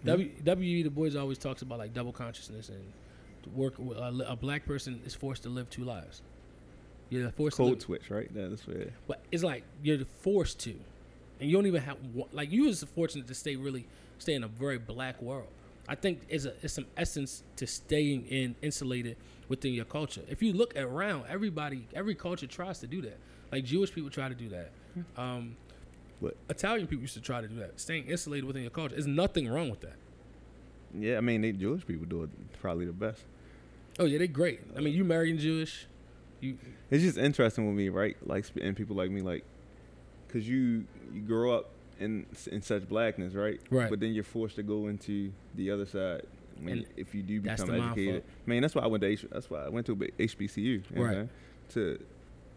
W 0.06 0.30
W. 0.44 0.84
Du 0.84 0.90
Bois 0.90 1.20
always 1.20 1.38
talks 1.38 1.62
about 1.62 1.80
like 1.80 1.94
double 1.94 2.12
consciousness 2.14 2.70
and 2.70 2.84
work. 3.56 3.74
with- 3.78 3.98
A, 3.98 4.32
a 4.32 4.36
black 4.36 4.66
person 4.66 5.02
is 5.06 5.14
forced 5.16 5.44
to 5.44 5.50
live 5.50 5.70
two 5.70 5.84
lives. 5.84 6.22
You're 7.10 7.30
forced 7.32 7.58
to 7.58 7.64
Code 7.64 7.72
live, 7.74 7.82
switch, 7.82 8.10
right? 8.10 8.30
Yeah, 8.34 8.48
that's 8.48 8.68
where. 8.68 8.88
but 9.08 9.22
it's 9.32 9.44
like 9.44 9.64
you're 9.82 10.04
forced 10.22 10.60
to, 10.62 10.72
and 11.40 11.50
you 11.50 11.56
don't 11.56 11.66
even 11.66 11.82
have 11.82 11.98
like 12.34 12.52
you 12.52 12.64
was 12.66 12.84
fortunate 12.96 13.28
to 13.28 13.34
stay 13.34 13.56
really 13.56 13.86
stay 14.20 14.34
in 14.34 14.44
a 14.44 14.48
very 14.48 14.78
black 14.78 15.22
world. 15.22 15.48
I 15.88 15.96
think 15.96 16.22
it's 16.30 16.46
a 16.46 16.54
it's 16.62 16.74
some 16.74 16.86
essence 16.98 17.44
to 17.56 17.66
staying 17.68 18.28
in 18.28 18.56
insulated 18.62 19.16
within 19.50 19.74
your 19.74 19.86
culture. 19.86 20.22
If 20.30 20.42
you 20.44 20.54
look 20.54 20.76
around, 20.78 21.26
everybody 21.30 21.88
every 21.94 22.16
culture 22.16 22.48
tries 22.48 22.80
to 22.80 22.88
do 22.88 23.02
that. 23.02 23.18
Like 23.52 23.64
Jewish 23.64 23.94
people 23.94 24.10
try 24.10 24.30
to 24.30 24.36
do 24.36 24.50
that. 24.50 24.72
Um, 25.16 25.56
But 26.22 26.36
Italian 26.50 26.88
people 26.88 27.02
used 27.04 27.14
to 27.14 27.22
try 27.22 27.42
to 27.42 27.48
do 27.48 27.56
that. 27.60 27.80
Staying 27.80 28.08
insulated 28.08 28.46
within 28.46 28.64
your 28.64 28.72
culture. 28.72 28.96
There's 28.96 29.08
nothing 29.08 29.48
wrong 29.48 29.70
with 29.70 29.82
that. 29.82 29.96
yeah, 30.98 31.18
I 31.18 31.22
mean, 31.22 31.42
they 31.42 31.52
Jewish 31.52 31.86
people 31.86 32.06
do 32.06 32.24
it 32.24 32.30
probably 32.62 32.86
the 32.86 32.94
best. 32.94 33.22
Oh 34.00 34.06
yeah, 34.06 34.18
they're 34.18 34.28
great. 34.28 34.62
I 34.76 34.80
mean, 34.82 34.94
you 34.94 35.04
marrying 35.04 35.38
Jewish, 35.38 35.88
you 36.42 36.58
It's 36.92 37.04
just 37.04 37.18
interesting 37.18 37.68
with 37.68 37.76
me, 37.76 37.90
right? 37.90 38.16
Like, 38.26 38.46
and 38.62 38.76
people 38.76 38.96
like 38.96 39.10
me, 39.12 39.22
like, 39.22 39.44
cause 40.30 40.48
you 40.48 40.86
you 41.14 41.22
grow 41.22 41.54
up 41.58 41.70
in 42.00 42.26
in 42.52 42.62
such 42.62 42.88
blackness, 42.88 43.34
right? 43.34 43.60
Right. 43.70 43.90
But 43.90 44.00
then 44.00 44.14
you're 44.14 44.24
forced 44.24 44.56
to 44.58 44.64
go 44.64 44.88
into 44.88 45.32
the 45.56 45.72
other 45.72 45.86
side. 45.86 46.24
When, 46.62 46.80
And 46.80 46.88
if 46.98 47.14
you 47.16 47.24
do 47.24 47.42
become 47.42 47.70
educated, 47.72 48.24
I 48.46 48.50
mean, 48.50 48.62
that's 48.62 48.76
why 48.76 48.84
I 48.84 48.88
went 48.88 49.02
to 49.02 49.08
H, 49.08 49.26
that's 49.32 49.50
why 49.50 49.66
I 49.66 49.70
went 49.70 49.86
to 49.88 49.96
HBCU, 49.96 50.64
you 50.64 50.84
know, 50.92 51.02
Right. 51.02 51.30
to 51.70 52.00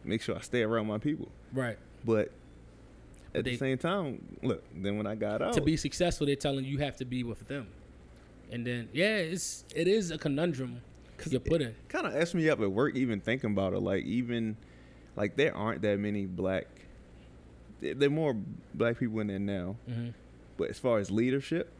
make 0.04 0.22
sure 0.22 0.36
I 0.36 0.40
stay 0.40 0.62
around 0.62 0.86
my 0.86 0.98
people. 0.98 1.30
right. 1.52 1.78
But 2.04 2.30
at 3.34 3.44
they- 3.44 3.52
the 3.52 3.56
same 3.58 3.78
time, 3.78 4.36
look, 4.42 4.64
then 4.74 4.96
when 4.96 5.06
I 5.06 5.14
got 5.14 5.42
out, 5.42 5.52
to 5.54 5.60
be 5.60 5.76
successful, 5.76 6.26
they're 6.26 6.34
telling 6.36 6.64
you 6.64 6.72
you 6.72 6.78
have 6.78 6.96
to 6.96 7.04
be 7.04 7.22
with 7.24 7.46
them. 7.46 7.68
And 8.50 8.66
then 8.66 8.88
yeah, 8.92 9.16
it's 9.18 9.64
it 9.76 9.86
is 9.86 10.10
a 10.10 10.18
conundrum 10.18 10.80
because 11.16 11.30
you're 11.32 11.40
put 11.40 11.60
in. 11.62 11.74
kind 11.88 12.06
of 12.06 12.14
messed 12.14 12.34
me 12.34 12.48
up 12.48 12.60
at 12.60 12.72
work 12.72 12.96
even 12.96 13.20
thinking 13.20 13.52
about 13.52 13.74
it 13.74 13.80
like 13.80 14.04
even 14.04 14.56
like 15.16 15.36
there 15.36 15.54
aren't 15.54 15.82
that 15.82 15.98
many 16.00 16.24
black 16.26 16.66
there 17.80 18.08
are 18.08 18.10
more 18.10 18.34
black 18.74 18.98
people 18.98 19.20
in 19.20 19.26
there 19.28 19.38
now 19.38 19.76
hmm 19.86 20.08
but 20.56 20.70
as 20.70 20.78
far 20.78 20.98
as 20.98 21.10
leadership 21.10 21.70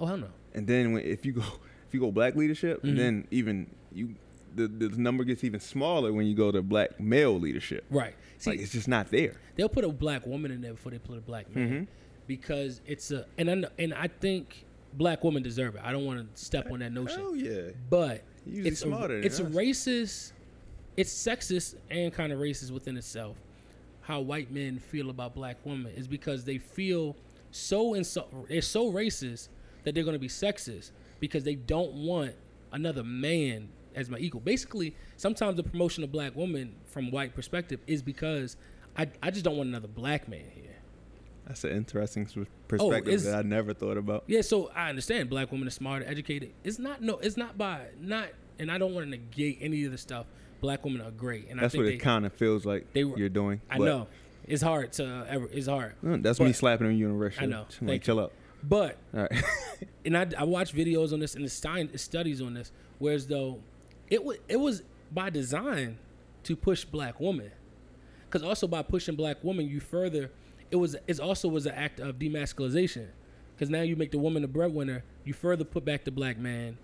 Oh 0.00 0.06
hell 0.06 0.16
no. 0.18 0.28
And 0.54 0.66
then 0.66 0.92
when, 0.92 1.02
if 1.04 1.24
you 1.26 1.32
go 1.32 1.42
if 1.88 1.94
you 1.94 2.00
go 2.00 2.10
black 2.10 2.34
leadership 2.36 2.82
Mhm. 2.82 2.96
then 2.96 3.28
even 3.30 3.66
you 3.92 4.14
the, 4.54 4.68
the 4.68 4.88
number 4.90 5.24
gets 5.24 5.44
even 5.44 5.60
smaller 5.60 6.12
when 6.12 6.26
you 6.26 6.34
go 6.34 6.52
to 6.52 6.60
black 6.62 7.00
male 7.00 7.38
leadership 7.40 7.84
Right. 7.90 8.14
See, 8.38 8.50
like 8.50 8.60
it's 8.60 8.72
just 8.72 8.88
not 8.88 9.10
there 9.10 9.36
they'll 9.56 9.68
put 9.68 9.84
a 9.84 9.88
black 9.88 10.26
woman 10.26 10.50
in 10.50 10.60
there 10.60 10.72
before 10.72 10.92
they 10.92 10.98
put 10.98 11.16
a 11.18 11.22
black 11.22 11.54
man 11.54 11.70
Mhm. 11.70 11.86
because 12.26 12.80
it's 12.86 13.10
a 13.10 13.24
and 13.38 13.50
I, 13.50 13.54
kn- 13.54 13.70
and 13.78 13.94
I 13.94 14.08
think 14.08 14.64
black 14.94 15.24
women 15.24 15.42
deserve 15.42 15.74
it. 15.76 15.80
I 15.82 15.90
don't 15.90 16.04
want 16.04 16.34
to 16.34 16.42
step 16.42 16.70
on 16.70 16.80
that 16.80 16.92
notion. 16.92 17.20
oh 17.22 17.32
yeah 17.34 17.70
But 17.88 18.24
it's 18.46 18.80
smarter. 18.80 19.14
a, 19.14 19.16
than 19.18 19.24
it's 19.26 19.40
us. 19.40 19.46
racist. 19.54 20.32
It's 20.98 21.10
sexist 21.26 21.76
and 21.90 22.12
kind 22.12 22.30
of 22.32 22.38
racist 22.38 22.70
within 22.70 22.98
itself. 22.98 23.38
How 24.02 24.20
white 24.20 24.50
men 24.52 24.78
feel 24.78 25.08
about 25.08 25.34
black 25.34 25.56
women 25.64 25.92
is 25.96 26.06
because 26.06 26.44
they 26.44 26.58
feel 26.58 27.16
so 27.50 27.92
insu- 27.92 28.26
they're 28.48 28.60
so 28.60 28.92
racist 28.92 29.48
that 29.84 29.94
they're 29.94 30.04
going 30.04 30.14
to 30.14 30.18
be 30.20 30.28
sexist 30.28 30.90
because 31.20 31.44
they 31.44 31.54
don't 31.54 31.92
want 31.94 32.34
another 32.72 33.02
man 33.04 33.68
as 33.94 34.08
my 34.08 34.18
equal. 34.18 34.40
Basically, 34.40 34.94
sometimes 35.16 35.56
the 35.56 35.62
promotion 35.62 36.02
of 36.04 36.10
black 36.12 36.34
women 36.34 36.74
from 36.86 37.10
white 37.10 37.34
perspective 37.34 37.80
is 37.86 38.02
because 38.02 38.56
I, 38.96 39.08
I 39.22 39.30
just 39.30 39.44
don't 39.44 39.56
want 39.56 39.68
another 39.68 39.88
black 39.88 40.28
man 40.28 40.44
here. 40.54 40.76
That's 41.46 41.64
an 41.64 41.70
interesting 41.72 42.26
perspective 42.68 43.08
it's- 43.14 43.24
that 43.24 43.36
I 43.36 43.42
never 43.42 43.74
thought 43.74 43.96
about. 43.96 44.24
Yeah, 44.26 44.42
so 44.42 44.70
I 44.74 44.88
understand 44.88 45.28
black 45.28 45.50
women 45.50 45.66
are 45.66 45.72
smart, 45.72 46.04
educated. 46.06 46.52
It's 46.64 46.78
not 46.78 47.02
no, 47.02 47.18
it's 47.18 47.36
not 47.36 47.58
by 47.58 47.86
not, 48.00 48.28
and 48.58 48.70
I 48.70 48.78
don't 48.78 48.94
want 48.94 49.06
to 49.06 49.10
negate 49.10 49.58
any 49.60 49.84
of 49.84 49.92
the 49.92 49.98
stuff. 49.98 50.26
Black 50.60 50.84
women 50.84 51.00
are 51.00 51.10
great, 51.10 51.48
and 51.50 51.58
That's 51.58 51.74
I 51.74 51.78
think 51.78 51.84
what 51.84 51.88
they, 51.88 51.94
it 51.96 51.98
kind 51.98 52.24
of 52.24 52.32
feels 52.32 52.64
like 52.64 52.92
they 52.92 53.02
were- 53.04 53.18
you're 53.18 53.28
doing. 53.28 53.60
I 53.68 53.78
know 53.78 54.06
it's 54.46 54.62
hard 54.62 54.92
to 54.94 55.26
ever. 55.28 55.48
It's 55.52 55.66
hard, 55.66 55.94
Mm, 56.02 56.22
That's 56.22 56.38
me 56.38 56.46
But- 56.46 56.56
slapping 56.56 56.86
on 56.86 56.96
university. 56.96 57.44
I 57.44 57.48
know. 57.48 57.66
Like, 57.80 58.02
chill 58.02 58.20
up. 58.20 58.32
But 58.62 58.98
right. 59.12 59.30
and 60.04 60.16
I, 60.16 60.26
I 60.38 60.44
watch 60.44 60.74
videos 60.74 61.12
on 61.12 61.20
this 61.20 61.34
and 61.34 61.44
the 61.44 61.98
studies 61.98 62.40
on 62.40 62.54
this, 62.54 62.72
whereas 62.98 63.26
though 63.26 63.60
it 64.08 64.22
was 64.22 64.38
it 64.48 64.56
was 64.56 64.82
by 65.10 65.30
design 65.30 65.98
to 66.44 66.56
push 66.56 66.84
black 66.84 67.20
women, 67.20 67.50
because 68.24 68.42
also 68.42 68.66
by 68.66 68.82
pushing 68.82 69.16
black 69.16 69.38
women, 69.42 69.68
you 69.68 69.80
further 69.80 70.30
it 70.70 70.76
was 70.76 70.96
it 71.06 71.20
also 71.20 71.48
was 71.48 71.66
an 71.66 71.74
act 71.74 72.00
of 72.00 72.18
demasculization, 72.18 73.08
because 73.54 73.70
now 73.70 73.82
you 73.82 73.96
make 73.96 74.10
the 74.10 74.18
woman 74.18 74.42
the 74.42 74.48
breadwinner, 74.48 75.04
you 75.24 75.32
further 75.32 75.64
put 75.64 75.84
back 75.84 76.04
the 76.04 76.10
black 76.10 76.38
man, 76.38 76.78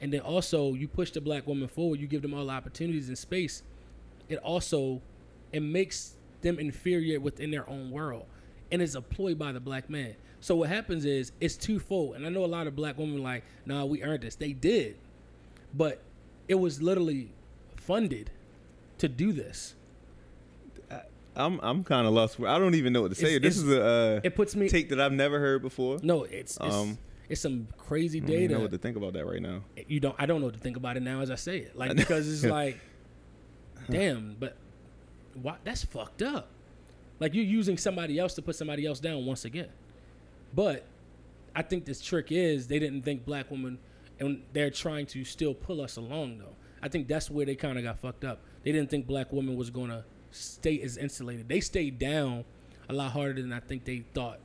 and 0.00 0.12
then 0.12 0.20
also 0.20 0.74
you 0.74 0.88
push 0.88 1.10
the 1.10 1.20
black 1.20 1.46
woman 1.46 1.68
forward, 1.68 2.00
you 2.00 2.06
give 2.06 2.22
them 2.22 2.34
all 2.34 2.46
the 2.46 2.52
opportunities 2.52 3.08
and 3.08 3.18
space. 3.18 3.62
It 4.28 4.38
also 4.38 5.02
it 5.52 5.60
makes 5.60 6.14
them 6.42 6.58
inferior 6.58 7.20
within 7.20 7.50
their 7.50 7.68
own 7.68 7.90
world, 7.90 8.26
and 8.70 8.80
it's 8.80 8.94
a 8.94 9.02
ploy 9.02 9.34
by 9.34 9.52
the 9.52 9.60
black 9.60 9.90
man. 9.90 10.14
So 10.44 10.54
what 10.56 10.68
happens 10.68 11.06
is 11.06 11.32
it's 11.40 11.56
twofold, 11.56 12.16
and 12.16 12.26
I 12.26 12.28
know 12.28 12.44
a 12.44 12.52
lot 12.58 12.66
of 12.66 12.76
black 12.76 12.98
women 12.98 13.22
like, 13.22 13.44
nah, 13.64 13.86
we 13.86 14.02
earned 14.02 14.24
this. 14.24 14.34
They 14.34 14.52
did, 14.52 14.98
but 15.72 16.02
it 16.48 16.56
was 16.56 16.82
literally 16.82 17.32
funded 17.76 18.30
to 18.98 19.08
do 19.08 19.32
this. 19.32 19.74
I'm 21.34 21.58
I'm 21.62 21.82
kind 21.82 22.06
of 22.06 22.12
lost. 22.12 22.36
for- 22.36 22.46
I 22.46 22.58
don't 22.58 22.74
even 22.74 22.92
know 22.92 23.00
what 23.00 23.08
to 23.08 23.14
say. 23.14 23.36
It's- 23.36 23.54
this 23.54 23.56
is 23.56 23.70
a 23.70 23.82
uh, 23.82 24.20
It 24.22 24.36
puts 24.36 24.54
me 24.54 24.68
take 24.68 24.90
that 24.90 25.00
I've 25.00 25.14
never 25.14 25.40
heard 25.40 25.62
before. 25.62 25.98
no, 26.02 26.24
it's 26.24 26.58
it's, 26.58 26.74
Um, 26.74 26.98
it's 27.30 27.40
some 27.40 27.66
crazy 27.78 28.20
data. 28.20 28.34
I 28.34 28.46
don't 28.48 28.50
know 28.58 28.60
what 28.64 28.72
to 28.72 28.78
think 28.78 28.98
about 28.98 29.14
that 29.14 29.24
right 29.24 29.40
now. 29.40 29.62
you 29.88 29.98
don't 29.98 30.14
I 30.18 30.26
don't 30.26 30.40
know 30.40 30.48
what 30.48 30.54
to 30.56 30.60
think 30.60 30.76
about 30.76 30.98
it 30.98 31.02
now 31.02 31.22
as 31.22 31.30
I 31.30 31.36
say 31.36 31.56
it. 31.60 31.74
Like 31.74 31.96
because 31.96 32.30
it's 32.30 32.44
like 32.60 32.78
damn, 33.88 34.36
but 34.38 34.58
why 35.40 35.56
that's 35.64 35.84
fucked 35.86 36.20
up. 36.20 36.50
Like 37.18 37.32
you're 37.32 37.44
using 37.44 37.78
somebody 37.78 38.18
else 38.18 38.34
to 38.34 38.42
put 38.42 38.56
somebody 38.56 38.84
else 38.84 39.00
down 39.00 39.24
once 39.24 39.46
again. 39.46 39.70
But 40.54 40.84
I 41.54 41.62
think 41.62 41.84
this 41.84 42.00
trick 42.00 42.30
is 42.30 42.66
they 42.66 42.78
didn't 42.78 43.02
think 43.02 43.24
black 43.24 43.50
women 43.50 43.78
and 44.20 44.42
they're 44.52 44.70
trying 44.70 45.06
to 45.06 45.24
still 45.24 45.54
pull 45.54 45.80
us 45.80 45.96
along 45.96 46.38
though. 46.38 46.54
I 46.82 46.88
think 46.88 47.08
that's 47.08 47.30
where 47.30 47.46
they 47.46 47.54
kind 47.56 47.78
of 47.78 47.84
got 47.84 47.98
fucked 47.98 48.24
up. 48.24 48.40
They 48.62 48.72
didn't 48.72 48.90
think 48.90 49.06
black 49.06 49.32
women 49.32 49.56
was 49.56 49.70
going 49.70 49.90
to 49.90 50.04
stay 50.30 50.80
as 50.82 50.96
insulated. 50.96 51.48
They 51.48 51.60
stayed 51.60 51.98
down 51.98 52.44
a 52.88 52.92
lot 52.92 53.12
harder 53.12 53.40
than 53.40 53.52
I 53.52 53.60
think 53.60 53.84
they 53.84 54.04
thought. 54.14 54.38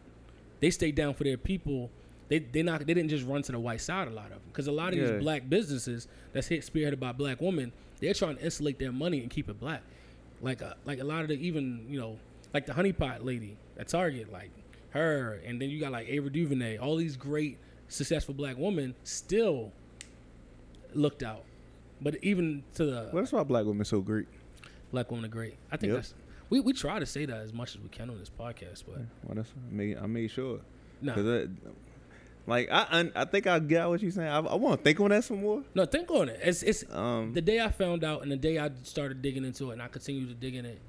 They 0.60 0.72
stayed 0.72 0.96
down 0.96 1.14
for 1.14 1.24
their 1.24 1.38
people. 1.38 1.90
They 2.30 2.40
they 2.40 2.64
not 2.64 2.80
they 2.86 2.94
didn't 2.94 3.10
just 3.10 3.26
run 3.26 3.42
to 3.44 3.52
the 3.52 3.60
white 3.60 3.82
side. 3.82 4.08
A 4.08 4.12
lot 4.12 4.26
of 4.26 4.32
them 4.32 4.42
because 4.48 4.68
a 4.68 4.72
lot 4.72 4.94
of 4.94 5.00
Yeah. 5.00 5.12
these 5.12 5.22
black 5.22 5.50
businesses 5.50 6.08
that's 6.32 6.48
hit 6.48 6.62
spearheaded 6.62 7.00
by 7.00 7.12
black 7.12 7.42
women, 7.42 7.72
they're 8.00 8.14
trying 8.14 8.38
to 8.38 8.44
insulate 8.44 8.78
their 8.80 8.92
money 8.92 9.20
and 9.22 9.30
keep 9.30 9.50
it 9.50 9.60
black. 9.60 9.82
Like 10.42 10.62
uh, 10.62 10.74
like 10.86 11.00
a 11.00 11.04
lot 11.04 11.22
of 11.24 11.30
the 11.30 11.36
even 11.36 11.86
you 11.90 12.00
know 12.00 12.18
like 12.54 12.66
the 12.66 12.74
honeypot 12.74 13.24
lady 13.26 13.58
at 13.78 13.88
Target, 13.88 14.32
like 14.32 14.52
her, 14.92 15.40
and 15.46 15.62
then 15.62 15.70
you 15.70 15.80
got 15.80 15.92
like 15.92 16.08
Ava 16.10 16.30
DuVernay. 16.30 16.78
All 16.78 16.96
these 16.96 17.16
great 17.18 17.58
successful 17.88 18.34
black 18.34 18.58
women 18.58 18.96
still 19.04 19.72
looked 20.94 21.24
out. 21.24 21.44
But 22.02 22.16
even 22.24 22.64
to 22.76 22.86
the 22.86 23.10
Well, 23.14 23.22
that's 23.24 23.32
why 23.32 23.44
black 23.44 23.66
women 23.66 23.86
so 23.86 24.02
great. 24.02 24.28
black 24.92 25.12
women 25.12 25.26
are 25.26 25.30
great. 25.30 25.56
I 25.72 25.78
think 25.78 25.92
Yep. 25.92 25.98
that's 26.02 26.14
we, 26.50 26.60
we 26.62 26.74
try 26.74 26.98
to 26.98 27.06
say 27.06 27.26
that 27.26 27.42
as 27.42 27.54
much 27.54 27.76
as 27.76 27.82
we 27.82 27.90
can 27.90 28.10
on 28.10 28.18
this 28.18 28.30
podcast, 28.32 28.84
but 28.88 28.98
Well, 29.26 29.36
that's 29.36 29.50
I 29.52 29.74
made 29.74 29.98
I 29.98 30.06
made 30.08 30.32
sure. 30.32 30.62
no, 31.02 31.14
that- 31.22 31.50
like 32.48 32.70
I 32.72 32.88
I, 32.92 33.12
I 33.22 33.26
think 33.26 33.46
I 33.46 33.60
get 33.60 33.88
what 33.88 34.02
you're 34.02 34.10
saying. 34.12 34.28
I, 34.30 34.38
I 34.40 34.56
want 34.56 34.80
to 34.80 34.84
think 34.84 35.00
on 35.00 35.10
that 35.10 35.24
some 35.24 35.42
more. 35.42 35.64
no. 35.76 35.86
Think 35.86 36.10
on 36.10 36.30
it. 36.30 36.40
It's 36.44 36.64
it's 36.64 36.84
Um, 36.92 37.34
the 37.34 37.42
day 37.42 37.60
I 37.60 37.70
found 37.70 38.04
out 38.04 38.24
and 38.24 38.32
the 38.32 38.38
day 38.38 38.58
I 38.58 38.72
started 38.84 39.22
digging 39.22 39.46
into 39.46 39.70
it 39.70 39.74
and 39.74 39.82
I 39.84 39.88
continue 39.90 40.26
to 40.28 40.34
dig 40.34 40.56
in 40.56 40.66
it, 40.66 40.80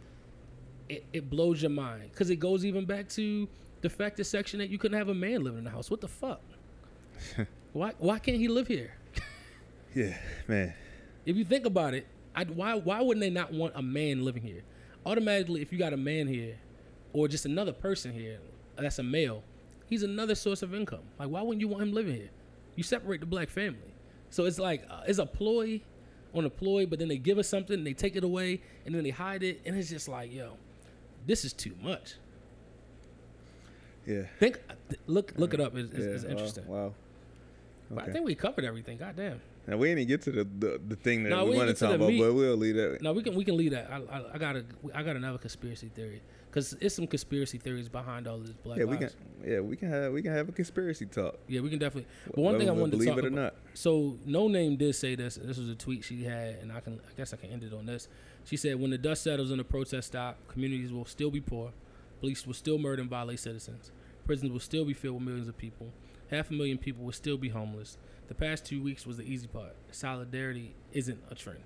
it, 0.89 1.05
it 1.13 1.29
blows 1.31 1.61
your 1.61 1.71
mind 1.71 2.05
because 2.13 2.31
it 2.31 2.37
goes 2.37 2.65
even 2.65 2.87
back 2.87 3.09
to 3.11 3.47
the 3.81 3.91
fact 3.91 4.17
that 4.19 4.25
section 4.25 4.61
eight 4.61 4.71
you 4.71 4.79
couldn't 4.79 4.99
have 4.99 5.09
a 5.09 5.15
man 5.15 5.43
living 5.43 5.59
in 5.59 5.65
the 5.65 5.71
house. 5.71 5.91
What 5.91 6.01
the 6.01 6.09
fuck? 6.09 6.43
why 7.73 7.93
why 7.99 8.19
can't 8.19 8.39
he 8.39 8.49
live 8.49 8.69
here? 8.69 8.95
yeah, 9.95 10.17
man. 10.47 10.75
If 11.27 11.37
you 11.37 11.45
think 11.45 11.67
about 11.67 11.95
it, 11.95 12.07
I, 12.35 12.45
why 12.45 12.75
why 12.75 13.01
wouldn't 13.01 13.21
they 13.21 13.31
not 13.31 13.53
want 13.53 13.73
a 13.77 13.83
man 13.83 14.25
living 14.25 14.43
here? 14.43 14.63
Automatically, 15.07 15.63
if 15.63 15.73
you 15.73 15.79
got 15.79 15.93
a 15.93 15.97
man 15.97 16.27
here, 16.27 16.57
or 17.13 17.29
just 17.29 17.47
another 17.47 17.73
person 17.73 18.13
here 18.13 18.39
that's 18.77 18.99
a 18.99 19.03
male, 19.03 19.43
he's 19.87 20.03
another 20.03 20.35
source 20.35 20.63
of 20.63 20.75
income. 20.75 21.03
Like, 21.19 21.29
why 21.29 21.43
wouldn't 21.43 21.61
you 21.61 21.69
want 21.69 21.83
him 21.83 21.93
living 21.93 22.15
here? 22.15 22.31
You 22.77 22.83
separate 22.83 23.21
the 23.21 23.27
black 23.27 23.49
family, 23.49 23.95
so 24.31 24.45
it's 24.45 24.59
like 24.59 24.85
uh, 24.91 25.03
it's 25.07 25.19
a 25.19 25.27
ploy 25.27 25.81
on 26.35 26.45
a 26.45 26.51
ploy, 26.51 26.87
but 26.87 26.99
then 26.99 27.09
they 27.09 27.19
give 27.19 27.39
us 27.39 27.49
something, 27.49 27.77
and 27.77 27.87
they 27.87 27.93
take 27.93 28.17
it 28.17 28.25
away, 28.25 28.61
and 28.87 28.95
then 28.95 29.03
they 29.03 29.11
hide 29.11 29.43
it, 29.43 29.61
and 29.65 29.77
it's 29.77 29.91
just 29.91 30.09
like, 30.09 30.33
yo, 30.33 30.53
this 31.27 31.45
is 31.45 31.53
too 31.53 31.75
much. 31.83 32.15
Yeah. 34.11 34.23
Think, 34.39 34.59
look, 35.07 35.33
look 35.37 35.55
it 35.55 35.61
up. 35.61 35.77
It's, 35.77 35.93
it's, 35.93 35.99
yeah. 36.05 36.11
it's 36.15 36.25
interesting. 36.25 36.67
Wow. 36.67 36.95
But 37.91 38.03
Okay. 38.03 38.11
I 38.11 38.13
think 38.13 38.25
we 38.27 38.35
covered 38.35 38.65
everything. 38.65 38.99
Goddamn. 38.99 39.41
Now 39.67 39.77
we 39.77 39.89
didn't 39.95 40.09
get 40.09 40.23
to 40.23 40.31
the 40.33 40.45
the, 40.45 40.81
the 40.89 40.97
thing 40.97 41.23
that 41.25 41.31
No, 41.31 41.45
we 41.45 41.51
we 41.53 41.57
want 41.57 41.69
to 41.69 41.75
didn't 41.75 41.79
get 41.79 41.79
to 41.79 41.87
talk 41.87 41.95
about, 41.97 42.09
meat. 42.09 42.21
but 42.21 42.35
we'll 42.35 42.57
leave 42.57 42.77
that. 42.77 43.03
No, 43.03 43.13
we 43.13 43.23
can 43.23 43.35
we 43.35 43.45
can 43.45 43.57
leave 43.57 43.73
that. 43.73 43.91
I, 43.91 43.97
I, 44.17 44.35
I 44.35 44.39
got 44.39 44.57
a 44.57 44.65
I 44.95 45.03
got 45.03 45.17
another 45.17 45.39
conspiracy 45.39 45.89
theory 45.95 46.23
because 46.51 46.73
it's 46.81 46.95
some 46.95 47.07
conspiracy 47.07 47.59
theories 47.59 47.89
behind 47.89 48.27
all 48.27 48.39
this 48.39 48.51
black 48.53 48.79
yeah, 48.79 48.85
we 48.85 48.97
can. 48.97 49.11
Yeah, 49.45 49.61
we 49.61 49.77
can 49.77 49.91
have 49.91 50.13
we 50.13 50.23
can 50.23 50.33
have 50.33 50.49
a 50.49 50.53
conspiracy 50.53 51.07
talk. 51.07 51.39
Yeah, 51.49 51.61
we 51.61 51.69
can 51.71 51.79
definitely. 51.79 52.07
But 52.27 52.39
one 52.39 52.59
thing 52.59 52.69
I 52.69 52.73
wanted 52.73 52.93
to 52.93 52.97
believe 52.99 53.09
talk 53.11 53.19
it 53.19 53.25
or 53.25 53.29
about. 53.29 53.43
not. 53.43 53.55
So 53.75 54.17
Noname 54.27 54.79
did 54.79 54.95
say 54.95 55.15
this. 55.15 55.35
This 55.37 55.59
was 55.59 55.69
a 55.69 55.75
tweet 55.75 56.05
she 56.05 56.25
had, 56.25 56.57
and 56.63 56.73
I 56.73 56.81
can 56.81 56.95
I 57.09 57.13
guess 57.17 57.33
I 57.35 57.37
can 57.37 57.51
end 57.51 57.63
it 57.65 57.75
on 57.75 57.87
this. 57.87 58.09
She 58.45 58.57
said, 58.57 58.81
"When 58.81 58.91
the 58.91 58.99
dust 58.99 59.23
settles 59.25 59.51
and 59.51 59.59
the 59.61 59.65
protests 59.65 60.07
stop, 60.07 60.39
communities 60.49 60.93
will 60.93 61.05
still 61.05 61.31
be 61.31 61.41
poor, 61.41 61.73
police 62.21 62.47
will 62.47 62.55
still 62.55 62.79
murder 62.79 63.03
and 63.03 63.11
violate 63.11 63.39
citizens, 63.41 63.91
prisons 64.31 64.53
will 64.53 64.61
still 64.61 64.85
be 64.85 64.93
filled 64.95 65.17
with 65.17 65.25
millions 65.25 65.49
of 65.49 65.59
people, 65.59 65.89
half 66.31 66.51
a 66.51 66.53
million 66.55 66.79
people 66.79 67.03
will 67.05 67.11
still 67.11 67.37
be 67.37 67.49
homeless. 67.49 67.99
The 68.29 68.35
past 68.37 68.65
two 68.65 68.81
weeks 68.81 69.05
was 69.05 69.17
the 69.17 69.25
easy 69.25 69.49
part. 69.49 69.75
Solidarity 69.91 70.73
isn't 70.93 71.19
a 71.33 71.35
trend. 71.35 71.59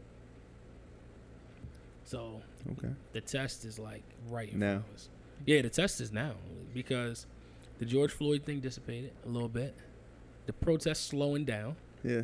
So 2.04 2.40
Okay. 2.72 2.88
the 3.12 3.20
test 3.20 3.66
is 3.66 3.78
like 3.78 4.02
right 4.30 4.50
in 4.50 4.58
Now. 4.60 4.76
front 4.78 4.86
of 4.88 4.94
us. 4.94 5.08
Yeah, 5.44 5.60
the 5.60 5.68
test 5.68 6.00
is 6.00 6.10
now 6.10 6.36
because 6.72 7.26
the 7.80 7.84
George 7.84 8.12
Floyd 8.12 8.44
thing 8.44 8.60
dissipated 8.60 9.12
a 9.26 9.28
little 9.28 9.50
bit. 9.50 9.74
The 10.46 10.54
protests 10.54 11.00
slowing 11.04 11.44
down. 11.44 11.76
Yeah, 12.02 12.22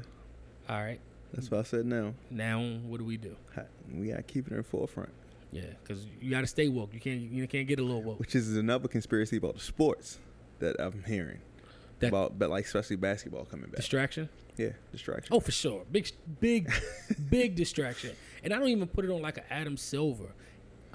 All 0.71 0.81
right. 0.81 1.01
that's 1.35 1.51
what 1.51 1.61
I 1.61 1.63
said. 1.65 1.85
Now 1.85 2.15
Now 2.31 2.63
what 2.87 2.97
do 2.99 3.05
we 3.05 3.19
do? 3.19 3.37
We 3.95 4.09
gotta 4.09 4.23
keep 4.23 4.47
it 4.47 4.53
in 4.53 4.57
the 4.57 4.63
forefront, 4.63 5.11
Yeah, 5.53 5.65
because 5.83 6.07
you 6.19 6.31
got 6.31 6.41
to 6.43 6.47
stay 6.47 6.69
woke. 6.69 6.95
You 6.95 7.01
can't 7.01 7.21
you 7.21 7.47
can't 7.47 7.69
get 7.69 7.79
a 7.79 7.83
little 7.83 8.03
woke. 8.03 8.19
which 8.21 8.35
is 8.35 8.57
another 8.57 8.89
conspiracy 8.89 9.37
about 9.37 9.55
the 9.57 9.61
sports 9.61 10.19
that 10.61 10.77
I'm 10.79 11.03
hearing 11.07 11.41
That- 11.99 12.09
about, 12.09 12.39
but 12.39 12.51
like 12.51 12.65
especially 12.65 12.97
basketball 12.97 13.45
coming 13.45 13.67
back. 13.67 13.77
Distraction. 13.77 14.29
yeah, 14.57 14.71
distraction. 14.93 15.35
Oh, 15.35 15.41
for 15.41 15.53
sure. 15.53 15.85
Big, 15.91 16.11
big, 16.41 16.71
big 17.31 17.55
distraction. 17.57 18.15
And 18.43 18.53
I 18.55 18.59
don't 18.59 18.69
even 18.69 18.87
put 18.89 19.05
it 19.05 19.11
on 19.11 19.21
like 19.23 19.37
an 19.39 19.45
Adam 19.51 19.77
Silver, 19.77 20.33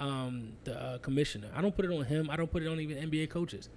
um, 0.00 0.52
the 0.64 0.80
uh, 0.80 0.98
commissioner. 0.98 1.48
I 1.54 1.62
don't 1.62 1.74
put 1.74 1.84
it 1.84 1.92
on 1.92 2.04
him. 2.04 2.28
I 2.30 2.36
don't 2.36 2.50
put 2.50 2.62
it 2.62 2.68
on 2.68 2.80
even 2.80 3.10
NBA 3.10 3.30
coaches. 3.30 3.68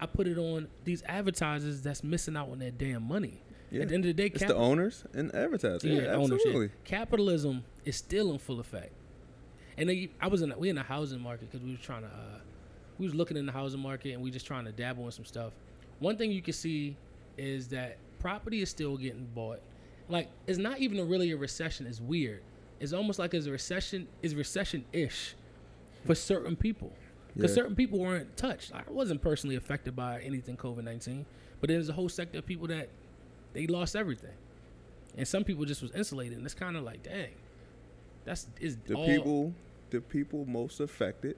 I 0.00 0.06
put 0.06 0.26
it 0.26 0.38
on 0.38 0.68
these 0.84 1.02
advertisers 1.06 1.82
that's 1.82 2.02
missing 2.02 2.36
out 2.36 2.48
on 2.48 2.58
their 2.58 2.70
damn 2.70 3.02
money. 3.02 3.42
Yeah. 3.70 3.82
At 3.82 3.88
the 3.90 3.94
end 3.94 4.04
of 4.04 4.08
the 4.08 4.14
day, 4.14 4.26
It's 4.26 4.38
cap- 4.40 4.48
the 4.48 4.56
owners 4.56 5.04
and 5.12 5.32
advertisers. 5.34 5.84
Yeah, 5.84 6.14
ownership. 6.14 6.32
absolutely. 6.46 6.70
Capitalism 6.84 7.64
is 7.84 7.96
still 7.96 8.32
in 8.32 8.38
full 8.38 8.58
effect. 8.60 8.92
And 9.76 9.88
they, 9.88 10.10
I 10.20 10.26
was 10.28 10.42
in 10.42 10.50
a, 10.52 10.58
we 10.58 10.70
in 10.70 10.76
the 10.76 10.82
housing 10.82 11.20
market 11.20 11.50
because 11.50 11.64
we 11.64 11.72
were 11.72 11.78
trying 11.78 12.02
to 12.02 12.08
uh, 12.08 12.38
we 13.00 13.06
was 13.06 13.14
looking 13.14 13.38
in 13.38 13.46
the 13.46 13.52
housing 13.52 13.80
market 13.80 14.12
and 14.12 14.22
we 14.22 14.30
just 14.30 14.46
trying 14.46 14.66
to 14.66 14.72
dabble 14.72 15.06
in 15.06 15.10
some 15.10 15.24
stuff. 15.24 15.54
One 16.00 16.16
thing 16.18 16.30
you 16.30 16.42
can 16.42 16.52
see 16.52 16.96
is 17.38 17.68
that 17.68 17.96
property 18.18 18.60
is 18.60 18.68
still 18.68 18.98
getting 18.98 19.26
bought. 19.34 19.60
Like 20.10 20.28
it's 20.46 20.58
not 20.58 20.78
even 20.80 20.98
a 21.00 21.04
really 21.04 21.30
a 21.32 21.36
recession. 21.36 21.86
It's 21.86 22.00
weird. 22.00 22.42
It's 22.78 22.92
almost 22.92 23.18
like 23.18 23.32
it's 23.32 23.46
a 23.46 23.50
recession 23.50 24.06
is 24.22 24.34
recession 24.34 24.84
ish 24.92 25.34
for 26.04 26.14
certain 26.14 26.56
people 26.56 26.92
because 27.34 27.50
Yeah. 27.52 27.62
certain 27.62 27.74
people 27.74 27.98
weren't 27.98 28.36
touched. 28.36 28.74
I 28.74 28.82
wasn't 28.88 29.22
personally 29.22 29.56
affected 29.56 29.96
by 29.96 30.20
anything 30.20 30.56
COVID 30.58 30.84
nineteen, 30.84 31.24
but 31.60 31.68
there's 31.68 31.88
a 31.88 31.92
whole 31.94 32.08
sector 32.10 32.38
of 32.38 32.46
people 32.46 32.66
that 32.68 32.90
they 33.54 33.66
lost 33.66 33.96
everything. 33.96 34.34
and 35.16 35.26
some 35.26 35.42
people 35.42 35.64
just 35.64 35.82
was 35.82 35.90
insulated, 35.90 36.36
and 36.38 36.44
it's 36.46 36.54
kind 36.54 36.76
of 36.76 36.84
like, 36.84 37.02
dang, 37.02 37.30
that's 38.24 38.46
is 38.60 38.76
The 38.86 38.94
all, 38.94 39.04
people, 39.06 39.54
the 39.90 40.00
people 40.00 40.44
most 40.46 40.78
affected 40.78 41.36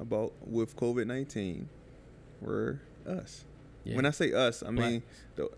about 0.00 0.32
with 0.46 0.76
COVID 0.76 1.06
nineteen 1.06 1.68
were 2.40 2.80
us. 3.06 3.44
Yeah. 3.84 3.96
When 3.96 4.06
I 4.06 4.10
say 4.10 4.32
us, 4.32 4.62
I 4.62 4.70
mean 4.70 5.02
the 5.36 5.48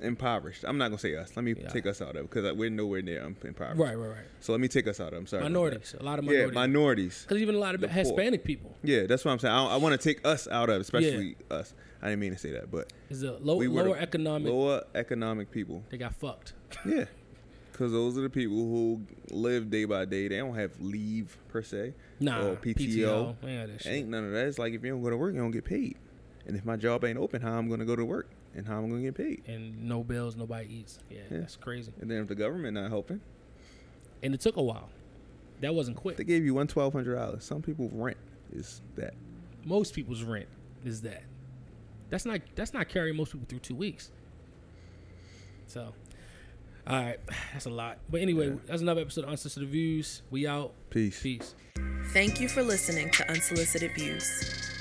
impoverished. 0.00 0.64
I'm 0.66 0.76
not 0.78 0.88
gonna 0.88 0.98
say 0.98 1.16
us. 1.16 1.34
Let 1.36 1.44
me 1.44 1.54
Yeah. 1.58 1.68
take 1.68 1.86
us 1.86 2.02
out 2.02 2.10
of 2.10 2.16
it 2.16 2.30
because 2.30 2.52
we're 2.54 2.68
nowhere 2.70 3.00
near 3.02 3.20
impoverished. 3.22 3.80
right, 3.80 3.96
right, 3.96 4.08
right. 4.08 4.24
So 4.40 4.52
let 4.52 4.60
me 4.60 4.68
take 4.68 4.86
us 4.86 5.00
out 5.00 5.08
of. 5.08 5.14
it. 5.14 5.16
I'm 5.18 5.26
sorry. 5.26 5.42
Minorities, 5.44 5.94
a 5.98 6.02
lot 6.02 6.18
of 6.18 6.24
minorities. 6.26 6.48
Yeah, 6.54 6.60
minorities. 6.60 7.22
Because 7.26 7.40
even 7.42 7.54
a 7.54 7.58
lot 7.58 7.74
of 7.74 7.80
The 7.80 7.88
poor. 7.88 7.94
Hispanic 7.96 8.44
people 8.44 8.76
Yeah, 8.82 9.06
that's 9.06 9.24
what 9.24 9.32
I'm 9.32 9.38
saying. 9.38 9.54
I, 9.54 9.64
I 9.66 9.76
want 9.76 9.98
to 10.00 10.08
take 10.14 10.26
us 10.26 10.46
out 10.48 10.68
of, 10.68 10.76
it, 10.76 10.80
especially 10.82 11.36
us. 11.50 11.74
I 12.02 12.08
didn't 12.08 12.20
mean 12.20 12.32
to 12.32 12.38
say 12.38 12.50
that, 12.52 12.70
but 12.70 12.92
is 13.08 13.22
a 13.22 13.32
low, 13.38 13.56
we 13.56 13.68
were 13.68 13.84
the 13.84 13.88
lower 13.90 13.98
economic. 13.98 14.52
lower 14.52 14.84
economic 14.94 15.50
people. 15.50 15.82
They 15.88 15.96
got 15.96 16.14
fucked. 16.14 16.52
Yeah, 16.84 17.06
because 17.76 17.92
those 17.92 18.16
are 18.16 18.22
the 18.22 18.30
people 18.30 18.56
who 18.56 19.02
live 19.30 19.68
day 19.70 19.84
by 19.84 20.06
day. 20.06 20.28
They 20.28 20.38
don't 20.38 20.54
have 20.54 20.72
leave 20.80 21.36
per 21.48 21.62
se. 21.62 21.92
Nah, 22.20 22.40
or 22.52 22.56
PTO. 22.56 23.36
PTO. 23.42 23.86
Ain't 23.86 24.08
none 24.08 24.24
of 24.24 24.32
that. 24.32 24.46
It's 24.46 24.58
like 24.58 24.72
if 24.72 24.82
you 24.82 24.90
don't 24.92 25.02
go 25.02 25.10
to 25.10 25.16
work, 25.18 25.34
you 25.34 25.40
don't 25.40 25.50
get 25.50 25.64
paid. 25.64 25.96
And 26.46 26.56
if 26.56 26.64
my 26.64 26.76
job 26.76 27.04
ain't 27.04 27.18
open, 27.18 27.42
how 27.42 27.52
I'm 27.52 27.68
gonna 27.68 27.84
go 27.84 27.94
to 27.94 28.04
work 28.04 28.30
and 28.54 28.66
how 28.66 28.78
I'm 28.78 28.88
gonna 28.88 29.02
get 29.02 29.14
paid? 29.16 29.42
and 29.46 29.84
no 29.86 30.02
bills, 30.02 30.36
nobody 30.36 30.72
eats. 30.78 31.00
Yeah, 31.10 31.18
Yeah. 31.30 31.40
that's 31.40 31.56
crazy. 31.56 31.92
And 32.00 32.10
then 32.10 32.22
if 32.22 32.28
the 32.28 32.34
government 32.34 32.74
not 32.74 32.88
helping, 32.88 33.20
And 34.22 34.32
it 34.32 34.40
took 34.40 34.56
a 34.56 34.62
while. 34.62 34.88
That 35.60 35.74
wasn't 35.74 35.96
quick. 35.98 36.16
they 36.16 36.24
gave 36.24 36.44
you 36.46 36.54
one 36.54 36.66
twelve 36.68 36.94
hundred 36.94 37.16
dollars. 37.16 37.44
Some 37.44 37.60
people 37.62 37.90
rent 37.92 38.16
is 38.52 38.80
that. 38.94 39.12
most 39.64 39.92
people's 39.94 40.22
rent 40.22 40.46
is 40.84 41.02
that. 41.02 41.24
That's 42.08 42.24
not 42.24 42.40
that's 42.54 42.72
not 42.72 42.88
carrying 42.88 43.16
most 43.16 43.32
people 43.32 43.46
through 43.48 43.58
two 43.58 43.74
weeks. 43.74 44.10
So, 45.66 45.92
all 46.86 46.96
right, 47.02 47.18
that's 47.52 47.66
a 47.66 47.70
lot. 47.70 47.98
But 48.10 48.20
anyway, 48.20 48.48
Yeah. 48.50 48.56
that's 48.66 48.82
another 48.82 49.00
episode 49.00 49.24
of 49.24 49.30
Unsolicited 49.30 49.68
Views. 49.68 50.22
We 50.30 50.46
out. 50.46 50.72
Peace. 50.90 51.20
Peace. 51.22 51.54
Thank 52.12 52.40
you 52.40 52.48
for 52.48 52.62
listening 52.62 53.10
to 53.12 53.30
Unsolicited 53.30 53.92
Views. 53.94 54.75